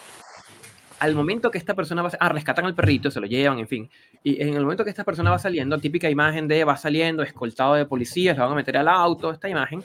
al 1.01 1.15
momento 1.15 1.49
que 1.49 1.57
esta 1.57 1.73
persona 1.73 2.03
va 2.03 2.09
a, 2.09 2.17
ah, 2.19 2.29
rescatan 2.29 2.65
al 2.65 2.75
perrito, 2.75 3.09
se 3.09 3.19
lo 3.19 3.25
llevan, 3.25 3.57
en 3.57 3.67
fin. 3.67 3.89
Y 4.23 4.39
en 4.39 4.53
el 4.53 4.61
momento 4.61 4.83
que 4.83 4.91
esta 4.91 5.03
persona 5.03 5.31
va 5.31 5.39
saliendo, 5.39 5.77
típica 5.79 6.07
imagen 6.09 6.47
de 6.47 6.63
va 6.63 6.77
saliendo, 6.77 7.23
escoltado 7.23 7.73
de 7.73 7.87
policías, 7.87 8.37
le 8.37 8.43
van 8.43 8.51
a 8.51 8.55
meter 8.55 8.77
al 8.77 8.87
auto, 8.87 9.31
esta 9.31 9.49
imagen, 9.49 9.83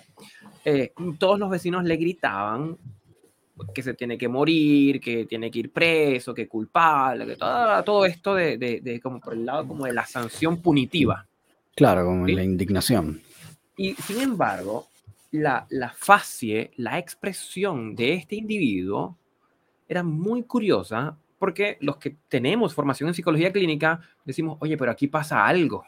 eh, 0.63 0.93
todos 1.19 1.39
los 1.39 1.49
vecinos 1.49 1.85
le 1.85 1.97
gritaban 1.97 2.77
que 3.75 3.83
se 3.83 3.95
tiene 3.95 4.19
que 4.19 4.29
morir, 4.29 5.01
que 5.01 5.25
tiene 5.25 5.51
que 5.51 5.61
ir 5.61 5.73
preso, 5.73 6.35
que 6.35 6.47
culpable, 6.47 7.25
que 7.25 7.37
todo, 7.37 7.83
todo 7.83 8.05
esto 8.05 8.35
de, 8.35 8.59
de, 8.59 9.01
como 9.01 9.19
por 9.19 9.33
el 9.33 9.47
lado 9.47 9.67
como 9.67 9.87
de 9.87 9.95
la 9.95 10.05
sanción 10.05 10.61
punitiva. 10.61 11.27
Claro, 11.75 12.05
como 12.05 12.27
la 12.27 12.43
indignación. 12.43 13.23
Y 13.79 13.95
sin 13.95 14.21
embargo, 14.21 14.89
la, 15.31 15.67
la 15.71 15.91
facie, 15.91 16.73
la 16.77 16.99
expresión 16.99 17.95
de 17.97 18.15
este 18.15 18.37
individuo 18.37 19.17
era 19.89 20.03
muy 20.03 20.43
curiosa 20.45 21.17
porque 21.39 21.77
los 21.81 21.99
que 21.99 22.17
tenemos 22.29 22.75
formación 22.75 23.09
en 23.09 23.15
psicología 23.15 23.53
clínica 23.53 24.01
decimos, 24.25 24.59
oye, 24.61 24.77
pero 24.77 24.91
aquí 24.91 25.07
pasa 25.07 25.47
algo. 25.47 25.85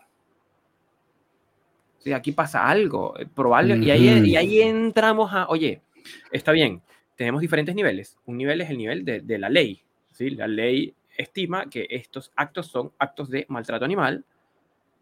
¿sí? 1.99 2.12
aquí 2.12 2.32
pasa 2.32 2.66
algo, 2.66 3.18
eh, 3.18 3.26
probable, 3.26 3.76
y, 3.76 3.90
ahí, 3.90 4.09
y 4.26 4.36
ahí 4.36 4.62
entramos 4.62 5.32
a, 5.32 5.49
oye, 5.49 5.82
está 6.30 6.53
bien, 6.53 6.82
tenemos 7.16 7.40
diferentes 7.40 7.74
niveles. 7.74 8.18
Un 8.26 8.38
nivel 8.38 8.61
es 8.61 8.70
el 8.70 8.78
nivel 8.78 9.05
de, 9.05 9.20
de 9.20 9.38
la 9.38 9.49
ley, 9.49 9.82
¿sí? 10.12 10.30
La 10.30 10.46
ley 10.46 10.94
estima 11.16 11.68
que 11.68 11.86
estos 11.90 12.32
actos 12.36 12.68
son 12.68 12.92
actos 12.99 13.28
de 13.28 13.44
maltrato 13.49 13.84
animal, 13.84 14.24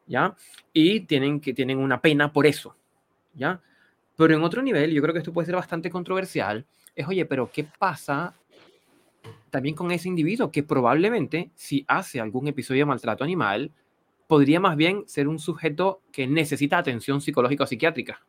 ¿ya? 0.07 0.35
Y 0.73 1.01
tienen, 1.01 1.41
que, 1.41 1.53
tienen 1.53 1.79
una 1.79 2.01
pena 2.01 2.33
por 2.33 2.47
eso, 2.47 2.75
¿ya? 3.35 3.61
Pero 4.17 4.35
en 4.35 4.43
otro 4.43 4.63
nivel, 4.63 4.93
yo 4.93 5.03
creo 5.03 5.13
que 5.13 5.19
esto 5.19 5.33
puede 5.33 5.47
ser 5.47 5.57
bastante 5.57 5.91
controversial, 5.91 6.65
es, 6.95 7.07
oye, 7.07 7.27
pero 7.27 7.51
¿qué 7.53 7.65
pasa 7.79 8.35
también 9.51 9.75
con 9.75 9.91
ese 9.91 10.09
individuo 10.09 10.51
que 10.51 10.63
probablemente 10.63 11.51
si 11.55 11.85
hace 11.89 12.21
algún 12.21 12.49
episodio 12.49 12.83
de 12.83 12.87
maltrato 12.87 13.25
animal, 13.25 13.73
podría 14.27 14.61
más 14.61 14.77
bien 14.77 15.05
ser 15.07 15.29
un 15.29 15.39
sujeto 15.39 16.01
que 16.13 16.27
necesita 16.27 16.79
atención 16.79 17.21
psicológica 17.21 17.65
o 17.65 17.67
psiquiátrica, 17.67 18.21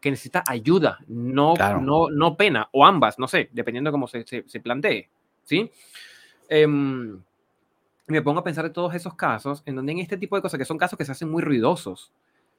que 0.00 0.10
necesita 0.10 0.44
ayuda, 0.46 0.98
no, 1.08 1.54
no, 1.80 2.10
no 2.10 2.36
pena, 2.36 2.68
o 2.72 2.84
ambas, 2.84 3.18
no 3.18 3.26
sé, 3.28 3.48
dependiendo 3.52 3.88
de 3.88 3.92
cómo 3.92 4.06
se, 4.06 4.24
se, 4.24 4.60
plantee, 4.60 5.08
¿sí? 5.44 5.70
Em, 6.48 7.20
me 8.06 8.22
pongo 8.22 8.40
a 8.40 8.44
pensar 8.44 8.66
en 8.66 8.72
todos 8.72 8.94
esos 8.94 9.14
casos 9.14 9.62
en 9.66 9.76
donde 9.76 9.92
en 9.92 9.98
este 9.98 10.16
tipo 10.16 10.36
de 10.36 10.42
cosas, 10.42 10.58
que 10.58 10.64
son 10.64 10.78
casos 10.78 10.98
que 10.98 11.04
se 11.04 11.12
hacen 11.12 11.30
muy 11.30 11.42
ruidosos, 11.42 12.12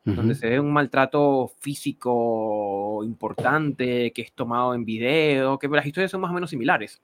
donde 0.06 0.34
se 0.34 0.50
ve 0.50 0.60
un 0.60 0.72
maltrato 0.72 1.52
físico 1.60 3.04
importante, 3.04 4.12
que 4.12 4.22
es 4.24 4.32
tomado 4.32 4.74
en 4.74 4.86
video, 4.86 5.60
que 5.60 5.68
las 5.68 5.86
historias 5.86 6.10
son 6.10 6.22
más 6.22 6.32
o 6.32 6.34
menos 6.34 6.50
similares. 6.50 7.02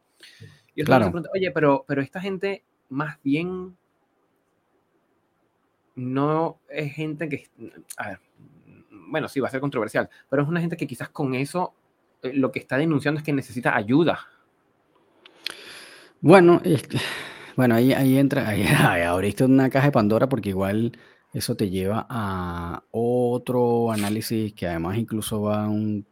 Y 0.76 0.84
claro. 0.84 1.06
se 1.06 1.12
pregunta, 1.12 1.30
oye, 1.34 1.52
pero, 1.52 1.86
pero 1.88 2.02
esta 2.02 2.20
gente 2.20 2.64
más 2.90 3.18
bien 3.24 3.76
no 5.96 6.60
es 6.70 6.94
gente 6.94 7.30
que, 7.30 7.48
a 7.98 8.10
ver, 8.10 8.20
bueno, 9.08 9.28
sí, 9.30 9.40
va 9.40 9.48
a 9.48 9.52
ser 9.52 9.62
controversial, 9.62 10.10
pero 10.30 10.44
es 10.44 10.50
una 10.50 10.60
gente 10.60 10.78
que 10.78 10.88
quizás 10.88 11.10
con 11.10 11.34
eso 11.34 11.74
eh, 12.22 12.34
lo 12.34 12.52
que 12.52 12.60
está 12.60 12.78
denunciando 12.78 13.20
es 13.20 13.26
que 13.26 13.34
necesita 13.34 13.76
ayuda. 13.76 14.20
Bueno, 16.22 16.62
bueno 17.56 17.76
ahí, 17.76 17.94
ahí 17.94 18.18
entra, 18.18 18.50
ahí, 18.50 18.66
abriste 19.06 19.46
una 19.46 19.70
caja 19.70 19.88
de 19.88 19.92
Pandora 19.92 20.28
porque 20.28 20.50
igual 20.50 20.98
eso 21.34 21.56
te 21.56 21.70
lleva 21.70 22.06
a 22.10 22.84
otro 22.92 23.92
análisis 23.92 24.54
que 24.54 24.68
además 24.68 24.98
incluso 24.98 25.42
va 25.42 25.66
a 25.66 25.70
un, 25.70 26.06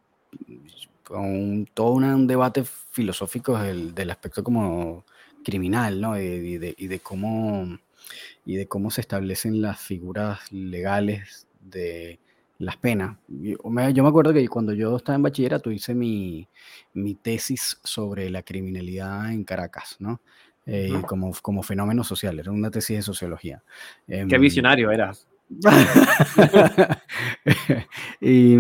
todo 1.74 1.92
un 1.92 2.28
debate 2.28 2.64
filosófico 2.64 3.58
del, 3.58 3.94
del, 3.94 4.12
aspecto 4.12 4.44
como 4.44 5.06
criminal, 5.44 6.00
¿no? 6.00 6.20
Y, 6.20 6.58
de, 6.58 6.74
y, 6.78 6.88
de, 6.88 7.00
cómo, 7.00 7.78
y 8.46 8.56
de 8.56 8.68
cómo 8.68 8.92
se 8.92 9.02
establecen 9.02 9.62
las 9.62 9.80
figuras 9.80 10.52
legales 10.52 11.48
de 11.62 12.20
las 12.58 12.78
penas. 12.78 13.18
Yo 13.28 13.58
me, 13.70 13.94
yo 13.94 14.04
me 14.04 14.10
acuerdo 14.10 14.34
que 14.34 14.48
cuando 14.48 14.74
yo 14.74 14.98
estaba 14.98 15.16
en 15.16 15.24
bachillerato 15.24 15.72
hice 15.72 15.94
mi, 15.94 16.48
mi 16.94 17.16
tesis 17.16 17.80
sobre 17.84 18.30
la 18.30 18.44
criminalidad 18.44 19.32
en 19.32 19.44
Caracas, 19.44 19.98
¿no? 20.00 20.22
Eh, 20.66 20.94
como, 21.08 21.34
como 21.42 21.62
fenómeno 21.62 22.06
social, 22.06 22.40
era 22.40 22.52
una 22.52 22.72
tesis 22.72 22.98
de 22.98 23.02
sociología. 23.02 23.62
Qué 24.08 24.20
em, 24.20 24.42
visionario 24.42 24.92
eras. 24.92 25.28
y, 28.22 28.56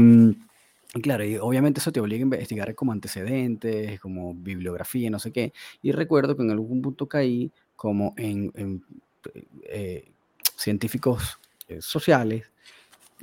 claro, 1.01 1.25
y 1.25 1.37
obviamente 1.37 1.79
eso 1.79 1.91
te 1.91 1.99
obliga 1.99 2.21
a 2.21 2.23
investigar 2.23 2.75
como 2.75 2.91
antecedentes, 2.91 3.99
como 3.99 4.33
bibliografía, 4.35 5.09
no 5.09 5.19
sé 5.19 5.31
qué. 5.31 5.53
Y 5.81 5.91
recuerdo 5.91 6.35
que 6.35 6.43
en 6.43 6.51
algún 6.51 6.81
punto 6.81 7.07
caí 7.07 7.51
como 7.75 8.13
en, 8.17 8.83
eh, 9.65 10.11
científicos 10.55 11.39
eh, 11.67 11.81
sociales 11.81 12.51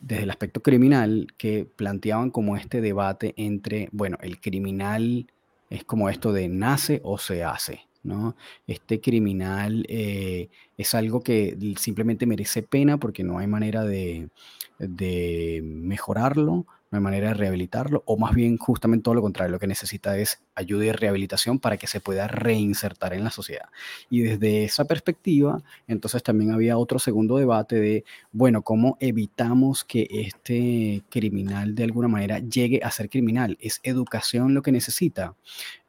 desde 0.00 0.22
el 0.24 0.30
aspecto 0.30 0.62
criminal 0.62 1.26
que 1.36 1.66
planteaban 1.76 2.30
como 2.30 2.56
este 2.56 2.80
debate 2.80 3.34
entre, 3.36 3.88
bueno, 3.92 4.16
el 4.22 4.40
criminal 4.40 5.30
es 5.68 5.84
como 5.84 6.08
esto 6.08 6.32
de 6.32 6.48
nace 6.48 7.00
o 7.04 7.18
se 7.18 7.44
hace. 7.44 7.86
¿no? 8.02 8.34
Este 8.66 9.00
criminal 9.00 9.84
eh, 9.88 10.48
es 10.78 10.94
algo 10.94 11.22
que 11.22 11.56
simplemente 11.76 12.26
merece 12.26 12.62
pena 12.62 12.98
porque 12.98 13.22
no 13.24 13.38
hay 13.38 13.46
manera 13.46 13.84
de, 13.84 14.30
de 14.78 15.60
mejorarlo, 15.62 16.66
no 16.90 17.00
manera 17.00 17.28
de 17.28 17.34
rehabilitarlo, 17.34 18.02
o 18.06 18.16
más 18.16 18.34
bien 18.34 18.56
justamente 18.56 19.04
todo 19.04 19.14
lo 19.14 19.22
contrario, 19.22 19.52
lo 19.52 19.58
que 19.58 19.66
necesita 19.66 20.18
es 20.18 20.42
ayuda 20.54 20.86
y 20.86 20.92
rehabilitación 20.92 21.58
para 21.58 21.76
que 21.76 21.86
se 21.86 22.00
pueda 22.00 22.26
reinsertar 22.26 23.14
en 23.14 23.22
la 23.24 23.30
sociedad. 23.30 23.66
Y 24.08 24.20
desde 24.20 24.64
esa 24.64 24.84
perspectiva, 24.84 25.62
entonces 25.86 26.22
también 26.22 26.52
había 26.52 26.76
otro 26.76 26.98
segundo 26.98 27.36
debate 27.36 27.76
de, 27.76 28.04
bueno, 28.32 28.62
¿cómo 28.62 28.96
evitamos 29.00 29.84
que 29.84 30.08
este 30.10 31.02
criminal 31.10 31.74
de 31.74 31.84
alguna 31.84 32.08
manera 32.08 32.40
llegue 32.40 32.80
a 32.82 32.90
ser 32.90 33.08
criminal? 33.08 33.56
¿Es 33.60 33.80
educación 33.84 34.54
lo 34.54 34.62
que 34.62 34.72
necesita? 34.72 35.36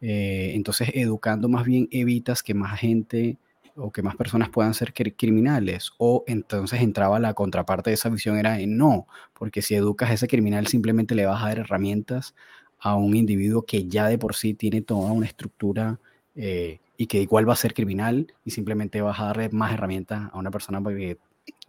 Eh, 0.01 0.51
entonces, 0.53 0.89
educando 0.93 1.49
más 1.49 1.65
bien 1.65 1.87
evitas 1.91 2.43
que 2.43 2.53
más 2.53 2.79
gente 2.79 3.37
o 3.75 3.91
que 3.91 4.01
más 4.01 4.15
personas 4.15 4.49
puedan 4.49 4.73
ser 4.73 4.93
criminales. 4.93 5.91
O 5.97 6.23
entonces 6.27 6.81
entraba 6.81 7.19
la 7.19 7.33
contraparte 7.33 7.89
de 7.89 7.95
esa 7.95 8.09
visión, 8.09 8.37
era 8.37 8.57
no, 8.67 9.07
porque 9.33 9.61
si 9.61 9.75
educas 9.75 10.09
a 10.09 10.13
ese 10.13 10.27
criminal 10.27 10.67
simplemente 10.67 11.15
le 11.15 11.25
vas 11.25 11.43
a 11.43 11.47
dar 11.47 11.59
herramientas 11.59 12.35
a 12.79 12.95
un 12.95 13.15
individuo 13.15 13.63
que 13.63 13.87
ya 13.87 14.07
de 14.07 14.17
por 14.17 14.35
sí 14.35 14.53
tiene 14.53 14.81
toda 14.81 15.11
una 15.11 15.27
estructura 15.27 15.99
eh, 16.35 16.79
y 16.97 17.07
que 17.07 17.21
igual 17.21 17.47
va 17.47 17.53
a 17.53 17.57
ser 17.57 17.73
criminal 17.73 18.33
y 18.43 18.51
simplemente 18.51 19.01
vas 19.01 19.19
a 19.19 19.25
darle 19.25 19.49
más 19.49 19.73
herramientas 19.73 20.29
a 20.31 20.37
una 20.37 20.51
persona 20.51 20.81
para 20.81 20.95
que, 20.95 21.17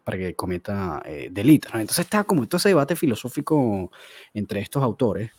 para 0.04 0.18
que 0.18 0.34
cometa 0.34 1.02
eh, 1.04 1.28
delitos. 1.30 1.72
Entonces 1.74 2.04
está 2.04 2.24
como 2.24 2.46
todo 2.46 2.58
ese 2.58 2.70
debate 2.70 2.96
filosófico 2.96 3.90
entre 4.34 4.60
estos 4.60 4.82
autores. 4.82 5.32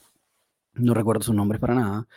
No 0.74 0.94
recuerdo 0.94 1.24
sus 1.24 1.36
nombres 1.36 1.60
para 1.62 1.76
nada, 1.76 2.08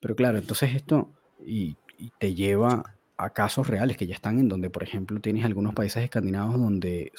pero 0.00 0.14
claro, 0.14 0.38
entonces 0.38 0.74
esto 0.74 1.12
y 1.44 1.76
te 2.18 2.34
lleva 2.34 2.95
a 3.16 3.30
casos 3.30 3.66
reales 3.66 3.96
que 3.96 4.06
ya 4.06 4.14
están 4.14 4.38
en 4.38 4.48
donde, 4.48 4.70
por 4.70 4.82
ejemplo, 4.82 5.20
tienes 5.20 5.44
algunos 5.44 5.74
países 5.74 6.04
escandinavos 6.04 6.58
donde 6.58 7.12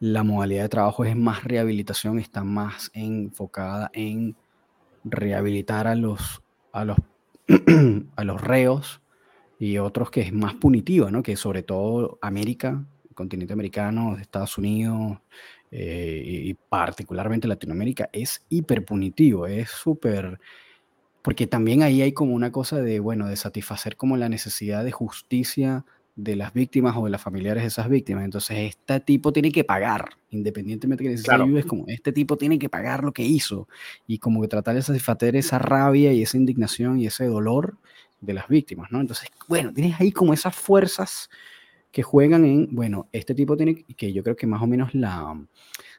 la 0.00 0.22
modalidad 0.22 0.62
de 0.64 0.68
trabajo 0.68 1.04
es 1.04 1.16
más 1.16 1.44
rehabilitación, 1.44 2.18
está 2.18 2.44
más 2.44 2.90
enfocada 2.94 3.90
en 3.94 4.36
rehabilitar 5.04 5.86
a 5.86 5.94
los, 5.94 6.42
a 6.72 6.84
los, 6.84 6.98
a 8.16 8.24
los 8.24 8.40
reos 8.40 9.00
y 9.58 9.78
otros 9.78 10.10
que 10.10 10.20
es 10.22 10.32
más 10.32 10.54
punitiva, 10.54 11.10
¿no? 11.10 11.22
que 11.22 11.36
sobre 11.36 11.62
todo 11.62 12.18
América, 12.20 12.84
continente 13.14 13.52
americano, 13.52 14.16
Estados 14.18 14.58
Unidos 14.58 15.18
eh, 15.70 16.22
y 16.24 16.54
particularmente 16.54 17.48
Latinoamérica, 17.48 18.10
es 18.12 18.44
hiperpunitivo, 18.48 19.46
es 19.46 19.70
súper 19.70 20.38
porque 21.24 21.46
también 21.46 21.82
ahí 21.82 22.02
hay 22.02 22.12
como 22.12 22.34
una 22.34 22.52
cosa 22.52 22.82
de, 22.82 23.00
bueno, 23.00 23.26
de 23.28 23.36
satisfacer 23.36 23.96
como 23.96 24.18
la 24.18 24.28
necesidad 24.28 24.84
de 24.84 24.92
justicia 24.92 25.86
de 26.16 26.36
las 26.36 26.52
víctimas 26.52 26.94
o 26.98 27.04
de 27.06 27.10
las 27.10 27.22
familiares 27.22 27.62
de 27.62 27.68
esas 27.68 27.88
víctimas. 27.88 28.26
Entonces, 28.26 28.58
este 28.58 29.00
tipo 29.00 29.32
tiene 29.32 29.50
que 29.50 29.64
pagar, 29.64 30.10
independientemente 30.28 31.02
de 31.02 31.08
que 31.08 31.12
necesite 31.12 31.34
ayuda, 31.34 31.60
es 31.60 31.64
como, 31.64 31.86
este 31.88 32.12
tipo 32.12 32.36
tiene 32.36 32.58
que 32.58 32.68
pagar 32.68 33.02
lo 33.02 33.12
que 33.12 33.22
hizo. 33.22 33.66
Y 34.06 34.18
como 34.18 34.42
que 34.42 34.48
tratar 34.48 34.74
de 34.74 34.82
satisfacer 34.82 35.34
esa 35.34 35.58
rabia 35.58 36.12
y 36.12 36.20
esa 36.20 36.36
indignación 36.36 37.00
y 37.00 37.06
ese 37.06 37.24
dolor 37.24 37.78
de 38.20 38.34
las 38.34 38.46
víctimas, 38.46 38.92
¿no? 38.92 39.00
Entonces, 39.00 39.30
bueno, 39.48 39.72
tienes 39.72 39.98
ahí 39.98 40.12
como 40.12 40.34
esas 40.34 40.54
fuerzas 40.54 41.30
que 41.90 42.02
juegan 42.02 42.44
en, 42.44 42.68
bueno, 42.70 43.08
este 43.12 43.34
tipo 43.34 43.56
tiene, 43.56 43.82
que 43.96 44.12
yo 44.12 44.22
creo 44.22 44.36
que 44.36 44.46
más 44.46 44.60
o 44.60 44.66
menos 44.66 44.94
la, 44.94 45.34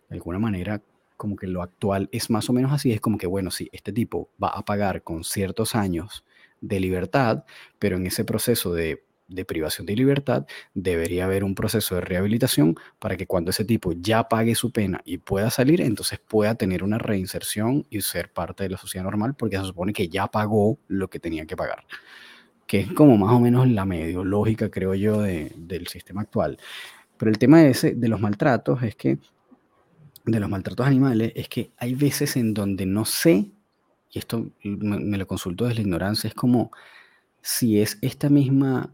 de 0.07 0.15
alguna 0.15 0.37
manera, 0.37 0.83
como 1.17 1.35
que 1.35 1.47
lo 1.47 1.61
actual 1.61 2.09
es 2.11 2.29
más 2.29 2.49
o 2.49 2.53
menos 2.53 2.71
así, 2.71 2.91
es 2.91 3.01
como 3.01 3.17
que, 3.17 3.27
bueno, 3.27 3.51
sí, 3.51 3.69
este 3.71 3.91
tipo 3.91 4.29
va 4.41 4.49
a 4.49 4.63
pagar 4.65 5.03
con 5.03 5.23
ciertos 5.23 5.75
años 5.75 6.25
de 6.61 6.79
libertad, 6.79 7.43
pero 7.79 7.97
en 7.97 8.07
ese 8.07 8.25
proceso 8.25 8.73
de, 8.73 9.03
privación 9.47 9.87
de 9.87 9.95
libertad 9.95 10.45
debería 10.73 11.25
haber 11.25 11.43
un 11.43 11.55
proceso 11.55 11.95
de 11.95 12.01
rehabilitación 12.01 12.75
para 12.99 13.17
que 13.17 13.25
cuando 13.25 13.51
ese 13.51 13.65
tipo 13.65 13.91
ya 13.93 14.29
pague 14.29 14.55
su 14.55 14.71
pena 14.71 15.01
y 15.03 15.17
pueda 15.17 15.49
salir, 15.49 15.81
entonces 15.81 16.19
pueda 16.19 16.55
tener 16.55 16.83
una 16.83 16.97
reinserción 16.97 17.87
y 17.89 18.01
ser 18.01 18.31
parte 18.31 18.63
de 18.63 18.69
la 18.69 18.77
sociedad 18.77 19.03
normal, 19.03 19.35
porque 19.35 19.57
se 19.57 19.63
supone 19.63 19.93
que 19.93 20.09
ya 20.09 20.27
pagó 20.27 20.79
lo 20.87 21.09
que 21.09 21.19
tenía 21.19 21.45
que 21.45 21.55
pagar 21.55 21.85
que 22.67 22.79
es 22.79 22.91
como 22.93 23.15
más 23.15 23.31
o 23.31 23.39
menos 23.39 23.69
la 23.69 23.85
medio 23.85 24.23
lógica, 24.23 24.69
creo 24.69 24.95
yo, 24.95 25.21
del 25.21 25.87
sistema 25.87 26.21
actual. 26.21 26.57
Pero 27.17 27.31
el 27.31 27.37
tema 27.37 27.63
ese 27.63 27.93
de 27.93 28.07
los 28.07 28.19
maltratos 28.19 28.81
es 28.83 28.95
que 28.95 29.19
de 30.25 30.39
los 30.39 30.49
maltratos 30.49 30.87
animales 30.87 31.31
es 31.35 31.47
que 31.49 31.71
hay 31.77 31.95
veces 31.95 32.35
en 32.35 32.53
donde 32.53 32.85
no 32.85 33.05
sé, 33.05 33.51
y 34.11 34.19
esto 34.19 34.51
me, 34.63 35.17
lo 35.17 35.27
consulto 35.27 35.65
desde 35.65 35.75
la 35.75 35.81
ignorancia, 35.81 36.27
es 36.27 36.33
como 36.33 36.71
si 37.41 37.79
es 37.79 37.97
esta 38.01 38.29
misma 38.29 38.91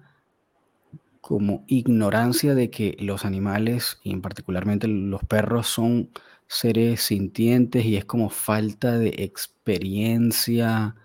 como 1.22 1.64
ignorancia 1.68 2.56
de 2.56 2.70
que 2.70 2.98
los 3.00 3.26
animales, 3.26 4.00
y 4.04 4.12
en 4.12 4.22
particularmente 4.22 4.88
los 4.88 5.24
perros, 5.24 5.68
son 5.68 6.10
seres 6.48 7.04
sintientes 7.04 7.86
y 7.86 7.96
es 7.96 8.04
como 8.04 8.30
falta 8.30 8.98
de 8.98 9.10
experiencia 9.20 10.96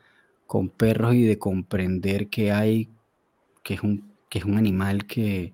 con 0.47 0.69
perros 0.69 1.15
y 1.15 1.23
de 1.23 1.39
comprender 1.39 2.29
que 2.29 2.51
hay, 2.51 2.89
que 3.63 3.75
es 3.75 3.83
un, 3.83 4.11
que 4.29 4.39
es 4.41 4.45
un 4.45 4.57
animal 4.57 5.07
que, 5.07 5.53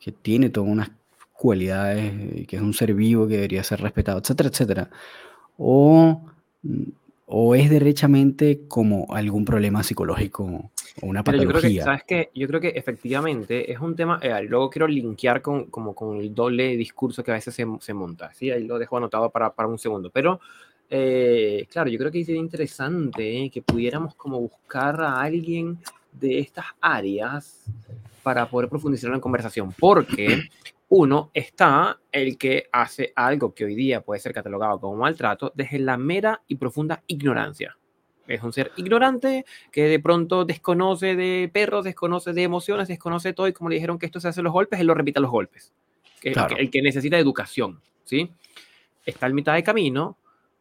que 0.00 0.10
tiene 0.10 0.50
toda 0.50 0.66
una 0.66 0.96
cualidades, 1.42 2.12
eh, 2.14 2.46
que 2.46 2.54
es 2.54 2.62
un 2.62 2.72
ser 2.72 2.94
vivo 2.94 3.26
que 3.26 3.34
debería 3.34 3.64
ser 3.64 3.80
respetado, 3.80 4.20
etcétera, 4.20 4.48
etcétera. 4.48 4.90
O, 5.58 6.22
mm, 6.62 6.82
o 7.26 7.54
es 7.56 7.68
derechamente 7.68 8.60
como 8.68 9.06
algún 9.10 9.44
problema 9.44 9.82
psicológico 9.82 10.70
o 11.00 11.06
una 11.06 11.24
Pero 11.24 11.38
yo 11.38 11.48
creo 11.48 11.48
que, 11.48 11.54
patología. 11.54 11.84
¿sabes 11.84 12.04
qué? 12.06 12.30
Yo 12.32 12.46
creo 12.46 12.60
que 12.60 12.68
efectivamente 12.68 13.72
es 13.72 13.80
un 13.80 13.96
tema, 13.96 14.20
eh, 14.22 14.42
luego 14.44 14.70
quiero 14.70 14.86
linkear 14.86 15.42
con, 15.42 15.64
como 15.64 15.94
con 15.94 16.18
el 16.18 16.32
doble 16.32 16.76
discurso 16.76 17.24
que 17.24 17.32
a 17.32 17.34
veces 17.34 17.54
se, 17.54 17.66
se 17.80 17.92
monta, 17.92 18.32
¿sí? 18.34 18.50
Ahí 18.52 18.64
lo 18.64 18.78
dejo 18.78 18.96
anotado 18.96 19.30
para, 19.30 19.52
para 19.52 19.68
un 19.68 19.78
segundo, 19.78 20.10
pero 20.10 20.40
eh, 20.94 21.66
claro, 21.72 21.90
yo 21.90 21.98
creo 21.98 22.12
que 22.12 22.24
sería 22.24 22.40
interesante 22.40 23.44
eh, 23.44 23.50
que 23.50 23.62
pudiéramos 23.62 24.14
como 24.14 24.38
buscar 24.38 25.00
a 25.00 25.20
alguien 25.20 25.78
de 26.12 26.38
estas 26.38 26.66
áreas 26.80 27.64
para 28.22 28.46
poder 28.46 28.68
profundizar 28.68 29.08
en 29.08 29.14
la 29.14 29.20
conversación, 29.20 29.74
porque 29.78 30.42
uno 30.94 31.30
está 31.32 31.98
el 32.12 32.36
que 32.36 32.68
hace 32.70 33.14
algo 33.16 33.54
que 33.54 33.64
hoy 33.64 33.74
día 33.74 34.02
puede 34.02 34.20
ser 34.20 34.34
catalogado 34.34 34.78
como 34.78 34.96
maltrato 34.96 35.50
desde 35.54 35.78
la 35.78 35.96
mera 35.96 36.42
y 36.48 36.56
profunda 36.56 37.02
ignorancia. 37.06 37.78
Es 38.28 38.42
un 38.42 38.52
ser 38.52 38.72
ignorante 38.76 39.46
que 39.70 39.84
de 39.84 39.98
pronto 40.00 40.44
desconoce 40.44 41.16
de 41.16 41.50
perros, 41.50 41.84
desconoce 41.84 42.34
de 42.34 42.42
emociones, 42.42 42.88
desconoce 42.88 43.32
todo 43.32 43.48
y 43.48 43.54
como 43.54 43.70
le 43.70 43.76
dijeron 43.76 43.98
que 43.98 44.04
esto 44.04 44.20
se 44.20 44.28
hace 44.28 44.42
los 44.42 44.52
golpes, 44.52 44.80
él 44.80 44.86
lo 44.86 44.92
repite 44.92 45.18
a 45.18 45.22
los 45.22 45.30
golpes. 45.30 45.72
Claro. 46.20 46.58
el 46.58 46.70
que 46.70 46.82
necesita 46.82 47.18
educación, 47.18 47.80
¿sí? 48.04 48.30
Está 49.06 49.26
en 49.28 49.34
mitad 49.34 49.54
de 49.54 49.62
camino 49.62 50.18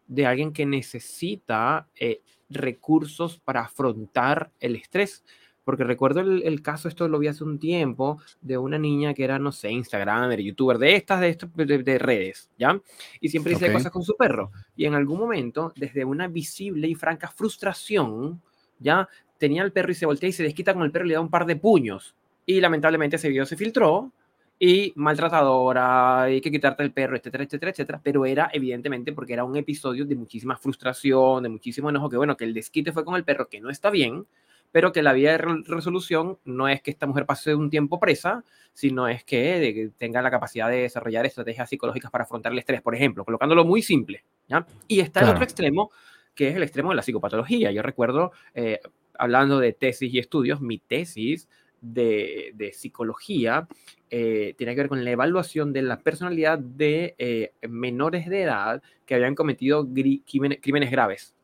de 0.07 0.25
alguien 0.25 0.53
que 0.53 0.65
necesita 0.65 1.89
eh, 1.93 2.21
recursos 2.49 3.37
para 3.37 3.63
afrontar 3.63 4.49
el 4.61 4.77
estrés. 4.77 5.25
Porque 5.63 5.83
recuerdo 5.83 6.21
el, 6.21 6.43
el 6.43 6.61
caso, 6.61 6.87
esto 6.87 7.07
lo 7.07 7.19
vi 7.19 7.27
hace 7.27 7.43
un 7.43 7.59
tiempo, 7.59 8.19
de 8.41 8.57
una 8.57 8.79
niña 8.79 9.13
que 9.13 9.23
era, 9.23 9.37
no 9.37 9.51
sé, 9.51 9.71
Instagram, 9.71 10.31
youtuber, 10.37 10.77
de 10.77 10.95
estas, 10.95 11.21
de, 11.21 11.29
estas 11.29 11.55
de, 11.55 11.83
de 11.83 11.99
redes, 11.99 12.49
¿ya? 12.57 12.81
Y 13.19 13.29
siempre 13.29 13.53
dice 13.53 13.71
cosas 13.71 13.91
con 13.91 14.03
su 14.03 14.15
perro. 14.15 14.51
Y 14.75 14.85
en 14.85 14.95
algún 14.95 15.19
momento, 15.19 15.71
desde 15.75 16.03
una 16.03 16.27
visible 16.27 16.87
y 16.87 16.95
franca 16.95 17.29
frustración, 17.29 18.41
ya 18.79 19.07
tenía 19.37 19.61
al 19.61 19.71
perro 19.71 19.91
y 19.91 19.95
se 19.95 20.05
voltea 20.05 20.29
y 20.29 20.33
se 20.33 20.43
desquita 20.43 20.73
con 20.73 20.83
el 20.83 20.91
perro 20.91 21.05
y 21.05 21.09
le 21.09 21.13
da 21.15 21.21
un 21.21 21.29
par 21.29 21.45
de 21.45 21.55
puños. 21.55 22.15
Y 22.45 22.59
lamentablemente 22.59 23.15
ese 23.15 23.29
video 23.29 23.45
se 23.45 23.57
filtró 23.57 24.11
y 24.59 24.93
maltratadora, 24.95 26.21
hay 26.21 26.39
que 26.41 26.51
quitarte 26.51 26.83
el 26.83 26.91
perro, 26.91 27.17
etcétera, 27.17 27.43
etcétera, 27.43 27.71
etcétera. 27.71 28.01
Pero 28.03 28.25
era 28.25 28.49
evidentemente 28.53 29.13
porque 29.13 29.33
era 29.33 29.43
un 29.43 29.57
episodio 29.57 30.05
de 30.05 30.15
muchísima 30.15 30.55
frustración, 30.55 31.41
de 31.41 31.49
muchísimo 31.49 31.89
enojo, 31.89 32.09
que 32.09 32.17
bueno, 32.17 32.37
que 32.37 32.45
el 32.45 32.53
desquite 32.53 32.91
fue 32.91 33.03
con 33.03 33.15
el 33.15 33.23
perro, 33.23 33.49
que 33.49 33.59
no 33.59 33.71
está 33.71 33.89
bien, 33.89 34.27
pero 34.71 34.91
que 34.91 35.01
la 35.01 35.13
vía 35.13 35.31
de 35.31 35.37
re- 35.37 35.63
resolución 35.65 36.37
no 36.45 36.67
es 36.67 36.81
que 36.81 36.91
esta 36.91 37.07
mujer 37.07 37.25
pase 37.25 37.55
un 37.55 37.69
tiempo 37.69 37.99
presa, 37.99 38.43
sino 38.73 39.07
es 39.07 39.23
que, 39.23 39.91
tenga 39.97 40.21
la 40.21 40.31
capacidad 40.31 40.69
de 40.69 40.77
desarrollar 40.83 41.25
estrategias 41.25 41.69
psicológicas 41.69 42.09
para 42.09 42.23
afrontar 42.23 42.51
el 42.53 42.59
estrés, 42.59 42.81
por 42.81 42.95
ejemplo, 42.95 43.25
colocándolo 43.25 43.65
muy 43.65 43.81
simple. 43.81 44.23
¿ya? 44.47 44.65
Y 44.87 44.99
está 45.01 45.19
el 45.19 45.25
Claro. 45.25 45.31
otro 45.37 45.43
extremo, 45.43 45.91
que 46.33 46.47
es 46.47 46.55
el 46.55 46.63
extremo 46.63 46.89
de 46.89 46.95
la 46.95 47.01
psicopatología. 47.01 47.71
Yo 47.71 47.81
recuerdo, 47.81 48.31
eh, 48.53 48.79
hablando 49.17 49.59
de 49.59 49.73
tesis 49.73 50.13
y 50.13 50.19
estudios, 50.19 50.61
mi 50.61 50.79
tesis 50.79 51.49
de, 51.81 52.51
de 52.53 52.71
psicología 52.71 53.67
eh, 54.09 54.53
tiene 54.57 54.73
que 54.75 54.81
ver 54.81 54.87
con 54.89 55.03
la 55.03 55.11
evaluación 55.11 55.73
de 55.73 55.81
la 55.81 55.99
personalidad 55.99 56.59
de 56.59 57.15
eh, 57.17 57.53
menores 57.67 58.27
de 58.27 58.43
edad 58.43 58.81
que 59.05 59.15
habían 59.15 59.35
cometido 59.35 59.85
crímenes, 59.85 60.59
crímenes 60.61 60.91
graves, 60.91 61.35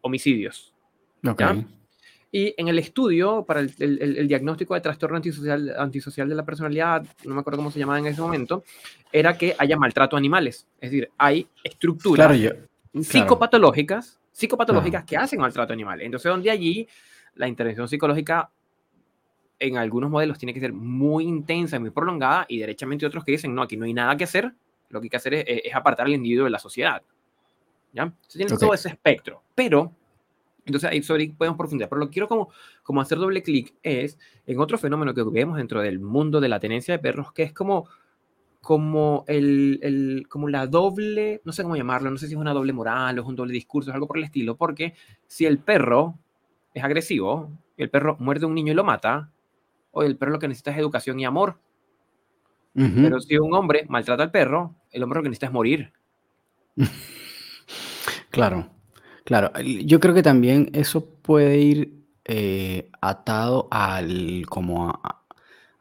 homicidios. 0.00 0.74
Ok. 1.24 1.42
Y 2.34 2.54
en 2.56 2.68
el 2.68 2.78
estudio 2.78 3.44
para 3.44 3.60
el, 3.60 3.72
el- 3.78 4.16
el- 4.18 4.26
diagnóstico 4.28 4.72
de 4.74 4.80
trastorno 4.80 5.16
antisocial, 5.16 5.74
antisocial 5.78 6.26
de 6.28 6.34
la 6.34 6.44
personalidad, 6.46 7.04
no 7.24 7.34
me 7.34 7.40
acuerdo 7.42 7.58
cómo 7.58 7.70
se 7.70 7.78
llamaba 7.78 7.98
en 7.98 8.06
ese 8.06 8.22
momento, 8.22 8.64
era 9.12 9.36
que 9.36 9.54
haya 9.58 9.76
maltrato 9.76 10.16
a 10.16 10.18
animales. 10.18 10.66
Es 10.80 10.90
decir, 10.90 11.10
hay 11.18 11.46
estructuras 11.62 12.26
Claro, 12.26 12.34
yo, 12.34 13.02
psicopatológicas, 13.02 14.18
psicopatológicas 14.32 15.04
que 15.04 15.16
hacen 15.18 15.40
maltrato 15.40 15.72
a 15.72 15.74
animales. 15.74 16.06
Entonces, 16.06 16.30
donde 16.30 16.50
allí 16.50 16.88
la 17.34 17.48
intervención 17.48 17.86
psicológica 17.86 18.50
en 19.58 19.76
algunos 19.76 20.10
modelos 20.10 20.38
tiene 20.38 20.54
que 20.54 20.60
ser 20.60 20.72
muy 20.72 21.24
intensa, 21.24 21.78
muy 21.78 21.90
prolongada, 21.90 22.46
y 22.48 22.58
derechamente 22.58 23.04
otros 23.06 23.24
que 23.24 23.32
dicen, 23.32 23.54
no, 23.54 23.62
aquí 23.62 23.76
no 23.76 23.84
hay 23.84 23.92
nada 23.94 24.16
que 24.16 24.24
hacer, 24.24 24.52
lo 24.88 25.00
que 25.00 25.04
hay 25.06 25.10
que 25.10 25.16
hacer 25.18 25.34
es, 25.34 25.44
es 25.46 25.74
apartar 25.74 26.06
al 26.06 26.12
individuo 26.14 26.44
de 26.44 26.50
la 26.50 26.58
sociedad. 26.58 27.02
¿Ya? 27.92 28.04
Entonces, 28.04 28.32
tiene 28.36 28.52
Ok. 28.54 28.58
todo 28.60 28.72
ese 28.74 28.88
espectro. 28.88 29.42
Pero, 29.54 29.92
entonces 30.64 30.90
ahí 30.90 31.02
sobre 31.02 31.28
podemos 31.36 31.56
profundizar. 31.58 31.88
Pero 31.88 32.00
lo 32.00 32.06
que 32.06 32.12
quiero 32.14 32.28
como, 32.28 32.50
como 32.82 33.00
hacer 33.00 33.18
doble 33.18 33.42
clic 33.42 33.74
es 33.82 34.18
en 34.46 34.58
otro 34.60 34.78
fenómeno 34.78 35.14
que 35.14 35.22
vemos 35.24 35.56
dentro 35.56 35.80
del 35.82 36.00
mundo 36.00 36.40
de 36.40 36.48
la 36.48 36.60
tenencia 36.60 36.94
de 36.94 36.98
perros, 37.00 37.32
que 37.32 37.42
es 37.44 37.52
como 37.52 37.88
como 38.60 39.24
el, 39.26 39.80
el- 39.82 40.26
como 40.28 40.48
la 40.48 40.66
doble, 40.68 41.40
no 41.44 41.52
sé 41.52 41.64
cómo 41.64 41.76
llamarlo, 41.76 42.10
no 42.10 42.16
sé 42.18 42.28
si 42.28 42.34
es 42.34 42.38
una 42.40 42.52
doble 42.52 42.72
moral 42.72 43.18
o 43.18 43.22
es 43.22 43.28
un 43.28 43.34
doble 43.36 43.52
discurso, 43.52 43.90
es 43.90 43.94
algo 43.94 44.06
por 44.06 44.18
el 44.18 44.24
estilo, 44.24 44.56
porque 44.56 44.94
si 45.26 45.46
el 45.46 45.58
perro 45.58 46.18
es 46.72 46.84
agresivo, 46.84 47.50
el 47.76 47.90
perro 47.90 48.16
muerde 48.20 48.44
a 48.44 48.48
un 48.48 48.54
niño 48.54 48.72
y 48.72 48.76
lo 48.76 48.84
mata, 48.84 49.30
o 49.90 50.04
el 50.04 50.16
perro 50.16 50.32
lo 50.32 50.38
que 50.38 50.48
necesita 50.48 50.70
es 50.70 50.78
educación 50.78 51.18
y 51.18 51.24
amor, 51.24 51.58
Ujú. 52.74 53.02
pero 53.02 53.20
si 53.20 53.36
un 53.36 53.54
hombre 53.54 53.84
maltrata 53.88 54.22
al 54.22 54.30
perro, 54.30 54.74
el 54.90 55.02
hombre 55.02 55.18
lo 55.18 55.22
que 55.24 55.28
necesita 55.30 55.46
es 55.46 55.52
morir. 55.52 55.92
Claro, 58.30 58.70
claro. 59.24 59.52
Yo 59.62 60.00
creo 60.00 60.14
que 60.14 60.22
también 60.22 60.70
eso 60.74 61.04
puede 61.22 61.58
ir 61.58 62.02
eh, 62.24 62.88
atado 63.00 63.68
al, 63.70 64.44
como 64.48 64.90
a, 64.90 65.22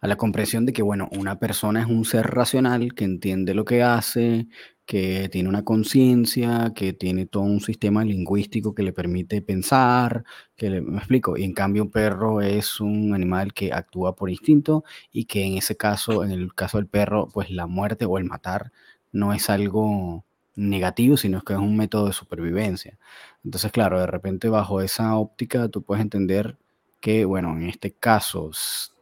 a 0.01 0.07
la 0.07 0.15
comprensión 0.17 0.65
de 0.65 0.73
que, 0.73 0.81
bueno, 0.81 1.09
una 1.11 1.39
persona 1.39 1.81
es 1.81 1.87
un 1.87 2.05
ser 2.05 2.27
racional 2.27 2.93
que 2.95 3.05
entiende 3.05 3.53
lo 3.53 3.65
que 3.65 3.83
hace, 3.83 4.47
que 4.85 5.29
tiene 5.31 5.47
una 5.49 5.63
conciencia, 5.63 6.73
que 6.75 6.93
tiene 6.93 7.25
todo 7.27 7.43
un 7.43 7.61
sistema 7.61 8.03
lingüístico 8.03 8.73
que 8.75 8.83
le 8.83 8.93
permite 8.93 9.41
pensar, 9.41 10.23
que 10.57 10.69
le- 10.69 10.81
me 10.81 10.97
explico. 10.97 11.37
Y 11.37 11.43
en 11.43 11.53
cambio 11.53 11.83
un 11.83 11.91
perro 11.91 12.41
es 12.41 12.79
un 12.81 13.13
animal 13.15 13.53
que 13.53 13.71
actúa 13.73 14.15
por 14.15 14.29
instinto 14.29 14.83
y 15.11 15.25
que 15.25 15.45
en 15.45 15.53
ese 15.57 15.77
caso, 15.77 16.23
en 16.23 16.31
el 16.31 16.53
caso 16.55 16.77
del 16.77 16.87
perro, 16.87 17.29
pues 17.33 17.49
la 17.51 17.67
muerte 17.67 18.05
o 18.05 18.17
el 18.17 18.25
matar 18.25 18.71
no 19.13 19.33
es 19.33 19.49
algo 19.49 20.25
negativo, 20.55 21.15
sino 21.17 21.41
que 21.43 21.53
es 21.53 21.59
un 21.59 21.77
método 21.77 22.07
de 22.07 22.13
supervivencia. 22.13 22.97
Entonces, 23.43 23.71
claro, 23.71 23.99
de 23.99 24.07
repente 24.07 24.49
bajo 24.49 24.81
esa 24.81 25.15
óptica 25.15 25.67
tú 25.69 25.83
puedes 25.83 26.01
entender 26.01 26.57
que, 26.99 27.25
bueno, 27.25 27.57
en 27.57 27.63
este 27.63 27.91
caso, 27.91 28.51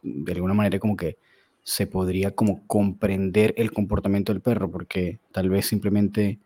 de 0.02 0.32
alguna 0.32 0.54
manera 0.54 0.78
como 0.78 0.96
que 0.96 1.18
se 1.62 1.86
podría 1.86 2.34
como 2.34 2.66
comprender 2.66 3.54
el 3.56 3.70
comportamiento 3.72 4.32
del 4.32 4.42
perro, 4.42 4.70
porque 4.70 5.20
tal 5.32 5.50
vez 5.50 5.66
simplemente 5.66 6.40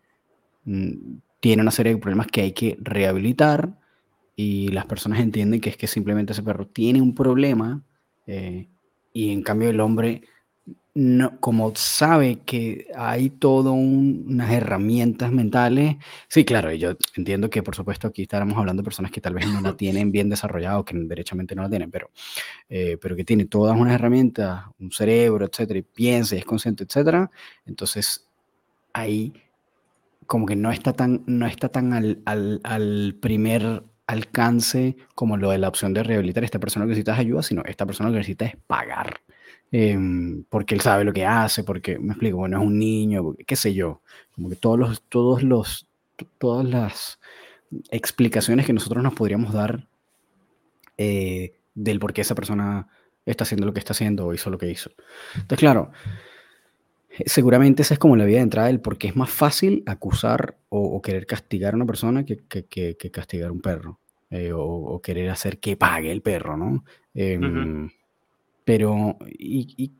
mm, 0.65 1.17
tiene 1.39 1.61
una 1.61 1.71
serie 1.71 1.93
de 1.93 2.01
problemas 2.01 2.27
que 2.27 2.41
hay 2.41 2.51
que 2.51 2.77
rehabilitar 2.81 3.79
y 4.35 4.69
las 4.69 4.85
personas 4.85 5.19
entienden 5.21 5.61
que 5.61 5.69
es 5.69 5.77
que 5.77 5.87
simplemente 5.87 6.33
ese 6.33 6.43
perro 6.43 6.67
tiene 6.67 7.01
un 7.01 7.15
problema 7.15 7.83
eh, 8.27 8.67
y 9.13 9.31
en 9.31 9.41
cambio 9.41 9.69
el 9.69 9.79
hombre 9.79 10.23
no, 10.97 11.39
como 11.41 11.73
sabe 11.75 12.39
que 12.45 12.87
hay 12.95 13.29
todo 13.29 13.73
un- 13.73 14.23
unas 14.29 14.51
herramientas 14.51 15.29
mentales, 15.31 15.97
sí, 16.29 16.45
claro, 16.45 16.71
y 16.71 16.79
yo 16.79 16.91
entiendo 17.17 17.49
que 17.49 17.61
por 17.63 17.75
supuesto 17.75 18.07
aquí 18.07 18.21
estábamos 18.21 18.57
hablando 18.57 18.81
de 18.81 18.85
personas 18.85 19.11
que 19.11 19.19
tal 19.21 19.33
vez 19.33 19.45
no 19.51 19.59
la 19.61 19.75
tienen 19.77 20.11
bien 20.11 20.29
desarrollada 20.29 20.79
o 20.79 20.85
que 20.85 20.97
derechamente 20.97 21.53
no 21.55 21.63
la 21.63 21.69
tienen, 21.69 21.91
pero, 21.91 22.11
eh, 22.69 22.97
pero 23.01 23.15
que 23.15 23.25
tiene 23.25 23.45
todas 23.45 23.77
unas 23.79 23.95
herramientas, 23.95 24.65
un 24.79 24.91
cerebro, 24.91 25.45
etcétera, 25.45 25.79
y 25.79 25.83
piensa 25.83 26.35
y 26.35 26.39
es 26.39 26.45
consciente, 26.45 26.85
etcétera, 26.85 27.29
entonces 27.65 28.27
ahí 28.93 29.33
como 30.27 30.45
que 30.45 30.55
no 30.55 30.71
está 30.71 30.93
tan, 30.93 31.23
no 31.27 31.45
está 31.47 31.69
tan 31.69 31.93
al, 31.93 32.21
al- 32.25 32.61
al 32.63 33.15
primer 33.21 33.83
alcance 34.07 34.95
como 35.15 35.37
lo 35.37 35.51
de 35.51 35.57
la 35.57 35.67
opción 35.67 35.93
de 35.93 36.03
rehabilitar 36.03 36.43
a 36.43 36.45
esta 36.45 36.59
persona 36.59 36.85
que 36.85 36.89
necesita 36.89 37.15
ayuda, 37.15 37.43
sino 37.43 37.63
esta 37.65 37.85
persona 37.85 38.09
que 38.11 38.17
necesita 38.17 38.45
es 38.45 38.55
pagar. 38.67 39.21
Em, 39.77 40.43
porque 40.49 40.73
él 40.75 40.81
sabe 40.81 41.03
lo 41.03 41.11
que 41.13 41.25
hace, 41.25 41.63
porque 41.63 41.97
me 41.99 42.13
explico, 42.13 42.37
bueno, 42.37 42.57
es 42.61 42.65
un 42.67 42.77
niño, 42.79 43.23
porque- 43.23 43.43
qué 43.45 43.55
sé 43.55 43.73
yo, 43.73 44.01
como 44.33 44.49
que 44.49 44.55
todos 44.55 44.77
los, 44.79 45.01
todos 45.09 45.43
los, 45.43 45.87
todas 46.37 46.65
las 46.65 47.19
explicaciones 47.91 48.65
que 48.65 48.73
nosotros 48.73 49.03
nos 49.03 49.13
podríamos 49.15 49.51
dar 49.53 49.87
eh, 50.97 51.55
del 51.73 51.99
por 51.99 52.13
qué 52.13 52.21
esa 52.21 52.35
persona 52.35 52.87
está 53.25 53.43
haciendo 53.43 53.65
lo 53.65 53.73
que 53.73 53.79
está 53.79 53.93
haciendo 53.93 54.25
o 54.27 54.33
hizo 54.33 54.49
lo 54.49 54.57
que 54.57 54.69
hizo. 54.71 54.91
Entonces, 55.33 55.59
claro, 55.59 55.91
eh, 57.09 57.23
Seguramente 57.27 57.81
esa 57.81 57.93
es 57.95 57.99
como 57.99 58.15
la 58.15 58.25
vía 58.25 58.37
de 58.37 58.43
entrada 58.43 58.67
del 58.67 58.79
por 58.81 58.97
qué 58.97 59.07
es 59.07 59.15
más 59.15 59.29
fácil 59.29 59.83
acusar 59.85 60.57
o, 60.69 60.79
o 60.81 61.01
querer 61.01 61.25
castigar 61.25 61.73
a 61.73 61.77
una 61.77 61.85
persona 61.85 62.25
que, 62.25 62.37
que- 62.47 62.65
que- 62.65 62.95
que 62.97 63.11
castigar 63.11 63.49
a 63.49 63.51
un 63.53 63.61
perro. 63.61 63.99
eh, 64.31 64.51
o, 64.51 64.59
o 64.63 65.01
querer 65.01 65.29
hacer 65.29 65.59
que 65.59 65.77
pague 65.77 66.11
el 66.11 66.21
perro, 66.21 66.57
¿no? 66.57 66.83
Em, 67.13 67.89
Pero, 68.65 69.17
y, 69.27 69.73
y- 69.77 69.93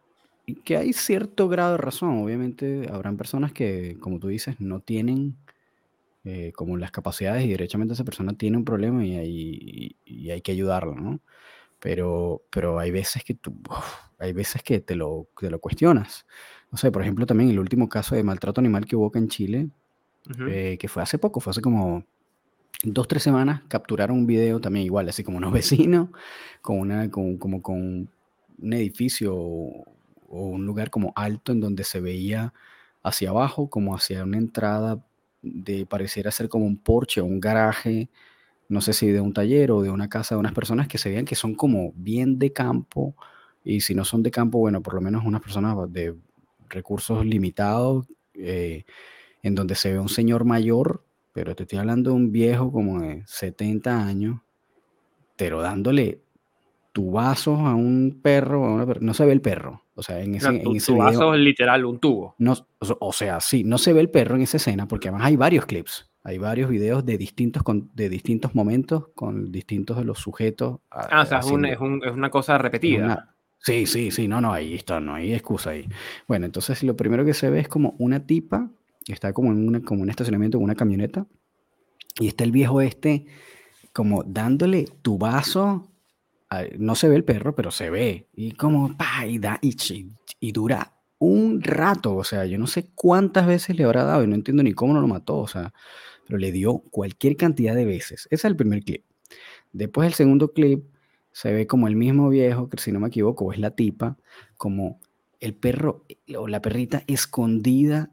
y 0.47 0.55
que 0.63 0.78
hay 0.78 0.93
cierto 0.93 1.49
grado 1.49 1.74
de 1.74 1.78
razón. 1.80 2.24
Obviamente 2.24 2.88
habrán 2.91 3.18
personas 3.18 3.51
que, 3.53 3.97
como 3.99 4.20
tú 4.20 4.28
dices, 4.28 4.59
no 4.59 4.80
tienen 4.82 5.38
eh, 6.24 6.51
como 6.55 6.78
las 6.78 6.91
capacidades 6.91 7.45
y 7.45 7.49
derechamente 7.51 7.93
esa 7.93 8.03
persona 8.03 8.34
tiene 8.34 8.57
un 8.57 8.66
problema 8.66 9.05
y 9.05 9.16
hay, 9.18 9.97
y 10.05 10.32
hay 10.32 10.41
que 10.41 10.51
ayudarla, 10.53 10.95
¿no? 10.95 11.22
Pero, 11.80 12.43
pero 12.51 12.80
hay 12.80 12.91
veces 12.91 13.24
que 13.24 13.36
tú, 13.36 13.51
uf, 13.70 13.86
hay 14.20 14.34
veces 14.34 14.63
que 14.63 14.80
te 14.82 14.95
lo, 14.95 15.30
te 15.39 15.49
lo 15.51 15.59
cuestionas. 15.59 16.26
No 16.72 16.78
sé, 16.80 16.91
por 16.91 17.01
ejemplo, 17.03 17.26
también 17.28 17.51
el 17.51 17.59
último 17.59 17.89
caso 17.89 18.16
de 18.16 18.24
maltrato 18.24 18.61
animal 18.61 18.86
que 18.86 18.95
hubo 18.97 19.07
acá 19.07 19.20
en 19.20 19.30
Chile, 19.30 19.70
Ujú. 20.30 20.43
eh, 20.49 20.78
que 20.80 20.88
fue 20.88 21.03
hace 21.03 21.18
poco, 21.20 21.39
fue 21.39 21.51
hace 21.51 21.61
como 21.61 22.05
dos, 22.84 23.07
tres 23.07 23.24
semanas, 23.24 23.63
capturaron 23.68 24.18
un 24.20 24.28
video 24.28 24.59
también 24.61 24.86
igual, 24.86 25.09
así 25.09 25.24
como 25.24 25.38
unos 25.38 25.53
vecinos, 25.53 26.09
con 26.61 26.80
una, 26.80 27.09
con, 27.11 27.38
como 27.38 27.61
con 27.61 28.09
un 28.62 28.74
edificio 28.74 29.36
o, 29.36 29.86
un 30.28 30.66
lugar 30.66 30.89
como 30.89 31.14
alto 31.16 31.51
en 31.51 31.62
donde 31.62 31.84
se 31.84 32.01
veía 32.01 32.53
hacia 33.03 33.30
abajo, 33.30 33.70
como 33.70 33.95
hacia 33.95 34.24
una 34.24 34.38
entrada 34.38 35.06
de 35.41 35.86
pareciera 35.86 36.32
ser 36.32 36.49
como 36.49 36.66
un 36.66 36.78
porche 36.78 37.22
o 37.22 37.26
un 37.26 37.39
garaje, 37.39 38.10
no 38.68 38.82
sé 38.82 38.93
si 38.93 39.08
de 39.12 39.22
un 39.22 39.34
taller 39.34 39.72
o 39.72 39.82
de 39.82 39.91
una 39.91 40.10
casa 40.10 40.36
de 40.36 40.39
unas 40.39 40.53
personas 40.53 40.88
que 40.88 40.97
se 40.97 41.10
vean 41.10 41.26
que 41.26 41.36
son 41.36 41.56
como 41.56 41.93
bien 41.95 42.39
de 42.39 42.51
campo, 42.51 43.16
y 43.64 43.82
si 43.82 43.95
no 43.95 44.06
son 44.06 44.24
de 44.24 44.32
campo, 44.32 44.60
bueno, 44.60 44.82
por 44.82 44.93
lo 44.95 45.01
menos 45.01 45.26
unas 45.26 45.41
personas 45.41 45.76
de 45.91 46.16
recursos 46.70 47.26
limitados, 47.26 48.08
eh, 48.34 48.84
en 49.41 49.56
donde 49.56 49.76
se 49.76 49.91
ve 49.91 49.99
un 49.99 50.10
señor 50.10 50.45
mayor, 50.45 51.03
pero 51.34 51.56
te 51.56 51.64
estoy 51.64 51.80
hablando 51.80 52.12
de 52.12 52.16
un 52.16 52.32
viejo 52.32 52.72
como 52.72 53.01
de 53.01 53.24
70 53.28 54.06
años, 54.06 54.39
pero 55.36 55.62
dándole 55.62 56.22
tubazos 56.96 57.60
a 57.60 57.76
un 57.76 58.20
perro, 58.24 58.64
a 58.66 58.74
una 58.74 58.86
per- 58.86 59.02
no 59.02 59.14
se 59.14 59.26
ve 59.26 59.34
el 59.34 59.41
perro, 59.41 59.84
o 59.96 60.02
sea, 60.02 60.22
en 60.22 60.36
ese, 60.36 60.48
tu, 60.60 60.70
en 60.72 60.78
ese 60.78 60.93
video, 60.93 61.34
es 61.34 61.41
literal 61.41 61.84
un 61.84 62.00
tubo. 62.00 62.36
no, 62.38 62.54
o 62.80 63.12
sea- 63.12 63.41
sí, 63.41 63.66
no 63.66 63.78
se 63.78 63.91
ve 63.91 64.00
el 64.00 64.10
perro 64.10 64.36
en 64.38 64.43
esa 64.43 64.56
escena, 64.56 64.88
porque 64.88 65.10
además 65.10 65.28
hay 65.28 65.36
varios 65.36 65.66
clips, 65.66 66.10
hay 66.24 66.38
varios 66.38 66.70
videos 66.70 67.06
de 67.06 67.18
distintos, 67.18 67.64
con- 67.64 67.89
de 67.93 68.08
distintos 68.08 68.56
momentos 68.56 69.10
con 69.14 69.52
distintos 69.52 69.98
de 69.98 70.06
los 70.06 70.20
sujetos 70.20 70.80
a- 70.89 71.02
Ah, 71.12 71.22
o 71.24 71.26
sea, 71.26 71.39
es, 71.39 71.46
un- 71.48 71.66
es, 71.66 71.80
un- 71.82 72.02
es 72.06 72.14
una 72.14 72.30
cosa 72.30 72.58
repetida. 72.58 73.04
una- 73.06 73.36
Sí, 73.60 73.88
sí, 73.88 74.10
sí, 74.12 74.28
no, 74.30 74.39
no, 74.39 74.54
ahí 74.54 74.74
está, 74.76 75.02
no 75.02 75.16
hay 75.16 75.34
excusa 75.34 75.72
ahí. 75.72 75.86
Bueno, 76.30 76.46
entonces 76.46 76.82
lo 76.84 76.96
primero 76.96 77.26
que 77.26 77.34
se 77.34 77.50
ve 77.50 77.60
es 77.60 77.68
como 77.68 77.96
una 77.98 78.22
tipa 78.26 78.70
que 79.04 79.12
está 79.12 79.34
como 79.34 79.52
en 79.52 79.68
una, 79.68 79.82
como 79.82 80.02
un 80.02 80.10
estacionamiento, 80.10 80.58
en 80.60 80.64
una 80.64 80.76
camioneta, 80.76 81.26
y 82.20 82.28
está 82.30 82.46
el 82.46 82.52
viejo 82.52 82.80
este 82.80 83.26
como 83.91 84.24
dándole 84.24 84.86
tubazo, 85.02 85.88
no 86.78 86.95
se 86.95 87.10
ve 87.10 87.16
el 87.16 87.24
perro, 87.24 87.56
pero 87.56 87.72
se 87.72 87.89
ve, 87.89 88.28
y 88.34 88.51
como, 88.51 88.95
pa, 88.97 89.26
y, 89.26 89.39
da, 89.39 89.60
y, 89.62 89.76
y 90.39 90.51
dura 90.51 90.93
un 91.18 91.62
rato, 91.62 92.16
o 92.16 92.24
sea, 92.24 92.45
yo 92.45 92.58
no 92.58 92.68
sé 92.68 92.91
cuántas 92.93 93.47
veces 93.47 93.76
le 93.76 93.84
habrá 93.84 94.03
dado, 94.03 94.24
y 94.24 94.28
no 94.28 94.36
entiendo 94.36 94.64
ni 94.64 94.74
cómo 94.74 94.93
no 94.93 95.01
lo 95.01 95.08
mató, 95.08 95.38
o 95.38 95.47
sea, 95.47 95.74
pero 96.28 96.38
le 96.39 96.51
dio 96.51 96.80
cualquier 96.91 97.38
cantidad 97.38 97.76
de 97.76 97.86
veces. 97.86 98.28
Ese 98.32 98.36
es 98.36 98.45
el 98.45 98.56
primer 98.56 98.84
clip. 98.84 99.06
Después 99.72 100.08
el 100.08 100.14
segundo 100.14 100.53
clip 100.53 100.86
se 101.32 101.51
ve 101.51 101.68
como 101.68 101.88
el 101.88 101.95
mismo 101.95 102.30
viejo, 102.30 102.70
que 102.70 102.78
si 102.78 102.91
no 102.91 102.99
me 102.99 103.08
equivoco, 103.08 103.51
es 103.51 103.60
la 103.60 103.72
tipa, 103.72 104.18
como 104.58 104.99
el 105.39 105.53
perro 105.53 106.06
o 106.38 106.47
la 106.47 106.62
perrita 106.62 107.03
escondida, 107.08 108.12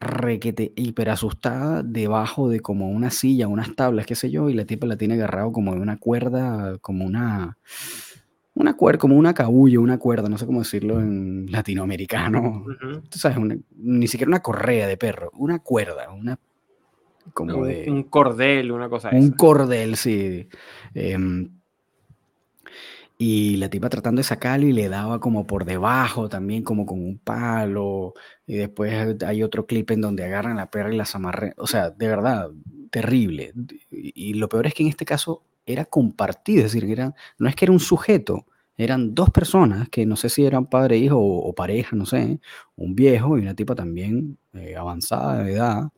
requete, 0.00 0.72
hiper 0.76 1.10
asustada, 1.10 1.82
debajo 1.82 2.48
de 2.48 2.60
como 2.60 2.90
una 2.90 3.10
silla, 3.10 3.48
unas 3.48 3.74
tablas, 3.74 4.06
qué 4.06 4.14
sé 4.14 4.30
yo, 4.30 4.50
y 4.50 4.54
la 4.54 4.64
tipa 4.64 4.86
la 4.86 4.96
tiene 4.96 5.14
agarrado 5.14 5.52
como 5.52 5.74
de 5.74 5.80
una 5.80 5.96
cuerda, 5.98 6.76
como 6.78 7.04
una, 7.04 7.56
una 8.54 8.74
cuerda, 8.76 8.98
como 8.98 9.16
una 9.16 9.34
cabulla, 9.34 9.80
una 9.80 9.98
cuerda, 9.98 10.28
no 10.28 10.38
sé 10.38 10.46
cómo 10.46 10.60
decirlo 10.60 11.00
en 11.00 11.46
latinoamericano. 11.50 12.64
Tú 13.10 13.18
sabes, 13.18 13.38
una- 13.38 13.56
ni 13.76 14.06
siquiera 14.08 14.28
una 14.30 14.42
correa 14.42 14.86
de 14.86 14.96
perro, 14.96 15.30
una 15.34 15.58
cuerda, 15.60 16.10
una 16.12 16.38
como 17.34 17.56
Un, 17.62 17.68
de 17.68 17.84
un 17.90 18.02
cordel, 18.04 18.70
una 18.72 18.88
cosa 18.88 19.10
un 19.10 19.26
esa. 19.26 19.36
cordel, 19.36 19.96
sí. 19.96 20.48
Em, 20.94 21.50
y 23.18 23.56
la 23.56 23.70
tipa 23.70 23.88
tratando 23.88 24.20
de 24.20 24.24
sacarlo 24.24 24.66
y 24.66 24.72
le 24.72 24.88
daba 24.88 25.20
como 25.20 25.46
por 25.46 25.64
debajo 25.64 26.28
también, 26.28 26.62
como 26.62 26.86
con 26.86 27.02
un 27.02 27.18
palo. 27.18 28.14
Y 28.46 28.56
después 28.56 29.22
hay 29.24 29.42
otro 29.42 29.66
clip 29.66 29.90
en 29.92 30.02
donde 30.02 30.24
agarran 30.24 30.56
la 30.56 30.70
perra 30.70 30.92
y 30.92 30.96
la 30.96 31.06
amarran. 31.12 31.54
O 31.56 31.66
sea, 31.66 31.90
de 31.90 32.08
verdad, 32.08 32.50
terrible. 32.90 33.52
Y, 33.90 34.34
lo 34.34 34.48
peor 34.48 34.66
es 34.66 34.74
que 34.74 34.82
en 34.82 34.90
este 34.90 35.04
caso 35.04 35.42
era 35.66 35.84
compartido, 35.84 36.64
es 36.64 36.72
decir, 36.72 36.90
era, 36.90 37.14
no 37.38 37.48
es 37.48 37.56
que 37.56 37.64
era 37.64 37.72
un 37.72 37.80
sujeto, 37.80 38.46
eran 38.76 39.14
dos 39.14 39.30
personas 39.30 39.88
que 39.88 40.06
no 40.06 40.16
sé 40.16 40.28
si 40.28 40.44
eran 40.46 40.66
padre 40.66 40.96
e 40.96 40.98
hijo 41.00 41.18
o, 41.18 41.48
o 41.48 41.54
pareja, 41.54 41.96
no 41.96 42.06
sé, 42.06 42.40
un 42.76 42.94
viejo 42.94 43.38
y 43.38 43.42
una 43.42 43.54
tipa 43.54 43.74
también 43.74 44.38
eh, 44.54 44.76
avanzada 44.76 45.42
de 45.42 45.52
edad, 45.54 45.88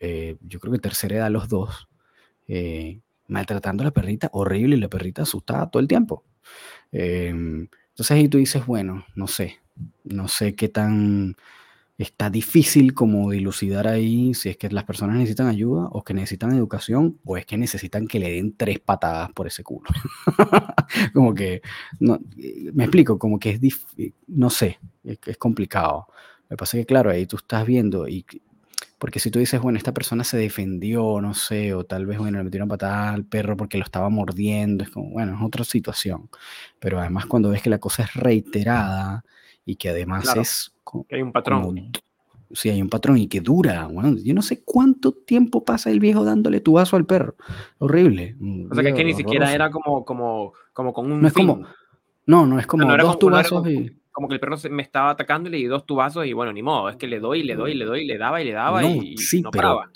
eh, 0.00 0.36
yo 0.40 0.60
creo 0.60 0.72
que 0.72 0.78
tercera 0.78 1.16
edad 1.16 1.30
los 1.30 1.48
dos, 1.48 1.88
eh, 2.48 3.00
maltratando 3.28 3.82
a 3.82 3.86
la 3.86 3.90
perrita, 3.92 4.30
horrible, 4.32 4.76
y 4.76 4.80
la 4.80 4.88
perrita 4.88 5.22
asustada 5.22 5.70
todo 5.70 5.80
el 5.80 5.88
tiempo. 5.88 6.24
Em, 6.92 7.68
entonces 7.90 8.10
ahí 8.12 8.28
tú 8.28 8.38
dices, 8.38 8.66
bueno, 8.66 9.04
no 9.14 9.26
sé, 9.26 9.58
no 10.04 10.28
sé 10.28 10.54
qué 10.54 10.68
tan 10.68 11.36
está 11.98 12.30
difícil 12.30 12.94
como 12.94 13.30
dilucidar 13.30 13.88
ahí 13.88 14.34
si 14.34 14.50
es 14.50 14.58
que 14.58 14.68
las 14.70 14.84
personas 14.84 15.16
necesitan 15.16 15.48
ayuda 15.48 15.86
o 15.92 16.04
que 16.04 16.14
necesitan 16.14 16.52
educación 16.54 17.18
o 17.24 17.38
es 17.38 17.46
que 17.46 17.56
necesitan 17.56 18.06
que 18.06 18.18
le 18.20 18.32
den 18.32 18.56
tres 18.56 18.80
patadas 18.80 19.32
por 19.32 19.46
ese 19.46 19.64
culo. 19.64 19.88
como 21.14 21.34
que, 21.34 21.62
no, 22.00 22.18
eh, 22.38 22.70
me 22.74 22.84
explico, 22.84 23.18
como 23.18 23.38
que 23.38 23.50
es, 23.50 23.60
dif- 23.60 24.12
no 24.28 24.50
sé, 24.50 24.78
es, 25.04 25.18
es 25.26 25.36
complicado. 25.38 26.06
Que 26.48 26.56
pasa 26.56 26.76
que, 26.78 26.86
claro, 26.86 27.10
ahí 27.10 27.26
tú 27.26 27.36
estás 27.36 27.66
viendo 27.66 28.06
y 28.08 28.24
porque 28.98 29.18
si 29.20 29.30
tú 29.30 29.38
dices, 29.38 29.60
bueno, 29.60 29.76
esta 29.78 29.92
persona 29.92 30.24
se 30.24 30.36
defendió, 30.38 31.20
no 31.20 31.34
sé, 31.34 31.74
o 31.74 31.84
tal 31.84 32.06
vez, 32.06 32.18
bueno, 32.18 32.38
le 32.38 32.44
metieron 32.44 32.68
patada 32.68 33.12
al 33.12 33.24
perro 33.24 33.56
porque 33.56 33.76
lo 33.78 33.84
estaba 33.84 34.08
mordiendo, 34.08 34.84
es 34.84 34.90
como, 34.90 35.10
bueno, 35.10 35.34
es 35.36 35.42
otra 35.42 35.64
situación. 35.64 36.30
Pero 36.78 36.98
además 36.98 37.26
cuando 37.26 37.50
ves 37.50 37.62
que 37.62 37.70
la 37.70 37.78
cosa 37.78 38.04
es 38.04 38.14
reiterada 38.14 39.24
y 39.64 39.76
que 39.76 39.90
además 39.90 40.22
Claro. 40.24 40.40
es 40.40 40.72
co- 40.82 41.04
Que 41.08 41.16
hay 41.16 41.22
un 41.22 41.28
como, 41.28 41.32
patrón. 41.34 41.92
si 42.52 42.70
hay 42.70 42.80
un 42.80 42.88
patrón 42.88 43.18
y 43.18 43.26
que 43.26 43.40
dura, 43.40 43.86
bueno, 43.86 44.16
yo 44.22 44.32
no 44.32 44.40
sé 44.42 44.62
cuánto 44.64 45.12
tiempo 45.12 45.64
pasa 45.64 45.90
el 45.90 46.00
viejo 46.00 46.24
dándole 46.24 46.60
tu 46.60 46.74
vaso 46.74 46.96
al 46.96 47.04
perro. 47.04 47.34
Horrible. 47.78 48.36
O 48.70 48.74
sea, 48.74 48.82
que, 48.82 48.88
es 48.90 48.94
que 48.94 49.04
ni 49.04 49.10
video 49.12 49.16
siquiera 49.18 49.46
horroroso. 49.46 49.54
era 49.54 49.70
como, 49.70 50.04
como, 50.04 50.52
como 50.72 50.92
con 50.92 51.10
un 51.12 51.20
No 51.20 51.28
es 51.28 51.34
fin. 51.34 51.46
como- 51.48 51.66
No, 52.26 52.46
no 52.46 52.58
es 52.58 52.66
como 52.66 52.84
no 52.84 52.90
dos 52.96 53.16
como, 53.16 53.30
no 53.30 53.38
era 53.38 53.48
tubazos 53.48 53.58
como- 53.62 53.70
y... 53.70 53.96
como 54.16 54.28
que 54.28 54.34
el 54.34 54.40
perro 54.40 54.56
se- 54.56 54.70
me 54.70 54.82
estaba 54.82 55.10
atacando 55.10 55.48
y 55.50 55.52
le 55.52 55.58
di 55.58 55.64
dos 55.66 55.84
tubazos 55.84 56.24
y 56.24 56.32
bueno, 56.32 56.50
ni 56.50 56.62
modo, 56.62 56.88
es 56.88 56.96
que 56.96 57.06
le 57.06 57.20
doy, 57.20 57.42
le 57.42 57.54
doy, 57.54 57.74
le 57.74 57.84
doy, 57.84 58.06
le 58.06 58.16
daba 58.16 58.40
y 58.40 58.46
le 58.46 58.52
daba 58.52 58.82
No, 58.82 59.02
y, 59.02 59.14
sí, 59.18 59.42
no 59.42 59.50
pero 59.50 59.62
paraba. 59.68 59.90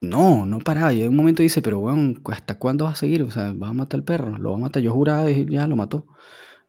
no, 0.00 0.46
no 0.46 0.60
paraba. 0.60 0.92
Y 0.92 1.02
en 1.02 1.08
un 1.08 1.16
momento 1.16 1.42
dice, 1.42 1.62
pero 1.62 1.80
bueno, 1.80 2.14
¿hasta 2.30 2.58
cuándo 2.60 2.84
vas 2.84 2.94
a 2.94 2.96
seguir? 3.00 3.24
O 3.24 3.30
sea, 3.32 3.52
vas 3.56 3.70
a 3.70 3.74
matar 3.74 3.98
al 3.98 4.04
perro, 4.04 4.38
lo 4.38 4.50
va 4.52 4.56
a 4.56 4.60
matar. 4.60 4.82
Yo 4.82 4.92
juraba 4.92 5.28
y 5.30 5.46
ya 5.46 5.66
lo 5.66 5.74
mató. 5.74 6.06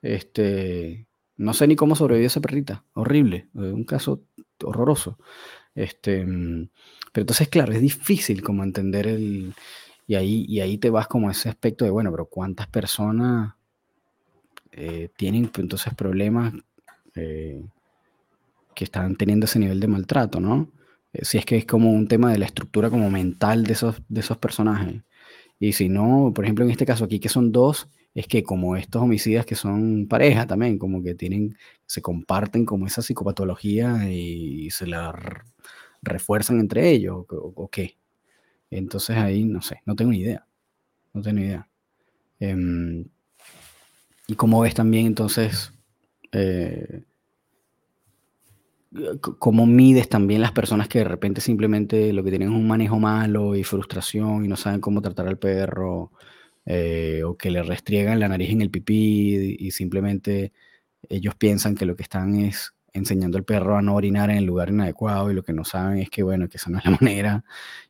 Este, 0.02 1.08
no 1.38 1.54
sé 1.54 1.68
ni 1.68 1.76
cómo 1.76 1.96
sobrevivió 1.96 2.28
esa 2.28 2.42
perrita. 2.42 2.84
Horrible, 2.94 3.48
eh, 3.56 3.60
un 3.74 3.84
caso 3.84 4.24
horroroso. 4.64 5.20
Este, 5.76 6.26
mm, 6.26 6.70
pero 7.14 7.24
entonces, 7.24 7.50
claro, 7.50 7.74
es 7.74 7.82
difícil 7.82 8.42
como 8.42 8.64
entender 8.64 9.08
el... 9.08 9.54
Y 10.08 10.16
ahí, 10.16 10.46
y 10.48 10.62
ahí 10.62 10.78
te 10.80 10.90
vas 10.90 11.08
como 11.08 11.30
a 11.30 11.34
ese 11.34 11.50
aspecto 11.50 11.86
de, 11.86 11.92
bueno, 11.92 12.12
pero 12.12 12.26
¿cuántas 12.28 12.68
personas 12.68 13.56
eh, 14.72 15.10
tienen 15.18 15.50
entonces 15.58 15.94
problemas 15.96 16.54
eh, 17.18 17.62
que 18.76 18.84
están 18.84 19.16
teniendo 19.16 19.46
ese 19.46 19.60
nivel 19.60 19.80
de 19.80 19.88
maltrato, 19.88 20.40
¿no? 20.40 20.70
Eh, 21.14 21.26
Si 21.26 21.38
es 21.38 21.46
que 21.46 21.58
es 21.58 21.66
como 21.66 21.92
un 21.92 22.08
tema 22.08 22.32
de 22.32 22.38
la 22.38 22.46
estructura 22.46 22.90
como 22.90 23.10
mental 23.10 23.64
de 23.64 23.74
esos, 23.74 24.02
de 24.08 24.20
esos 24.22 24.38
personajes. 24.38 25.02
Y 25.60 25.74
si 25.74 25.90
no, 25.90 26.34
por 26.36 26.46
ejemplo, 26.46 26.66
en 26.66 26.72
este 26.72 26.86
caso 26.88 27.06
aquí 27.06 27.20
que 27.20 27.30
son 27.30 27.52
dos, 27.52 27.90
es 28.16 28.28
que 28.28 28.44
como 28.44 28.76
estos 28.78 29.02
homicidas 29.04 29.46
que 29.46 29.56
son 29.56 30.08
pareja 30.10 30.48
también, 30.48 30.80
como 30.80 31.04
que 31.04 31.16
tienen, 31.16 31.58
se 31.86 32.02
comparten 32.02 32.66
como 32.66 32.88
esa 32.88 33.02
psicopatología 33.04 34.10
y 34.12 34.70
se 34.72 34.88
la 34.88 35.14
refuerzan 36.02 36.60
entre 36.60 36.90
ellos, 36.92 37.26
o, 37.30 37.36
o- 37.36 37.54
o 37.66 37.70
qué. 37.70 37.98
Entonces 38.72 39.18
ahí 39.18 39.46
no 39.46 39.62
sé, 39.62 39.82
no 39.86 39.96
tengo 39.96 40.12
ni 40.12 40.20
idea. 40.20 40.46
No 41.14 41.22
tengo 41.24 41.40
ni 41.40 41.46
idea. 41.48 41.70
Em, 42.40 43.06
y 44.28 44.36
cómo 44.36 44.62
ves 44.62 44.74
también 44.74 45.06
entonces, 45.08 45.72
eh, 46.32 47.04
cómo 49.40 49.66
mides 49.66 50.10
también 50.10 50.42
las 50.42 50.52
personas 50.52 50.88
que 50.88 51.00
de 51.00 51.06
repente 51.06 51.42
simplemente 51.42 52.14
lo 52.14 52.24
que 52.24 52.30
tienen 52.30 52.50
es 52.50 52.56
un 52.56 52.68
manejo 52.68 53.00
malo 53.00 53.56
y 53.56 53.64
frustración 53.64 54.46
y 54.46 54.48
no 54.48 54.56
saben 54.56 54.82
cómo 54.82 55.02
tratar 55.02 55.28
al 55.28 55.38
perro, 55.38 56.12
eh, 56.66 57.24
o 57.24 57.38
que 57.38 57.50
le 57.52 57.64
restriegan 57.64 58.20
la 58.20 58.28
nariz 58.28 58.50
en 58.52 58.62
el 58.62 58.70
pipí 58.70 59.56
y 59.60 59.72
simplemente 59.72 60.52
ellos 61.10 61.36
piensan 61.36 61.76
que 61.76 61.86
lo 61.86 61.96
que 61.96 62.04
están 62.04 62.36
es 62.36 62.74
enseñando 62.92 63.38
al 63.38 63.46
perro 63.46 63.78
a 63.78 63.82
no 63.82 63.96
orinar 63.96 64.30
en 64.32 64.38
el 64.38 64.46
lugar 64.46 64.70
inadecuado 64.70 65.32
y 65.32 65.34
lo 65.34 65.44
que 65.44 65.54
no 65.54 65.64
saben 65.64 66.00
es 66.00 66.10
que, 66.10 66.24
bueno, 66.24 66.50
que 66.50 66.58
esa 66.58 66.70
no 66.70 66.80
es 66.80 66.86
la 66.86 66.92
manera 67.02 67.46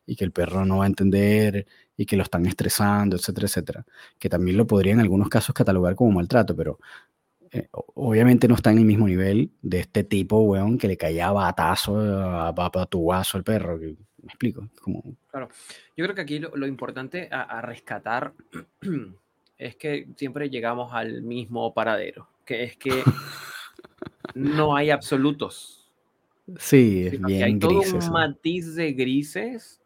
y 0.06 0.16
que 0.16 0.24
el 0.24 0.32
perro 0.32 0.64
no 0.64 0.78
va 0.78 0.84
a 0.84 0.88
entender 0.88 1.66
y 1.96 2.06
que 2.06 2.16
lo 2.16 2.22
están 2.22 2.46
estresando, 2.46 3.16
etcétera, 3.16 3.46
etcétera. 3.46 3.86
Que 4.18 4.28
también 4.28 4.56
lo 4.56 4.66
podría 4.66 4.92
en 4.92 5.00
algunos 5.00 5.28
casos 5.28 5.54
catalogar 5.54 5.96
como 5.96 6.12
maltrato, 6.12 6.54
pero 6.54 6.78
eh, 7.52 7.68
obviamente 7.72 8.48
no 8.48 8.54
está 8.54 8.70
en 8.70 8.78
el 8.78 8.84
mismo 8.84 9.06
nivel 9.06 9.50
de 9.62 9.80
este 9.80 10.04
tipo, 10.04 10.40
weón, 10.42 10.78
que 10.78 10.88
le 10.88 10.96
caía 10.96 11.30
batazo, 11.32 11.98
a, 11.98 12.48
a, 12.48 12.54
a 12.82 12.86
tubazo 12.86 13.36
al 13.38 13.44
perro. 13.44 13.78
que- 13.78 13.96
¿Me 14.20 14.26
explico? 14.28 14.68
Como, 14.82 15.02
Claro. 15.30 15.48
Yo 15.96 16.04
creo 16.04 16.14
que 16.14 16.20
aquí 16.22 16.38
lo, 16.40 16.54
lo 16.56 16.66
importante 16.66 17.28
a, 17.30 17.42
a 17.42 17.62
rescatar 17.62 18.32
es 19.58 19.76
que 19.76 20.08
siempre 20.16 20.50
llegamos 20.50 20.92
al 20.92 21.22
mismo 21.22 21.72
paradero, 21.72 22.28
que 22.44 22.64
es 22.64 22.76
que 22.76 22.90
no 24.34 24.74
hay 24.76 24.90
absolutos. 24.90 25.88
Sí, 26.58 27.06
es 27.06 27.20
bien 27.20 27.42
hay 27.44 27.58
todo 27.58 27.80
gris 27.80 27.92
un 27.92 28.12
matiz 28.12 28.74
de 28.74 28.92
grises 28.92 29.77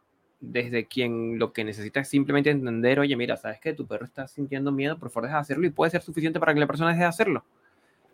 desde 0.43 0.87
quien 0.87 1.39
lo 1.39 1.53
que 1.53 1.63
necesita 1.63 2.01
es 2.01 2.09
simplemente 2.09 2.51
entender, 2.51 2.99
oye, 2.99 3.17
mira, 3.17 3.37
sabes 3.37 3.61
que 3.61 3.73
tu 3.73 3.87
perro 3.87 4.05
está 4.05 4.27
sintiendo 4.27 4.73
miedo, 4.73 4.99
por 4.99 5.09
favor 5.09 5.29
deja 5.29 5.37
de 5.37 5.43
hacerlo 5.43 5.67
y 5.67 5.71
puede 5.71 5.93
ser 5.93 6.03
suficiente 6.03 6.41
para 6.41 6.53
que 6.53 6.59
la 6.61 6.67
persona 6.67 6.91
deje 6.91 7.03
de 7.03 7.07
hacerlo. 7.07 7.45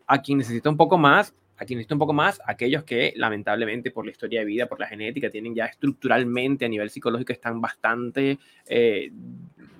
A 0.06 0.20
quien 0.20 0.36
necesita 0.36 0.68
un 0.68 0.76
poco 0.76 0.98
más, 0.98 1.34
a 1.56 1.64
quien 1.64 1.78
necesita 1.78 1.94
un 1.94 2.00
poco 2.00 2.12
más, 2.12 2.38
aquellos 2.46 2.84
que 2.84 3.14
lamentablemente 3.16 3.90
por 3.90 4.04
la 4.04 4.10
historia 4.10 4.40
de 4.40 4.46
vida, 4.46 4.66
por 4.66 4.78
la 4.78 4.86
genética, 4.86 5.30
tienen 5.30 5.54
ya 5.54 5.64
estructuralmente 5.64 6.66
a 6.66 6.68
nivel 6.68 6.90
psicológico 6.90 7.32
están 7.32 7.62
bastante 7.62 8.38
eh, 8.66 9.10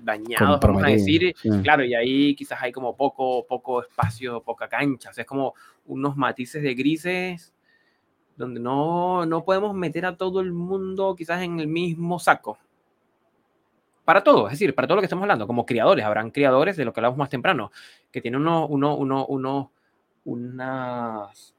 dañados, 0.03 0.59
vamos 0.59 0.83
a 0.85 0.89
decir. 0.89 1.35
Sí. 1.37 1.51
Claro, 1.63 1.85
y 1.85 1.95
ahí 1.95 2.35
quizás 2.35 2.63
hay 2.63 2.73
como 2.73 2.97
poco, 2.97 3.47
poco 3.47 3.83
espacio, 3.83 4.43
poca 4.43 4.69
cancha, 4.69 5.11
o 5.11 5.13
sea, 5.13 5.23
es 5.23 5.29
como 5.29 5.53
unos 5.85 6.17
matices 6.17 6.63
de 6.63 6.75
grises 6.75 7.53
donde 8.39 8.61
no, 8.61 9.27
no 9.27 9.45
podemos 9.45 9.75
meter 9.75 10.07
a 10.07 10.17
todo 10.17 10.41
el 10.41 10.53
mundo 10.53 11.15
quizás 11.17 11.43
en 11.43 11.59
el 11.61 11.67
mismo 11.67 12.19
saco. 12.19 12.57
Para 14.05 14.23
todo, 14.25 14.47
es 14.47 14.53
decir, 14.53 14.75
para 14.75 14.89
todo 14.89 14.97
lo 14.97 15.03
que 15.03 15.07
estamos 15.07 15.25
hablando, 15.25 15.47
como 15.47 15.67
criadores, 15.67 16.05
habrán 16.05 16.31
criadores 16.31 16.77
de 16.77 16.85
lo 16.87 16.93
que 16.93 17.01
hablamos 17.01 17.19
más 17.19 17.29
temprano, 17.29 17.71
que 18.11 18.23
tienen 18.23 18.41
uno, 18.41 18.67
uno, 18.67 18.97
uno, 18.97 19.27
uno, 19.27 19.73
unas, 20.25 21.55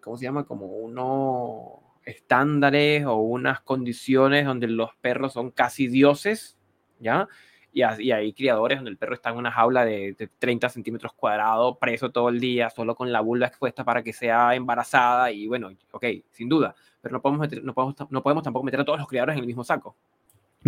¿cómo 0.00 0.16
se 0.16 0.24
llama? 0.24 0.44
Como 0.44 0.66
unos 0.66 1.82
estándares 2.04 3.04
o 3.04 3.16
unas 3.16 3.60
condiciones 3.60 4.46
donde 4.46 4.68
los 4.68 4.94
perros 5.00 5.32
son 5.34 5.50
casi 5.50 5.88
dioses, 5.88 6.56
¿ya? 7.00 7.28
Y, 7.74 7.82
y 8.02 8.12
hay 8.12 8.32
criadores 8.32 8.78
donde 8.78 8.92
el 8.92 8.96
perro 8.96 9.14
está 9.14 9.30
en 9.30 9.36
una 9.36 9.50
jaula 9.50 9.84
de, 9.84 10.14
de 10.16 10.28
30 10.38 10.70
centímetros 10.70 11.12
cuadrados, 11.12 11.76
preso 11.78 12.10
todo 12.10 12.30
el 12.30 12.40
día, 12.40 12.70
solo 12.70 12.94
con 12.94 13.12
la 13.12 13.20
vulva 13.20 13.48
expuesta 13.48 13.84
para 13.84 14.02
que 14.02 14.12
sea 14.12 14.54
embarazada. 14.54 15.30
Y 15.30 15.46
bueno, 15.46 15.72
ok, 15.90 16.04
sin 16.30 16.48
duda, 16.48 16.74
pero 17.02 17.12
no 17.12 17.20
podemos, 17.20 17.40
meter, 17.40 17.62
no 17.62 17.74
podemos, 17.74 17.96
no 18.08 18.22
podemos 18.22 18.42
tampoco 18.44 18.64
meter 18.64 18.80
a 18.80 18.84
todos 18.84 18.98
los 19.00 19.08
criadores 19.08 19.34
en 19.34 19.40
el 19.40 19.46
mismo 19.46 19.64
saco. 19.64 19.96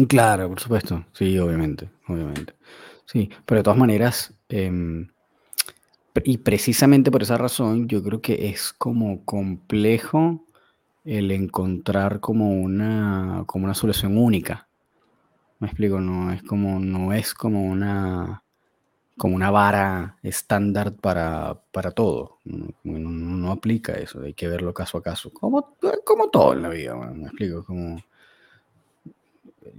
Claro, 0.09 0.49
por 0.49 0.61
supuesto. 0.61 1.05
Sí, 1.13 1.39
obviamente, 1.39 1.89
obviamente. 2.09 2.53
Sí, 3.07 3.31
pero 3.47 3.61
de 3.61 3.63
todas 3.63 3.79
maneras, 3.79 4.35
eh, 4.51 5.07
y 6.25 6.39
precisamente 6.39 7.11
por 7.11 7.23
esa 7.23 7.39
razón, 7.39 7.89
yo 7.89 8.03
creo 8.03 8.21
que 8.21 8.49
es 8.49 8.73
como 8.73 9.25
complejo 9.25 10.45
el 11.05 11.31
encontrar 11.31 12.21
como 12.21 12.51
una, 12.51 13.45
como 13.47 13.65
una 13.65 13.75
solución 13.75 14.19
única. 14.19 14.66
Me 15.59 15.69
explico, 15.69 16.01
no 16.01 16.33
es 16.33 16.43
como, 16.43 16.79
no 16.81 17.13
es 17.13 17.33
como 17.35 17.63
una, 17.65 18.43
como 19.17 19.37
una 19.37 19.51
vara 19.51 20.19
estándar 20.23 20.95
para, 20.95 21.61
para 21.73 21.93
todo. 21.93 22.39
No, 22.45 22.69
no, 22.85 23.53
aplica 23.53 23.95
eso, 23.95 24.23
hay 24.23 24.35
que 24.35 24.49
verlo 24.49 24.75
caso 24.75 24.99
a 24.99 25.03
caso. 25.03 25.33
Como, 25.33 25.77
como 26.05 26.29
todo 26.29 26.53
en 26.53 26.63
la 26.63 26.69
vida, 26.69 26.95
me 26.95 27.25
explico, 27.27 27.65
como 27.65 27.97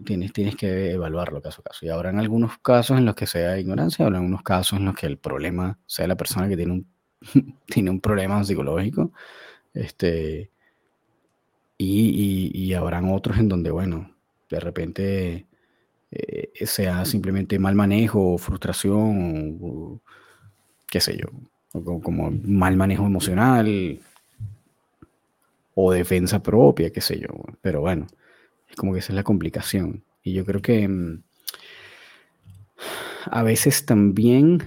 tienes, 0.03 0.33
tienes 0.33 0.55
que 0.55 0.91
evaluarlo 0.91 1.41
caso 1.41 1.61
a 1.61 1.69
caso. 1.69 1.85
Y 1.85 1.89
habrá 1.89 2.09
en 2.09 2.19
algunos 2.19 2.57
casos 2.59 2.97
en 2.97 3.05
los 3.05 3.15
que 3.15 3.27
sea 3.27 3.59
ignorancia, 3.59 4.05
habrá 4.05 4.17
en 4.17 4.23
algunos 4.23 4.43
casos 4.43 4.79
en 4.79 4.85
los 4.85 4.95
que 4.95 5.05
el 5.05 5.17
problema 5.17 5.77
sea 5.85 6.07
la 6.07 6.15
persona 6.17 6.47
que 6.49 6.57
tiene 6.57 6.73
un, 6.73 6.87
tiene 7.67 7.91
un 7.91 8.01
problema 8.01 8.43
psicológico. 8.43 9.11
Este, 9.73 10.51
y, 11.77 12.51
y, 12.53 12.63
y 12.63 12.73
habrán 12.73 13.11
otros 13.11 13.37
en 13.37 13.49
donde, 13.49 13.71
bueno, 13.71 14.11
de 14.49 14.59
repente 14.59 15.47
eh, 16.11 16.65
sea 16.65 17.05
simplemente 17.05 17.59
mal 17.59 17.75
manejo 17.75 18.37
frustración 18.37 19.57
o, 19.61 20.01
qué 20.87 21.01
sé 21.01 21.17
yo, 21.17 21.27
o 21.73 22.01
como, 22.01 22.31
mal 22.31 22.75
manejo 22.75 23.05
emocional 23.05 23.99
o 25.75 25.91
defensa 25.91 26.41
propia, 26.41 26.91
qué 26.91 27.01
sé 27.01 27.19
yo. 27.19 27.27
Pero 27.61 27.81
bueno, 27.81 28.07
es 28.69 28.75
como 28.75 28.93
que 28.93 28.99
esa 28.99 29.11
es 29.11 29.15
la 29.15 29.23
complicación. 29.23 30.03
Y 30.23 30.33
yo 30.33 30.45
creo 30.45 30.61
que 30.61 30.87
mmm, 30.87 31.21
a 33.31 33.43
veces 33.43 33.85
también, 33.85 34.63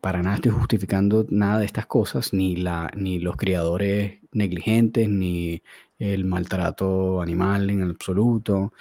para 0.00 0.22
nada 0.22 0.36
estoy 0.36 0.52
justificando 0.52 1.26
nada 1.30 1.60
de 1.60 1.66
estas 1.66 1.86
cosas, 1.86 2.32
ni, 2.32 2.56
la, 2.56 2.90
ni 2.96 3.18
los 3.18 3.36
criadores 3.36 4.18
negligentes, 4.32 5.08
ni 5.08 5.62
el 5.98 6.24
maltrato 6.24 7.20
animal 7.20 7.70
en 7.70 7.82
absoluto, 7.82 8.72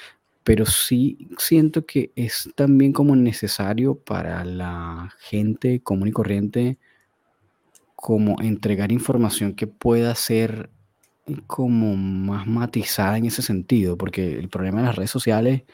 pero 0.49 0.65
sí 0.65 1.29
siento 1.37 1.85
que 1.85 2.11
es 2.15 2.49
también 2.55 2.91
como 2.91 3.15
necesario 3.15 3.99
para 3.99 4.43
la 4.43 5.13
gente 5.19 5.79
común 5.81 6.07
y 6.07 6.11
corriente 6.11 6.79
como 7.95 8.35
entregar 8.41 8.91
información 8.91 9.53
que 9.53 9.67
pueda 9.67 10.15
ser 10.15 10.71
como 11.45 11.95
más 11.95 12.47
matizada 12.47 13.19
en 13.19 13.25
ese 13.25 13.43
sentido, 13.43 13.95
porque 13.95 14.39
el 14.39 14.49
problema 14.49 14.79
de 14.79 14.87
las 14.87 14.95
redes 14.95 15.11
sociales 15.11 15.65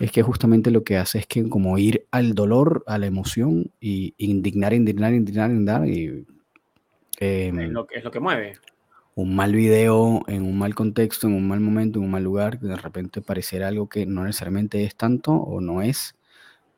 es 0.00 0.10
que 0.10 0.24
justamente 0.24 0.72
lo 0.72 0.82
que 0.82 0.96
hace 0.96 1.20
es 1.20 1.28
que 1.28 1.48
como 1.48 1.78
ir 1.78 2.04
al 2.10 2.34
dolor, 2.34 2.82
a 2.88 2.98
la 2.98 3.06
emoción 3.06 3.70
y 3.80 4.14
indignar, 4.18 4.72
indignar, 4.72 5.14
indignar, 5.14 5.50
indignar 5.52 5.88
y... 5.88 6.26
Eh, 7.20 7.52
es, 7.56 7.70
lo, 7.70 7.86
es 7.88 8.02
lo 8.02 8.10
que 8.10 8.18
mueve 8.18 8.56
un 9.18 9.34
mal 9.34 9.52
video 9.52 10.22
en 10.28 10.44
un 10.44 10.56
mal 10.56 10.76
contexto, 10.76 11.26
en 11.26 11.34
un 11.34 11.48
mal 11.48 11.58
momento, 11.58 11.98
en 11.98 12.04
un 12.04 12.10
mal 12.12 12.22
lugar, 12.22 12.60
que 12.60 12.66
de 12.66 12.76
repente 12.76 13.20
pareciera 13.20 13.66
algo 13.66 13.88
que 13.88 14.06
no 14.06 14.22
necesariamente 14.22 14.84
es 14.84 14.94
tanto 14.94 15.32
o 15.32 15.60
no 15.60 15.82
es. 15.82 16.14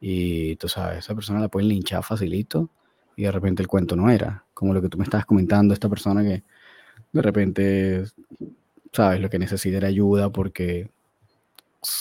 Y 0.00 0.56
tú 0.56 0.66
sabes, 0.66 1.00
esa 1.00 1.14
persona 1.14 1.38
la 1.40 1.48
pueden 1.48 1.68
linchar 1.68 2.02
facilito 2.02 2.70
y 3.14 3.24
de 3.24 3.30
repente 3.30 3.60
el 3.60 3.68
cuento 3.68 3.94
no 3.94 4.08
era. 4.08 4.46
Como 4.54 4.72
lo 4.72 4.80
que 4.80 4.88
tú 4.88 4.96
me 4.96 5.04
estabas 5.04 5.26
comentando, 5.26 5.74
esta 5.74 5.90
persona 5.90 6.22
que 6.22 6.42
de 7.12 7.22
repente, 7.22 8.04
sabes, 8.90 9.20
lo 9.20 9.28
que 9.28 9.38
necesita 9.38 9.76
era 9.76 9.88
ayuda 9.88 10.30
porque 10.30 10.88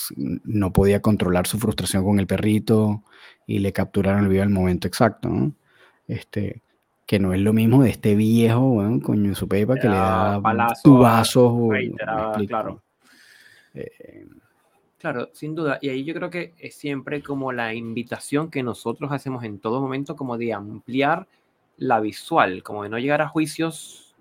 no 0.08 0.72
podía 0.72 1.02
controlar 1.02 1.48
su 1.48 1.60
frustración 1.60 2.06
con 2.06 2.18
el 2.18 2.28
perrito 2.28 3.04
y 3.46 3.60
le 3.60 3.74
capturaron 3.74 4.24
el 4.24 4.30
video 4.30 4.44
al 4.44 4.50
momento 4.50 4.88
exacto, 4.88 5.28
¿no? 5.28 5.54
Este, 6.08 6.62
que 7.10 7.18
no 7.18 7.34
es 7.34 7.42
lo 7.42 7.54
mismo 7.54 7.82
de 7.82 7.90
este 7.90 8.14
viejo, 8.14 8.60
bueno, 8.60 9.02
coño, 9.02 9.34
su 9.34 9.48
pepa, 9.48 9.78
que 9.78 9.90
le 9.90 9.96
da 9.96 10.40
tubazos. 10.84 11.72
claro. 12.48 12.84
Eh, 13.74 14.28
claro, 15.00 15.32
sin 15.34 15.56
duda. 15.56 15.80
Y 15.82 15.90
ahí 15.90 16.04
yo 16.04 16.14
creo 16.14 16.30
que 16.30 16.54
es 16.60 16.76
siempre 16.76 17.24
como 17.24 17.52
la 17.52 17.74
invitación 17.74 18.52
que 18.52 18.62
nosotros 18.62 19.12
hacemos 19.12 19.44
en 19.44 19.58
todo 19.58 19.82
momento, 19.82 20.16
como 20.16 20.38
de 20.38 20.54
ampliar 20.54 21.26
la 21.78 22.00
visual, 22.00 22.62
como 22.62 22.84
de 22.84 22.90
no 22.90 23.00
llegar 23.00 23.24
a 23.24 23.28
juicios 23.28 24.14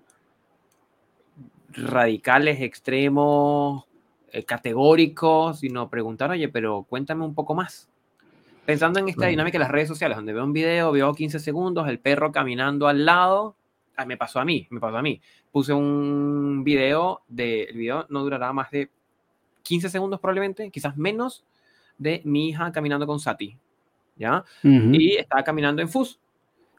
radicales, 1.69 2.59
extremos, 2.59 3.85
eh, 4.31 4.45
categóricos, 4.45 5.59
sino 5.59 5.91
preguntar, 5.91 6.31
oye, 6.31 6.49
pero 6.49 6.87
cuéntame 6.89 7.23
un 7.23 7.35
poco 7.35 7.53
más 7.53 7.87
pensando 8.69 8.99
en 8.99 9.09
esta 9.09 9.25
dinámica 9.25 9.57
de 9.57 9.63
las 9.63 9.71
redes 9.71 9.87
sociales, 9.87 10.15
donde 10.15 10.31
veo 10.31 10.43
un 10.43 10.53
video, 10.53 10.91
veo 10.91 11.11
15 11.11 11.39
segundos, 11.39 11.87
el 11.87 11.97
perro 11.97 12.31
caminando 12.31 12.87
al 12.87 13.03
lado, 13.03 13.55
ah, 13.97 14.05
me 14.05 14.15
pasó 14.15 14.39
a 14.39 14.45
mí, 14.45 14.67
me 14.69 14.79
pasó 14.79 14.97
a 14.97 15.01
mí. 15.01 15.19
Puse 15.51 15.73
un 15.73 16.63
video, 16.63 17.23
de, 17.27 17.63
el 17.63 17.75
video 17.75 18.05
no 18.09 18.21
durará 18.21 18.53
más 18.53 18.69
de 18.69 18.91
15 19.63 19.89
segundos 19.89 20.19
probablemente, 20.19 20.69
quizás 20.69 20.95
menos, 20.97 21.43
de 21.97 22.21
mi 22.25 22.49
hija 22.49 22.71
caminando 22.71 23.07
con 23.07 23.19
Sati, 23.19 23.57
¿ya? 24.17 24.43
Uh 24.63 24.67
-huh. 24.67 25.01
Y 25.01 25.15
estaba 25.15 25.43
caminando 25.43 25.81
en 25.81 25.89
FUS. 25.89 26.19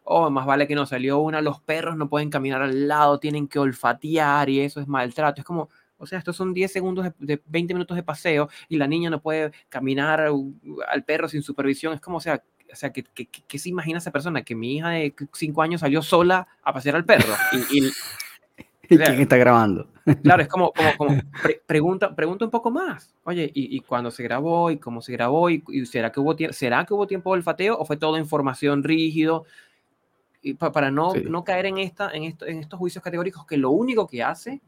Oh, 0.04 0.30
más 0.30 0.46
vale 0.46 0.68
que 0.68 0.76
no 0.76 0.86
salió 0.86 1.18
una, 1.18 1.40
los 1.40 1.60
perros 1.60 1.96
no 1.96 2.08
pueden 2.08 2.30
caminar 2.30 2.62
al 2.62 2.86
lado, 2.86 3.18
tienen 3.18 3.48
que 3.48 3.58
olfatear 3.58 4.48
y 4.48 4.60
eso 4.60 4.80
es 4.80 4.86
maltrato. 4.86 5.40
Es 5.40 5.44
como, 5.44 5.70
o 6.00 6.06
sea, 6.06 6.18
estos 6.18 6.34
son 6.34 6.54
10 6.54 6.72
segundos 6.72 7.04
de, 7.04 7.12
de, 7.18 7.42
20 7.46 7.74
minutos 7.74 7.96
de 7.96 8.02
paseo 8.02 8.48
y 8.68 8.78
la 8.78 8.86
niña 8.86 9.10
no 9.10 9.20
puede 9.20 9.52
caminar 9.68 10.20
al 10.20 11.04
perro 11.04 11.28
sin 11.28 11.42
supervisión. 11.42 11.92
Es 11.92 12.00
como, 12.00 12.16
o 12.16 12.20
sea, 12.20 12.42
o 12.72 12.74
sea 12.74 12.92
¿qué, 12.92 13.04
qué, 13.04 13.26
qué 13.26 13.58
se 13.58 13.68
imagina 13.68 13.98
esa 13.98 14.10
persona? 14.10 14.42
Que 14.42 14.54
mi 14.54 14.76
hija 14.76 14.90
de 14.90 15.14
5 15.32 15.62
años 15.62 15.82
salió 15.82 16.02
sola 16.02 16.48
a 16.62 16.72
pasear 16.72 16.96
al 16.96 17.04
perro. 17.04 17.34
Y, 17.52 17.78
y, 17.78 17.90
¿Y 18.90 18.98
quién 18.98 19.20
está 19.20 19.36
grabando? 19.36 19.88
Claro, 20.22 20.42
es 20.42 20.48
como, 20.48 20.72
como, 20.76 20.96
como 20.96 21.22
pre 21.42 21.62
pregunta, 21.64 22.14
pregunta 22.14 22.44
un 22.44 22.50
poco 22.50 22.70
más. 22.70 23.14
Oye, 23.24 23.50
¿y, 23.54 23.76
y 23.76 23.80
cuándo 23.80 24.10
se 24.10 24.22
grabó? 24.22 24.70
¿Y 24.70 24.78
cómo 24.78 25.00
se 25.00 25.12
grabó? 25.12 25.48
¿Y, 25.48 25.62
y 25.68 25.86
será, 25.86 26.10
que 26.10 26.18
hubo 26.18 26.36
será 26.50 26.84
que 26.84 26.94
hubo 26.94 27.06
tiempo 27.06 27.30
de 27.30 27.38
olfateo 27.38 27.78
o 27.78 27.84
fue 27.84 27.96
todo 27.96 28.18
información 28.18 28.82
rígido? 28.82 29.44
Y 30.42 30.54
pa 30.54 30.72
para 30.72 30.90
no, 30.90 31.12
sí. 31.12 31.24
no 31.28 31.44
caer 31.44 31.66
en, 31.66 31.78
esta, 31.78 32.10
en, 32.10 32.24
esto, 32.24 32.46
en 32.46 32.58
estos 32.58 32.78
juicios 32.78 33.04
categóricos 33.04 33.46
que 33.46 33.58
lo 33.58 33.70
único 33.70 34.06
que 34.08 34.22
hace 34.22 34.60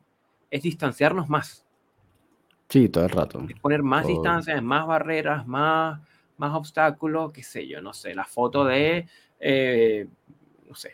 es 0.52 0.62
distanciarnos 0.62 1.28
más. 1.28 1.66
Sí, 2.68 2.88
todo 2.88 3.04
el 3.04 3.10
rato. 3.10 3.44
Es 3.48 3.58
poner 3.58 3.82
más 3.82 4.02
todo. 4.04 4.12
distancias, 4.12 4.62
más 4.62 4.86
barreras, 4.86 5.46
más, 5.46 6.00
más 6.36 6.54
obstáculos, 6.54 7.32
qué 7.32 7.42
sé 7.42 7.66
yo, 7.66 7.80
no 7.80 7.92
sé, 7.92 8.14
la 8.14 8.24
foto 8.24 8.64
de, 8.64 9.06
eh, 9.40 10.06
no 10.68 10.74
sé, 10.74 10.92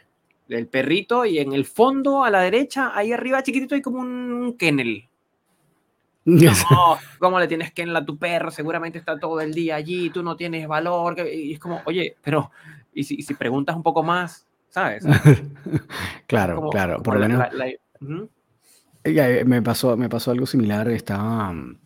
del 0.48 0.66
perrito 0.68 1.24
y 1.24 1.38
en 1.38 1.52
el 1.52 1.64
fondo 1.66 2.24
a 2.24 2.30
la 2.30 2.40
derecha, 2.40 2.92
ahí 2.96 3.12
arriba 3.12 3.42
chiquitito 3.42 3.74
hay 3.74 3.82
como 3.82 3.98
un 4.00 4.56
kennel. 4.59 5.04
No, 6.24 6.98
¿cómo 7.18 7.38
le 7.40 7.48
tienes 7.48 7.72
kennel 7.72 7.96
a 7.96 8.04
tu 8.04 8.18
perro? 8.18 8.50
Seguramente 8.50 8.98
está 8.98 9.18
todo 9.18 9.40
el 9.40 9.54
día 9.54 9.76
allí, 9.76 10.11
tú 10.11 10.22
no 10.22 10.36
tienes 10.36 10.68
valor. 10.68 11.16
Y 11.26 11.54
es 11.54 11.59
como, 11.59 11.80
oye, 11.86 12.16
pero, 12.22 12.50
¿y 12.92 13.04
si, 13.04 13.14
y 13.16 13.22
si 13.22 13.34
preguntas 13.34 13.74
un 13.76 13.82
poco 13.82 14.02
más? 14.02 14.46
¿sabes? 14.68 15.04
claro, 16.26 16.56
Como, 16.56 16.70
claro. 16.70 16.92
como 16.94 17.04
Por 17.04 17.14
lo 17.14 17.20
la- 17.20 17.28
menos 17.28 17.40
la- 17.40 17.52
la- 17.59 17.68
eh, 17.68 17.80
me 19.05 19.62
pasó, 19.62 19.96
me 19.96 20.09
pasó 20.09 20.30
algo 20.30 20.46
similar. 20.46 20.88
Estaba 20.88 21.53
mm, 21.53 21.78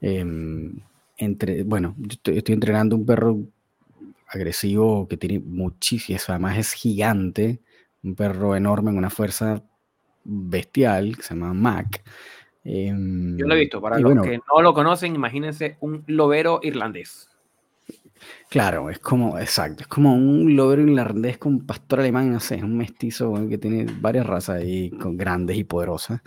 em, 0.00 0.80
entre, 1.16 1.62
bueno, 1.62 1.94
yo 1.98 2.32
estoy, 2.32 2.54
entrenando 2.54 2.96
un 2.96 3.06
perro 3.06 3.38
agresivo 4.28 5.06
que 5.08 5.16
tiene 5.16 5.38
muchísimas, 5.38 6.28
además 6.28 6.58
es 6.58 6.72
gigante, 6.72 7.60
un 8.02 8.14
perro 8.14 8.56
enorme 8.56 8.90
en 8.90 8.98
una 8.98 9.10
fuerza 9.10 9.62
bestial 10.24 11.16
que 11.16 11.22
se 11.22 11.34
llama 11.34 11.54
Mac. 11.54 12.02
Em, 12.64 13.36
Yo 13.36 13.46
lo 13.46 13.54
he 13.54 13.60
visto. 13.60 13.80
Para 13.80 13.96
los 13.96 14.04
bueno, 14.04 14.22
que 14.22 14.38
no 14.38 14.62
lo 14.62 14.74
conocen, 14.74 15.14
imagínense 15.14 15.76
un 15.80 16.02
lobero 16.06 16.60
irlandés. 16.62 17.28
Claro, 18.48 18.90
es 18.90 18.98
como, 18.98 19.38
exacto, 19.38 19.82
es 19.82 19.88
como 19.88 20.14
un 20.14 20.54
lobero 20.56 20.82
irlandés 20.82 21.38
con 21.38 21.66
pastor 21.66 22.00
alemán, 22.00 22.32
no 22.32 22.40
sé, 22.40 22.56
es 22.56 22.62
un 22.62 22.76
mestizo 22.76 23.34
que 23.48 23.58
tiene 23.58 23.86
varias 24.00 24.26
razas 24.26 24.62
ahí, 24.62 24.90
con, 24.90 25.16
grandes 25.16 25.56
y 25.56 25.64
poderosas, 25.64 26.20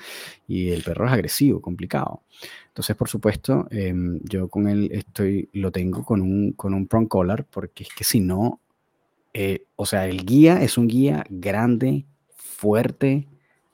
y 0.48 0.70
el 0.70 0.84
perro 0.84 1.08
es 1.08 1.14
agresivo, 1.14 1.62
complicado. 1.62 2.24
Entonces, 2.68 2.96
por 2.96 3.10
supuesto, 3.10 3.68
em, 3.72 4.20
yo 4.24 4.48
con 4.50 4.68
él 4.68 4.90
estoy, 4.92 5.50
lo 5.54 5.72
tengo 5.72 6.04
con 6.04 6.22
un, 6.22 6.54
con 6.54 6.74
un 6.74 6.88
prong 6.88 7.08
collar, 7.08 7.46
porque 7.46 7.84
es 7.84 7.90
que 7.90 8.04
si 8.04 8.20
no, 8.20 8.60
eh, 9.34 9.64
o 9.76 9.86
sea, 9.86 10.08
el 10.08 10.26
guía 10.26 10.62
es 10.62 10.78
un 10.78 10.88
guía 10.88 11.26
grande, 11.30 12.06
fuerte, 12.36 13.28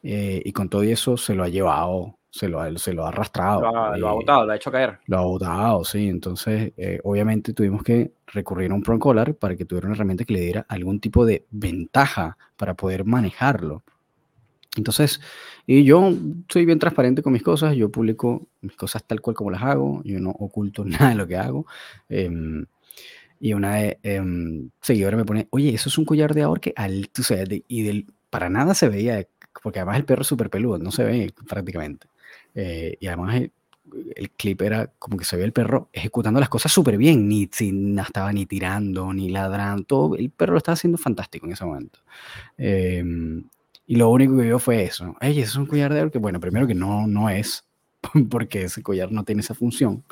eh, 0.04 0.42
y 0.46 0.52
con 0.52 0.70
todo 0.70 0.84
eso 0.84 1.18
se 1.18 1.34
lo 1.34 1.44
ha 1.44 1.50
llevado, 1.50 2.18
se 2.38 2.50
lo, 2.50 2.60
ha- 2.60 2.78
se 2.78 2.92
lo 2.94 3.06
ha 3.06 3.10
arrastrado. 3.10 3.62
Lo 3.62 3.68
ha, 3.70 3.98
lo 3.98 4.08
ha 4.10 4.12
eh, 4.12 4.16
botado, 4.16 4.46
lo 4.46 4.52
ha 4.52 4.56
hecho 4.58 4.70
caer. 4.72 5.00
lo 5.08 5.18
ha 5.18 5.22
botado, 5.22 5.86
sí. 5.86 6.10
Entonces, 6.10 6.74
eh, 6.76 7.00
obviamente 7.06 7.54
tuvimos 7.54 7.82
que 7.82 8.12
recurrir 8.28 8.72
a 8.72 8.74
un 8.76 8.84
prong 8.84 9.00
collar 9.00 9.36
para 9.36 9.56
que 9.56 9.64
tuviera 9.64 9.88
una 9.88 9.96
herramienta 9.96 10.26
que 10.26 10.34
le 10.34 10.42
diera 10.42 10.66
algún 10.68 11.00
tipo 11.00 11.26
de 11.26 11.46
ventaja 11.50 12.38
para 12.58 12.74
poder 12.74 13.06
manejarlo. 13.06 13.84
Entonces, 14.76 15.22
y 15.66 15.86
yo 15.86 16.12
soy 16.50 16.66
bien 16.66 16.80
transparente 16.80 17.22
con 17.22 17.32
mis 17.32 17.42
cosas, 17.44 17.74
yo 17.78 17.90
publico 17.90 18.48
mis 18.60 18.76
cosas 18.76 19.06
tal 19.06 19.22
cual 19.22 19.34
como 19.36 19.50
las 19.52 19.64
hago, 19.64 20.02
yo 20.04 20.20
no 20.20 20.32
oculto 20.32 20.84
nada 20.86 21.10
de 21.12 21.16
lo 21.16 21.28
que 21.28 21.38
hago. 21.38 21.66
em, 22.10 22.66
y 23.40 23.54
una 23.54 23.82
eh, 23.86 24.22
seguidora 24.82 25.16
me 25.18 25.24
pone, 25.26 25.48
oye, 25.52 25.74
eso 25.74 25.88
es 25.90 25.98
un 25.98 26.06
collar 26.06 26.34
de 26.34 26.42
ahorque 26.44 26.74
al, 26.76 27.10
tú 27.14 27.24
sabes, 27.24 27.48
de- 27.48 27.64
y 27.68 27.84
del, 27.84 28.08
para 28.30 28.50
nada 28.50 28.74
se 28.74 28.90
veía, 28.90 29.26
porque 29.64 29.80
además 29.80 29.98
el 29.98 30.06
perro 30.06 30.22
es 30.24 30.28
súper 30.28 30.50
peludo, 30.50 30.78
no 30.80 30.92
se 30.92 31.04
ve 31.06 31.34
prácticamente. 31.48 32.08
Eh, 32.56 32.98
y 33.00 33.08
además 33.08 33.36
el, 34.16 34.32
clip 34.32 34.62
era 34.62 34.88
como 34.98 35.18
que 35.18 35.26
se 35.26 35.38
ve 35.38 35.44
el 35.44 35.52
perro 35.52 35.90
ejecutando 35.94 36.40
las 36.40 36.50
cosas 36.50 36.72
súper 36.72 36.98
bien, 36.98 37.28
ni, 37.28 37.50
si, 37.52 37.72
no 37.72 38.02
estaba 38.02 38.32
ni 38.34 38.46
tirando, 38.46 39.14
ni 39.14 39.30
ladrando, 39.30 39.84
todo, 39.84 40.16
el 40.16 40.30
perro 40.30 40.54
lo 40.54 40.58
estaba 40.58 40.74
haciendo 40.74 40.98
fantástico 40.98 41.46
en 41.46 41.54
ese 41.54 41.66
momento. 41.66 42.00
Em, 42.58 43.44
y 43.88 43.96
lo 43.98 44.10
único 44.10 44.36
que 44.38 44.44
vio 44.44 44.60
fue 44.60 44.84
eso. 44.84 45.16
Ey, 45.22 45.40
¿eso 45.40 45.52
es 45.52 45.56
un 45.58 45.66
collar 45.68 45.94
de 45.94 46.02
oro? 46.02 46.12
Que 46.12 46.18
bueno, 46.18 46.40
primero 46.40 46.66
que 46.66 46.74
no, 46.74 47.06
no 47.08 47.30
es, 47.30 47.64
porque 48.30 48.64
ese 48.64 48.82
collar 48.82 49.12
no 49.12 49.24
tiene 49.24 49.42
esa 49.42 49.54
función. 49.54 50.04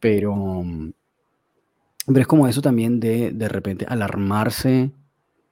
Pero, 0.00 0.34
mm, 0.34 0.92
pero 2.06 2.20
es 2.20 2.26
como 2.26 2.48
eso 2.48 2.62
también 2.62 3.00
de 3.00 3.32
de 3.32 3.48
repente 3.48 3.86
alarmarse 3.88 4.90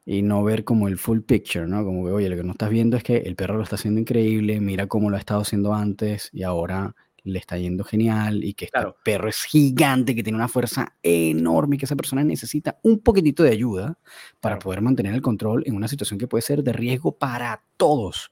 y 0.07 0.23
no 0.23 0.45
ver 0.45 0.65
como 0.65 0.89
el 0.89 0.99
full 0.99 1.21
picture, 1.21 1.67
¿no? 1.67 1.85
Como 1.85 2.05
que, 2.07 2.13
oye, 2.13 2.29
lo 2.31 2.37
que 2.37 2.45
no 2.45 2.53
estás 2.53 2.71
viendo 2.71 2.97
es 2.97 3.03
que 3.03 3.17
el 3.19 3.35
perro 3.37 3.57
lo 3.57 3.65
está 3.65 3.75
haciendo 3.75 4.01
increíble, 4.01 4.61
mira 4.61 4.87
cómo 4.87 5.11
lo 5.11 5.17
ha 5.17 5.19
estado 5.19 5.41
haciendo 5.43 5.75
antes 5.75 6.31
y 6.33 6.45
ahora 6.45 6.95
le 7.25 7.41
está 7.41 7.59
yendo 7.59 7.83
genial 7.83 8.45
y 8.45 8.55
que 8.55 8.67
este 8.67 8.79
Claro. 8.79 8.97
perro 9.05 9.29
es 9.29 9.43
gigante, 9.43 10.15
que 10.15 10.23
tiene 10.23 10.37
una 10.39 10.47
fuerza 10.47 10.95
enorme 11.03 11.75
y 11.75 11.79
que 11.81 11.87
esa 11.87 11.97
persona 11.97 12.23
necesita 12.23 12.79
un 12.85 13.01
poquitito 13.01 13.43
de 13.43 13.51
ayuda 13.51 13.99
para 14.41 14.55
Claro. 14.57 14.61
poder 14.65 14.81
mantener 14.81 15.13
el 15.13 15.23
control 15.23 15.65
en 15.67 15.75
una 15.75 15.89
situación 15.89 16.21
que 16.21 16.29
puede 16.29 16.43
ser 16.43 16.63
de 16.63 16.73
riesgo 16.73 17.11
para 17.19 17.63
todos, 17.77 18.31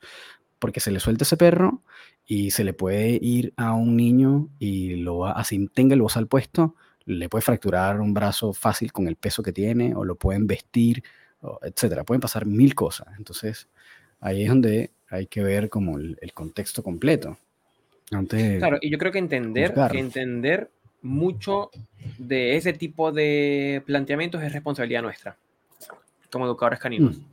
porque 0.61 0.79
se 0.79 0.93
le 0.93 1.01
suelta 1.01 1.25
ese 1.25 1.37
perro 1.37 1.83
y 2.25 2.53
se 2.53 2.63
le 2.63 2.73
puede 2.73 3.19
ir 3.21 3.53
a 3.57 3.75
un 3.75 3.97
niño 3.97 4.49
y 4.61 4.95
lo 4.97 5.19
va, 5.19 5.33
así 5.33 5.69
tenga 5.75 5.95
el 5.95 6.03
bozal 6.03 6.29
puesto, 6.29 6.77
le 7.05 7.29
puede 7.29 7.43
fracturar 7.43 8.01
un 8.01 8.15
brazo 8.15 8.53
fácil 8.53 8.93
con 8.93 9.09
el 9.09 9.17
peso 9.17 9.43
que 9.43 9.53
tiene 9.53 9.95
o 9.97 10.05
lo 10.05 10.15
pueden 10.17 10.47
vestir, 10.47 11.03
etcétera. 11.63 12.05
Pueden 12.05 12.21
pasar 12.21 12.47
mil 12.47 12.75
cosas. 12.75 13.09
Entonces, 13.19 13.69
ahí 14.21 14.43
es 14.43 14.49
donde 14.49 14.91
hay 15.09 15.27
que 15.27 15.43
ver 15.43 15.69
como 15.69 15.99
el, 15.99 16.17
el 16.21 16.33
contexto 16.33 16.83
completo. 16.83 17.37
Antes, 18.11 18.59
Claro, 18.59 18.79
y 18.81 18.91
yo 18.91 18.99
creo 18.99 19.13
que 19.13 19.19
entender, 19.19 19.75
que 19.91 19.99
entender 19.99 20.71
mucho 21.03 21.71
de 22.19 22.57
ese 22.57 22.73
tipo 22.73 23.13
de 23.13 23.83
planteamientos 23.87 24.43
es 24.43 24.53
responsabilidad 24.53 25.03
nuestra, 25.03 25.37
como 26.31 26.47
educadores 26.47 26.79
caninos. 26.81 27.19
Mm. 27.19 27.25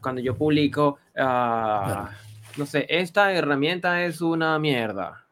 Cuando 0.00 0.20
yo 0.20 0.36
publico, 0.36 0.98
ah, 1.16 1.82
Claro. 1.86 2.18
no 2.56 2.66
sé, 2.66 2.86
esta 2.88 3.32
herramienta 3.32 4.04
es 4.04 4.20
una 4.20 4.58
mierda. 4.58 5.24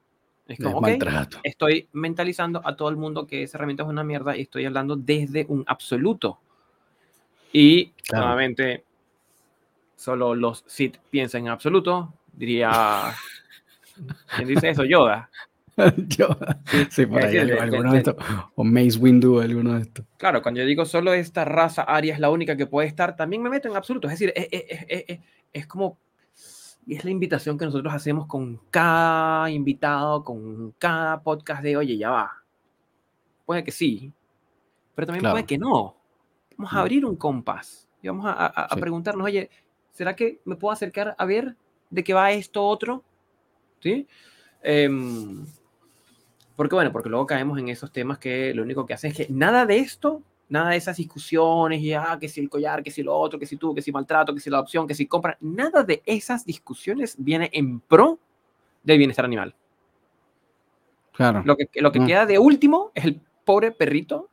Es 0.46 0.58
como, 0.58 0.78
ok, 0.78 0.82
maltrato. 0.82 1.38
estoy 1.44 1.88
mentalizando 1.92 2.60
a 2.64 2.74
todo 2.76 2.88
el 2.88 2.96
mundo 2.96 3.26
que 3.26 3.44
esa 3.44 3.56
herramienta 3.56 3.84
es 3.84 3.88
una 3.88 4.02
mierda 4.02 4.36
y 4.36 4.42
estoy 4.42 4.64
hablando 4.66 4.96
desde 4.96 5.46
un 5.48 5.64
absoluto. 5.66 6.40
Y 7.52 7.90
Claro. 8.06 8.26
nuevamente, 8.26 8.84
solo 9.96 10.34
los 10.34 10.64
Sith 10.66 10.98
piensan 11.10 11.42
en 11.42 11.48
absoluto, 11.48 12.14
diría. 12.32 13.12
¿Quién 14.36 14.48
dice 14.48 14.70
eso? 14.70 14.84
Yoda. 14.84 15.30
Yo, 16.08 16.28
sí, 16.90 17.06
por 17.06 17.24
ahí 17.24 17.38
alguno 17.38 17.92
de- 17.92 17.98
estos. 17.98 18.16
O 18.54 18.64
Mace 18.64 18.98
Windu, 18.98 19.40
alguno 19.40 19.74
de 19.74 19.82
estos. 19.82 20.04
Claro, 20.18 20.42
cuando 20.42 20.60
yo 20.60 20.66
digo 20.66 20.84
solo 20.84 21.14
esta 21.14 21.44
raza 21.44 21.82
aria 21.82 22.12
es 22.12 22.20
la 22.20 22.28
única 22.28 22.54
que 22.56 22.66
puede 22.66 22.86
estar, 22.88 23.16
también 23.16 23.40
me 23.42 23.48
meto 23.48 23.68
en 23.68 23.76
absoluto. 23.76 24.06
Es 24.08 24.12
decir, 24.18 24.32
es, 24.36 24.48
es- 24.50 24.64
es- 24.88 25.04
es- 25.08 25.20
es 25.52 25.66
como. 25.66 25.96
Y 26.86 26.96
es 26.96 27.04
la 27.04 27.10
invitación 27.10 27.56
que 27.56 27.64
nosotros 27.66 27.92
hacemos 27.94 28.26
con 28.26 28.58
cada 28.70 29.48
invitado, 29.50 30.24
con 30.24 30.72
cada 30.72 31.22
podcast 31.22 31.62
de, 31.62 31.76
oye, 31.76 31.96
ya 31.96 32.10
va. 32.10 32.42
Puede 33.46 33.62
que 33.64 33.70
sí, 33.70 34.12
pero 34.94 35.06
también 35.06 35.20
Claro. 35.20 35.34
puede 35.34 35.46
que 35.46 35.58
no. 35.58 35.96
Vamos 36.60 36.72
a 36.74 36.76
Mm. 36.76 36.80
abrir 36.80 37.06
un 37.06 37.16
compás 37.16 37.88
y 38.02 38.08
vamos 38.08 38.26
a, 38.26 38.32
a- 38.32 38.46
a 38.66 38.74
Sí. 38.74 38.80
preguntarnos, 38.80 39.24
oye, 39.24 39.48
¿será 39.92 40.14
que 40.14 40.40
me 40.44 40.56
puedo 40.56 40.72
acercar 40.72 41.14
a 41.16 41.24
ver 41.24 41.56
de 41.88 42.04
qué 42.04 42.12
va 42.12 42.30
esto 42.32 42.62
otro? 42.62 43.02
¿Sí? 43.80 44.06
Em, 44.62 45.42
porque 46.56 46.74
bueno, 46.74 46.92
porque 46.92 47.08
luego 47.08 47.24
caemos 47.24 47.58
en 47.58 47.70
esos 47.70 47.90
temas 47.90 48.18
que 48.18 48.52
lo 48.52 48.62
único 48.62 48.84
que 48.84 48.92
hacen 48.92 49.10
es 49.12 49.16
que 49.16 49.26
nada 49.30 49.64
de 49.64 49.78
esto, 49.78 50.22
nada 50.50 50.68
de 50.70 50.76
esas 50.76 50.98
discusiones, 50.98 51.80
y 51.80 51.94
ah, 51.94 52.18
que 52.20 52.28
si 52.28 52.40
el 52.42 52.50
collar, 52.50 52.82
que 52.82 52.90
si 52.90 53.02
lo 53.02 53.16
otro, 53.16 53.38
que 53.38 53.46
si 53.46 53.56
tú, 53.56 53.74
que 53.74 53.80
si 53.80 53.90
maltrato, 53.90 54.34
que 54.34 54.40
si 54.40 54.50
la 54.50 54.58
adopción, 54.58 54.86
que 54.86 54.94
si 54.94 55.06
compra, 55.06 55.38
nada 55.40 55.82
de 55.82 56.02
esas 56.04 56.44
discusiones 56.44 57.14
viene 57.18 57.48
en 57.54 57.80
pro 57.80 58.18
del 58.82 58.98
bienestar 58.98 59.24
animal. 59.24 59.54
Claro. 61.12 61.42
Lo 61.46 61.56
que, 61.56 61.68
lo 61.76 61.90
que 61.90 62.00
No. 62.00 62.06
queda 62.06 62.26
de 62.26 62.38
último 62.38 62.92
es 62.94 63.04
el 63.06 63.18
pobre 63.46 63.72
perrito, 63.72 64.28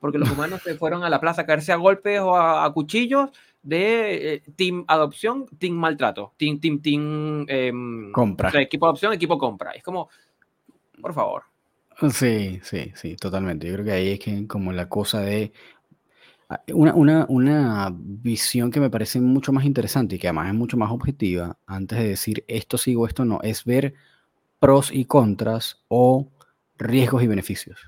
porque 0.00 0.18
los 0.18 0.30
humanos 0.32 0.62
se 0.62 0.74
fueron 0.74 1.04
a 1.04 1.10
la 1.10 1.20
plaza 1.20 1.42
a 1.42 1.46
caerse 1.46 1.72
a 1.72 1.76
golpes 1.76 2.20
o 2.20 2.36
a, 2.36 2.64
a 2.64 2.72
cuchillos 2.72 3.30
de 3.62 4.34
eh, 4.34 4.42
team 4.56 4.84
adopción, 4.88 5.46
team 5.58 5.74
maltrato, 5.74 6.32
team, 6.36 6.58
team, 6.60 6.80
team 6.80 7.44
em, 7.48 8.12
Compra. 8.12 8.48
o 8.48 8.52
sea, 8.52 8.60
equipo 8.60 8.86
adopción, 8.86 9.12
equipo 9.12 9.38
compra. 9.38 9.72
Es 9.72 9.82
como, 9.82 10.08
por 11.00 11.12
favor. 11.12 11.42
Sí, 12.10 12.60
sí, 12.62 12.92
sí, 12.94 13.16
totalmente. 13.16 13.66
Yo 13.66 13.74
creo 13.74 13.84
que 13.84 13.92
ahí 13.92 14.08
es 14.10 14.20
que 14.20 14.46
como 14.46 14.72
la 14.72 14.88
cosa 14.88 15.20
de 15.20 15.52
ah, 16.48 16.62
una, 16.72 16.94
una, 16.94 17.26
una 17.28 17.92
visión 17.92 18.70
que 18.70 18.80
me 18.80 18.90
parece 18.90 19.20
mucho 19.20 19.52
más 19.52 19.64
interesante 19.64 20.16
y 20.16 20.18
que 20.18 20.28
además 20.28 20.48
es 20.48 20.54
mucho 20.54 20.76
más 20.76 20.90
objetiva, 20.92 21.58
antes 21.66 21.98
de 21.98 22.08
decir 22.08 22.44
esto 22.46 22.78
sí 22.78 22.94
o 22.94 23.06
esto 23.06 23.24
no, 23.24 23.40
es 23.42 23.64
ver 23.64 23.94
pros 24.60 24.90
y 24.92 25.04
contras 25.04 25.82
o 25.88 26.28
riesgos 26.78 27.22
y 27.22 27.26
beneficios. 27.26 27.80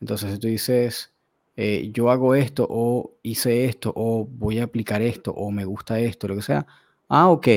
Entonces, 0.00 0.32
si 0.32 0.38
tú 0.38 0.46
dices, 0.46 1.13
eh, 1.56 1.90
yo 1.92 2.10
hago 2.10 2.34
esto 2.34 2.66
o 2.68 3.18
hice 3.22 3.66
esto 3.66 3.92
o 3.94 4.26
voy 4.26 4.58
a 4.58 4.64
aplicar 4.64 5.02
esto 5.02 5.32
o 5.32 5.50
me 5.50 5.64
gusta 5.64 6.00
esto, 6.00 6.28
lo 6.28 6.36
que 6.36 6.42
sea, 6.42 6.66
ah, 7.08 7.28
ok, 7.30 7.48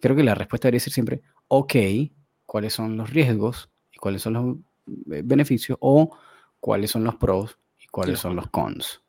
creo 0.00 0.16
que 0.16 0.22
la 0.22 0.34
respuesta 0.34 0.68
debería 0.68 0.80
ser 0.80 0.92
siempre, 0.92 1.22
ok, 1.48 1.74
¿cuáles 2.46 2.72
son 2.72 2.96
los 2.96 3.10
riesgos 3.10 3.70
y 3.92 3.98
cuáles 3.98 4.22
son 4.22 4.32
los 4.32 4.56
eh, 5.12 5.22
beneficios 5.24 5.78
o 5.80 6.16
cuáles 6.60 6.90
son 6.90 7.04
los 7.04 7.16
pros 7.16 7.58
y 7.78 7.86
cuáles 7.88 8.18
son 8.18 8.36
los 8.36 8.48
cons? 8.48 9.02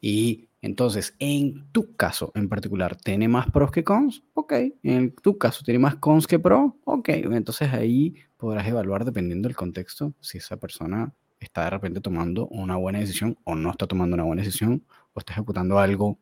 Y 0.00 0.48
entonces, 0.62 1.14
en 1.18 1.70
tu 1.72 1.96
caso 1.96 2.30
en 2.34 2.48
particular, 2.48 2.96
¿tiene 2.96 3.26
más 3.28 3.50
pros 3.50 3.70
que 3.70 3.82
cons? 3.82 4.22
Ok. 4.34 4.52
En 4.82 5.12
tu 5.14 5.36
caso, 5.36 5.62
¿tiene 5.64 5.80
más 5.80 5.96
cons 5.96 6.26
que 6.26 6.38
pros? 6.38 6.72
Ok. 6.84 7.08
Entonces 7.08 7.72
ahí 7.72 8.14
podrás 8.36 8.66
evaluar 8.66 9.04
dependiendo 9.04 9.48
del 9.48 9.56
contexto 9.56 10.14
si 10.20 10.38
esa 10.38 10.56
persona 10.56 11.12
está 11.44 11.64
de 11.64 11.70
repente 11.70 12.00
tomando 12.00 12.46
una 12.48 12.76
buena 12.76 12.98
decisión 12.98 13.38
o 13.44 13.54
no 13.54 13.70
está 13.70 13.86
tomando 13.86 14.14
una 14.14 14.24
buena 14.24 14.42
decisión 14.42 14.84
o 15.14 15.20
está 15.20 15.32
ejecutando 15.32 15.78
algo 15.78 16.18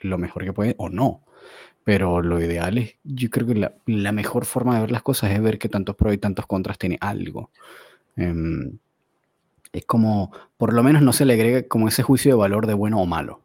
lo 0.00 0.18
mejor 0.18 0.44
que 0.44 0.52
puede 0.52 0.74
o 0.78 0.88
no. 0.88 1.22
Pero 1.84 2.20
lo 2.22 2.40
ideal 2.40 2.78
es, 2.78 2.96
yo 3.04 3.30
creo 3.30 3.46
que 3.46 3.54
la, 3.54 3.74
la 3.86 4.12
mejor 4.12 4.44
forma 4.44 4.74
de 4.74 4.82
ver 4.82 4.90
las 4.90 5.02
cosas 5.02 5.30
es 5.32 5.42
ver 5.42 5.58
qué 5.58 5.68
tantos 5.68 5.96
pros 5.96 6.14
y 6.14 6.18
tantos 6.18 6.46
contras 6.46 6.78
tiene 6.78 6.98
algo. 7.00 7.50
Em, 8.16 8.78
es 9.72 9.84
como, 9.86 10.32
por 10.56 10.72
lo 10.72 10.82
menos 10.82 11.02
no 11.02 11.12
se 11.12 11.24
le 11.24 11.34
agrega 11.34 11.66
como 11.68 11.88
ese 11.88 12.02
juicio 12.02 12.32
de 12.32 12.38
valor 12.38 12.66
de 12.66 12.74
bueno 12.74 13.00
o 13.00 13.06
malo. 13.06 13.42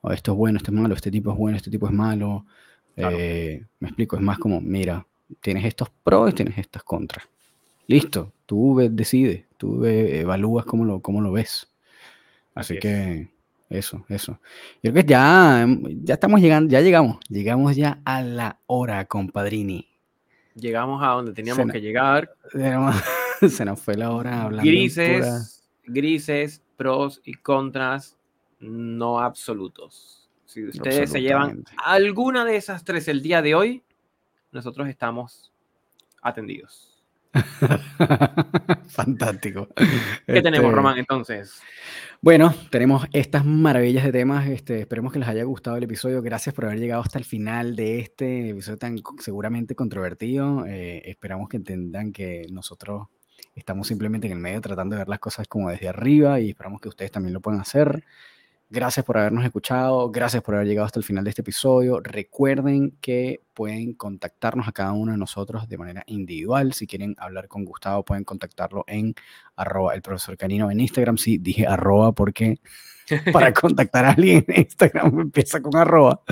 o 0.00 0.12
esto 0.12 0.32
es 0.32 0.38
bueno, 0.38 0.58
esto 0.58 0.70
es 0.70 0.76
malo, 0.76 0.94
este 0.94 1.10
tipo 1.10 1.32
es 1.32 1.38
bueno, 1.38 1.56
este 1.56 1.70
tipo 1.70 1.86
es 1.86 1.92
malo. 1.92 2.46
Claro. 2.94 3.16
Eh, 3.18 3.64
me 3.80 3.88
explico, 3.88 4.16
es 4.16 4.22
más 4.22 4.38
como, 4.38 4.60
mira, 4.60 5.06
tienes 5.40 5.64
estos 5.64 5.90
pros 6.04 6.30
y 6.30 6.34
tienes 6.34 6.58
estas 6.58 6.82
contras. 6.82 7.26
Listo, 7.86 8.32
tú 8.46 8.88
decides, 8.90 9.44
tú 9.62 9.78
ve- 9.78 10.20
evalúas 10.22 10.64
cómo 10.64 10.84
lo, 10.84 11.00
cómo 11.00 11.20
lo 11.20 11.30
ves. 11.30 11.68
Así 12.52 12.74
Así 12.74 12.74
es. 12.74 12.80
que 12.80 13.28
eso, 13.70 14.04
eso. 14.08 14.40
Yo 14.82 14.90
creo 14.90 15.04
que 15.04 15.10
ya, 15.10 15.64
ya 16.02 16.14
estamos 16.14 16.40
llegando, 16.40 16.68
ya 16.72 16.80
llegamos, 16.80 17.18
llegamos 17.28 17.76
ya 17.76 18.00
a 18.04 18.22
la 18.22 18.58
hora, 18.66 19.04
compadrini. 19.04 19.88
Llegamos 20.56 21.00
a 21.00 21.06
donde 21.10 21.32
teníamos 21.32 21.62
Cena. 21.62 21.72
que 21.72 21.80
llegar. 21.80 22.34
Se 23.48 23.64
nos 23.64 23.80
fue 23.80 23.94
la 23.94 24.10
hora 24.10 24.42
hablando. 24.42 24.68
Grises, 24.68 25.62
grises, 25.84 26.60
pros 26.76 27.20
y 27.24 27.34
contras, 27.34 28.18
no 28.58 29.20
absolutos. 29.20 30.28
Si 30.44 30.64
ustedes 30.66 31.08
se 31.10 31.22
llevan 31.22 31.64
alguna 31.76 32.44
de 32.44 32.56
esas 32.56 32.82
tres 32.84 33.06
el 33.06 33.22
día 33.22 33.40
de 33.42 33.54
hoy, 33.54 33.82
nosotros 34.50 34.88
estamos 34.88 35.52
atendidos. 36.20 36.91
Fantástico. 38.88 39.68
¿Qué 40.26 40.42
tenemos, 40.42 40.66
Este, 40.66 40.76
Román, 40.76 40.98
entonces? 40.98 41.60
Bueno, 42.20 42.54
tenemos 42.70 43.06
estas 43.12 43.44
maravillas 43.44 44.04
de 44.04 44.12
temas. 44.12 44.46
Este, 44.48 44.80
esperemos 44.80 45.12
que 45.12 45.18
les 45.18 45.28
haya 45.28 45.44
gustado 45.44 45.76
el 45.76 45.84
episodio. 45.84 46.22
Gracias 46.22 46.54
por 46.54 46.66
haber 46.66 46.78
llegado 46.78 47.02
hasta 47.02 47.18
el 47.18 47.24
final 47.24 47.74
de 47.74 48.00
este 48.00 48.50
episodio 48.50 48.78
tan 48.78 48.96
seguramente 49.18 49.74
controvertido. 49.74 50.66
Eh, 50.66 51.02
esperamos 51.06 51.48
que 51.48 51.56
entendan 51.56 52.12
que 52.12 52.46
nosotros 52.50 53.08
estamos 53.54 53.88
simplemente 53.88 54.26
en 54.26 54.34
el 54.34 54.38
medio 54.38 54.60
tratando 54.60 54.94
de 54.94 55.00
ver 55.00 55.08
las 55.08 55.18
cosas 55.18 55.48
como 55.48 55.70
desde 55.70 55.88
arriba 55.88 56.40
y 56.40 56.50
esperamos 56.50 56.80
que 56.80 56.88
ustedes 56.88 57.10
también 57.10 57.34
lo 57.34 57.40
puedan 57.40 57.60
hacer. 57.60 58.04
Gracias 58.74 59.04
por 59.04 59.18
habernos 59.18 59.44
escuchado, 59.44 60.10
gracias 60.10 60.42
por 60.42 60.54
haber 60.54 60.66
llegado 60.66 60.86
hasta 60.86 60.98
el 60.98 61.04
final 61.04 61.24
de 61.24 61.28
este 61.28 61.42
episodio. 61.42 62.00
Recuerden 62.00 62.96
que 63.02 63.42
pueden 63.52 63.92
contactarnos 63.92 64.66
a 64.66 64.72
cada 64.72 64.92
uno 64.92 65.12
de 65.12 65.18
nosotros 65.18 65.68
de 65.68 65.76
manera 65.76 66.02
individual. 66.06 66.72
Si 66.72 66.86
quieren 66.86 67.14
hablar 67.18 67.48
con 67.48 67.66
Gustavo, 67.66 68.02
pueden 68.02 68.24
contactarlo 68.24 68.84
en 68.86 69.14
arroba 69.56 69.94
el 69.94 70.00
profesor 70.00 70.38
canino 70.38 70.70
en 70.70 70.80
Instagram. 70.80 71.18
Sí, 71.18 71.36
dije 71.36 71.66
arroba 71.66 72.12
porque 72.12 72.60
para 73.34 73.52
contactar 73.52 74.06
a 74.06 74.12
alguien 74.12 74.42
en 74.48 74.62
Instagram 74.62 75.20
empieza 75.20 75.60
con 75.60 75.76
arroba. 75.76 76.22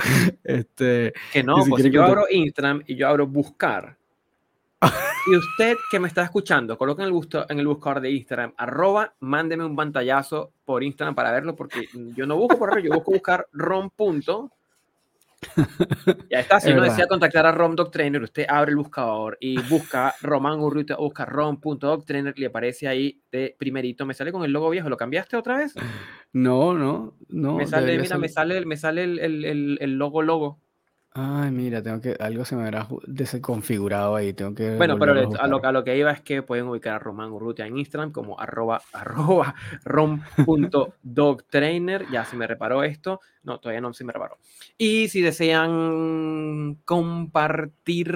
Este, 0.43 1.13
Que 1.35 1.43
no, 1.43 1.63
si 1.63 1.69
pues 1.69 1.83
quiere 1.83 1.95
yo 1.95 2.05
abro 2.05 2.25
Instagram 2.31 2.85
y 2.87 2.97
yo 2.97 3.07
abro 3.07 3.27
buscar. 3.27 4.00
Y 5.27 5.37
usted 5.37 5.77
que 5.91 6.01
me 6.01 6.09
está 6.09 6.23
escuchando, 6.23 6.79
coloque 6.79 7.03
en 7.03 7.09
el, 7.09 7.21
en 7.51 7.59
el 7.59 7.67
buscador 7.67 8.01
de 8.01 8.11
Instagram, 8.11 8.55
arroba, 8.57 9.15
mándeme 9.21 9.65
un 9.65 9.77
pantallazo 9.77 10.53
por 10.65 10.83
Instagram 10.83 11.15
para 11.15 11.31
verlo, 11.31 11.55
porque 11.55 11.89
yo 12.17 12.27
no 12.27 12.37
busco 12.37 12.59
por 12.59 12.75
ahí, 12.77 12.85
yo 12.85 12.91
busco 12.95 13.13
buscar 13.13 13.47
rom. 13.53 13.91
punto. 13.91 14.51
Ya 16.31 16.41
está, 16.41 16.61
si 16.61 16.69
Es 16.69 16.73
uno 16.73 16.83
verdad. 16.83 16.95
desea 16.97 17.09
contactar 17.09 17.47
a 17.47 17.53
Rom 17.53 17.75
Dog 17.75 17.91
Trainer, 17.91 18.23
usted 18.23 18.45
abre 18.49 18.71
el 18.73 18.77
buscador 18.77 19.39
y 19.41 19.61
busca 19.63 20.15
Román 20.21 20.61
Urrutia, 20.61 20.97
busca 20.97 21.25
rom.dogtrainer 21.25 22.35
y 22.37 22.41
le 22.41 22.47
aparece 22.49 22.89
ahí 22.89 23.23
de 23.33 23.55
primerito. 23.59 24.05
Me 24.05 24.13
sale 24.15 24.33
con 24.33 24.45
el 24.45 24.53
logo 24.53 24.69
viejo, 24.71 24.89
¿lo 24.91 24.97
cambiaste 24.99 25.37
otra 25.37 25.57
vez? 25.57 25.75
no, 26.33 26.75
no, 26.75 27.15
no. 27.29 27.57
me 27.57 27.67
sale, 27.67 27.99
mira, 27.99 28.19
me 28.19 28.29
sale, 28.29 28.65
me 28.67 28.77
sale 28.77 29.05
el, 29.05 29.19
el- 29.19 29.45
el- 29.45 29.79
el 29.81 29.93
logo 29.99 30.21
logo. 30.23 30.59
Ay, 31.13 31.51
mira, 31.51 31.83
tengo 31.83 32.01
que, 32.01 32.15
algo 32.21 32.45
se 32.45 32.55
me 32.55 32.63
habrá 32.63 32.87
ju- 32.87 33.03
desconfigurado 33.05 34.15
ahí, 34.15 34.33
tengo 34.33 34.55
que 34.55 34.77
Bueno, 34.77 34.97
pero 34.97 35.13
volverlo 35.13 35.41
a 35.41 35.47
lo, 35.49 35.57
buscar. 35.57 35.69
a 35.69 35.73
lo 35.73 35.83
que 35.83 35.99
iba 35.99 36.13
es 36.13 36.21
que 36.21 36.41
pueden 36.43 36.69
ubicar 36.69 36.95
a 36.95 36.99
Román 37.01 37.33
Urrutia 37.33 37.67
en 37.67 37.77
Instagram 37.79 38.13
como 38.13 38.39
arroba, 38.39 38.81
arroba 38.93 39.57
rom.dogtrainer. 39.85 42.07
Ya 42.13 42.25
se 42.25 42.37
me 42.37 42.47
reparó 42.47 42.85
esto. 42.85 43.19
No, 43.43 43.59
todavía 43.59 43.81
no 43.81 43.93
se 43.93 44.05
me 44.05 44.13
reparó. 44.13 44.39
Y 44.79 45.09
si 45.09 45.21
desean 45.21 46.77
compartir, 46.85 48.15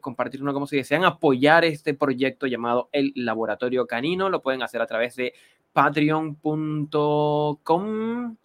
compartir, 0.00 0.40
no, 0.42 0.54
como 0.54 0.66
si 0.66 0.76
desean 0.78 1.04
apoyar 1.04 1.66
este 1.66 1.92
proyecto 1.92 2.46
llamado 2.46 2.88
El 2.92 3.12
Laboratorio 3.14 3.86
Canino, 3.86 4.30
lo 4.30 4.40
pueden 4.40 4.62
hacer 4.62 4.80
a 4.80 4.86
través 4.86 5.16
de 5.16 5.34
patreon.com 5.74 8.36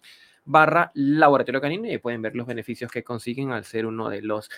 barra 0.50 0.90
laboratorio 0.94 1.60
canino 1.60 1.86
y 1.86 1.90
ahí 1.90 1.98
pueden 1.98 2.22
ver 2.22 2.34
los 2.34 2.46
beneficios 2.46 2.90
que 2.90 3.04
consiguen 3.04 3.52
al 3.52 3.64
ser 3.64 3.86
uno 3.86 4.08
de 4.08 4.20
los 4.22 4.50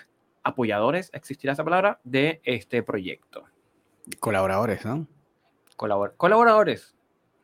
apoyadores, 0.43 1.11
existirá 1.13 1.53
esa 1.53 1.65
palabra, 1.65 2.01
de 2.03 2.41
este 2.45 2.83
proyecto. 2.83 3.45
Colaboradores, 4.19 4.85
¿no? 4.87 5.07
Colabor- 5.77 6.15
colaboradores, 6.17 6.95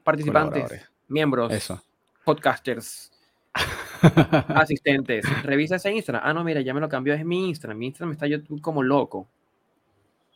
participantes, 0.02 0.62
Colaboradores. 0.62 0.92
miembros, 1.08 1.52
Eso. 1.52 1.82
podcasters, 2.24 3.12
asistentes. 4.48 5.24
Revisa 5.42 5.76
ese 5.76 5.92
Instagram. 5.92 6.22
Ah, 6.24 6.32
no, 6.32 6.44
mira, 6.44 6.60
ya 6.60 6.72
me 6.74 6.80
lo 6.80 6.88
cambió, 6.88 7.14
es 7.14 7.24
mi 7.24 7.48
Instagram. 7.50 7.78
Mi 7.78 7.86
Instagram 7.86 8.12
está 8.12 8.26
yo 8.26 8.38
como 8.62 8.82
loco. 8.82 9.28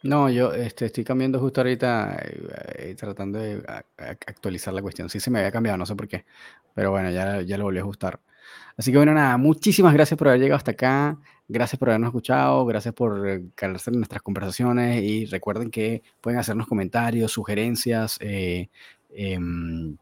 No, 0.03 0.29
yo 0.31 0.53
este, 0.53 0.87
estoy 0.87 1.05
cambiando 1.05 1.39
justo 1.39 1.61
ahorita, 1.61 2.17
eh, 2.25 2.43
eh, 2.79 2.95
tratando 2.97 3.39
de 3.39 3.63
a- 3.69 3.85
a- 3.99 4.11
actualizar 4.11 4.75
la 4.75 4.83
cuestión. 4.83 5.09
Sí 5.09 5.21
se 5.21 5.31
me 5.31 5.39
había 5.39 5.53
cambiado, 5.53 5.79
no 5.79 5.87
sé 5.87 5.95
por 5.95 6.09
qué, 6.09 6.25
pero 6.75 6.91
bueno, 6.91 7.11
ya, 7.11 7.41
ya 7.43 7.57
lo 7.59 7.65
volví 7.65 7.79
a 7.79 7.83
ajustar. 7.83 8.19
Así 8.77 8.91
que 8.91 8.97
bueno, 8.97 9.13
nada, 9.15 9.37
muchísimas 9.37 9.93
gracias 9.95 10.19
por 10.19 10.29
haber 10.29 10.41
llegado 10.41 10.57
hasta 10.57 10.73
acá, 10.73 11.19
gracias 11.47 11.79
por 11.79 11.91
habernos 11.91 12.09
escuchado, 12.09 12.65
gracias 12.67 12.95
por 12.95 13.29
eh, 13.29 13.43
calarse 13.55 13.91
en 13.91 13.99
nuestras 13.99 14.23
conversaciones 14.23 15.03
y 15.03 15.27
recuerden 15.27 15.71
que 15.71 16.03
pueden 16.21 16.41
hacernos 16.41 16.67
comentarios, 16.67 17.31
sugerencias, 17.31 18.17
eh, 18.21 18.69
em, 19.15 19.97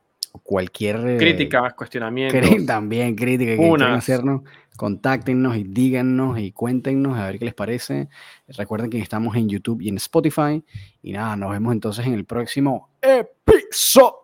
cualquier... 0.45 0.97
eh, 1.07 1.17
Críticas, 1.19 1.75
cuestionamientos. 1.75 2.41
Cri- 2.41 2.65
También 2.67 3.17
crítica 3.17 3.51
que 3.51 3.57
quieran 3.57 3.73
Unas. 3.73 3.99
hacernos, 3.99 4.43
contáctenos 4.81 5.59
y 5.59 5.64
díganos 5.64 6.39
y 6.39 6.53
cuéntenos 6.53 7.18
a 7.18 7.26
ver 7.26 7.39
qué 7.39 7.45
les 7.45 7.53
parece. 7.53 8.09
Recuerden 8.49 8.89
que 8.89 8.99
estamos 8.99 9.37
en 9.37 9.47
YouTube 9.47 9.83
y 9.83 9.91
en 9.91 9.99
Spotify. 9.99 10.64
Y 11.03 11.12
nada, 11.12 11.37
nos 11.37 11.51
vemos 11.51 11.74
entonces 11.74 12.07
en 12.07 12.14
el 12.14 12.24
próximo 12.24 12.89
episodio. 13.03 14.16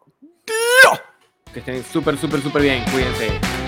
Que 1.52 1.58
estén 1.58 1.84
súper, 1.84 2.16
súper, 2.16 2.40
súper 2.40 2.62
bien. 2.62 2.82
Cuídense. 2.90 3.65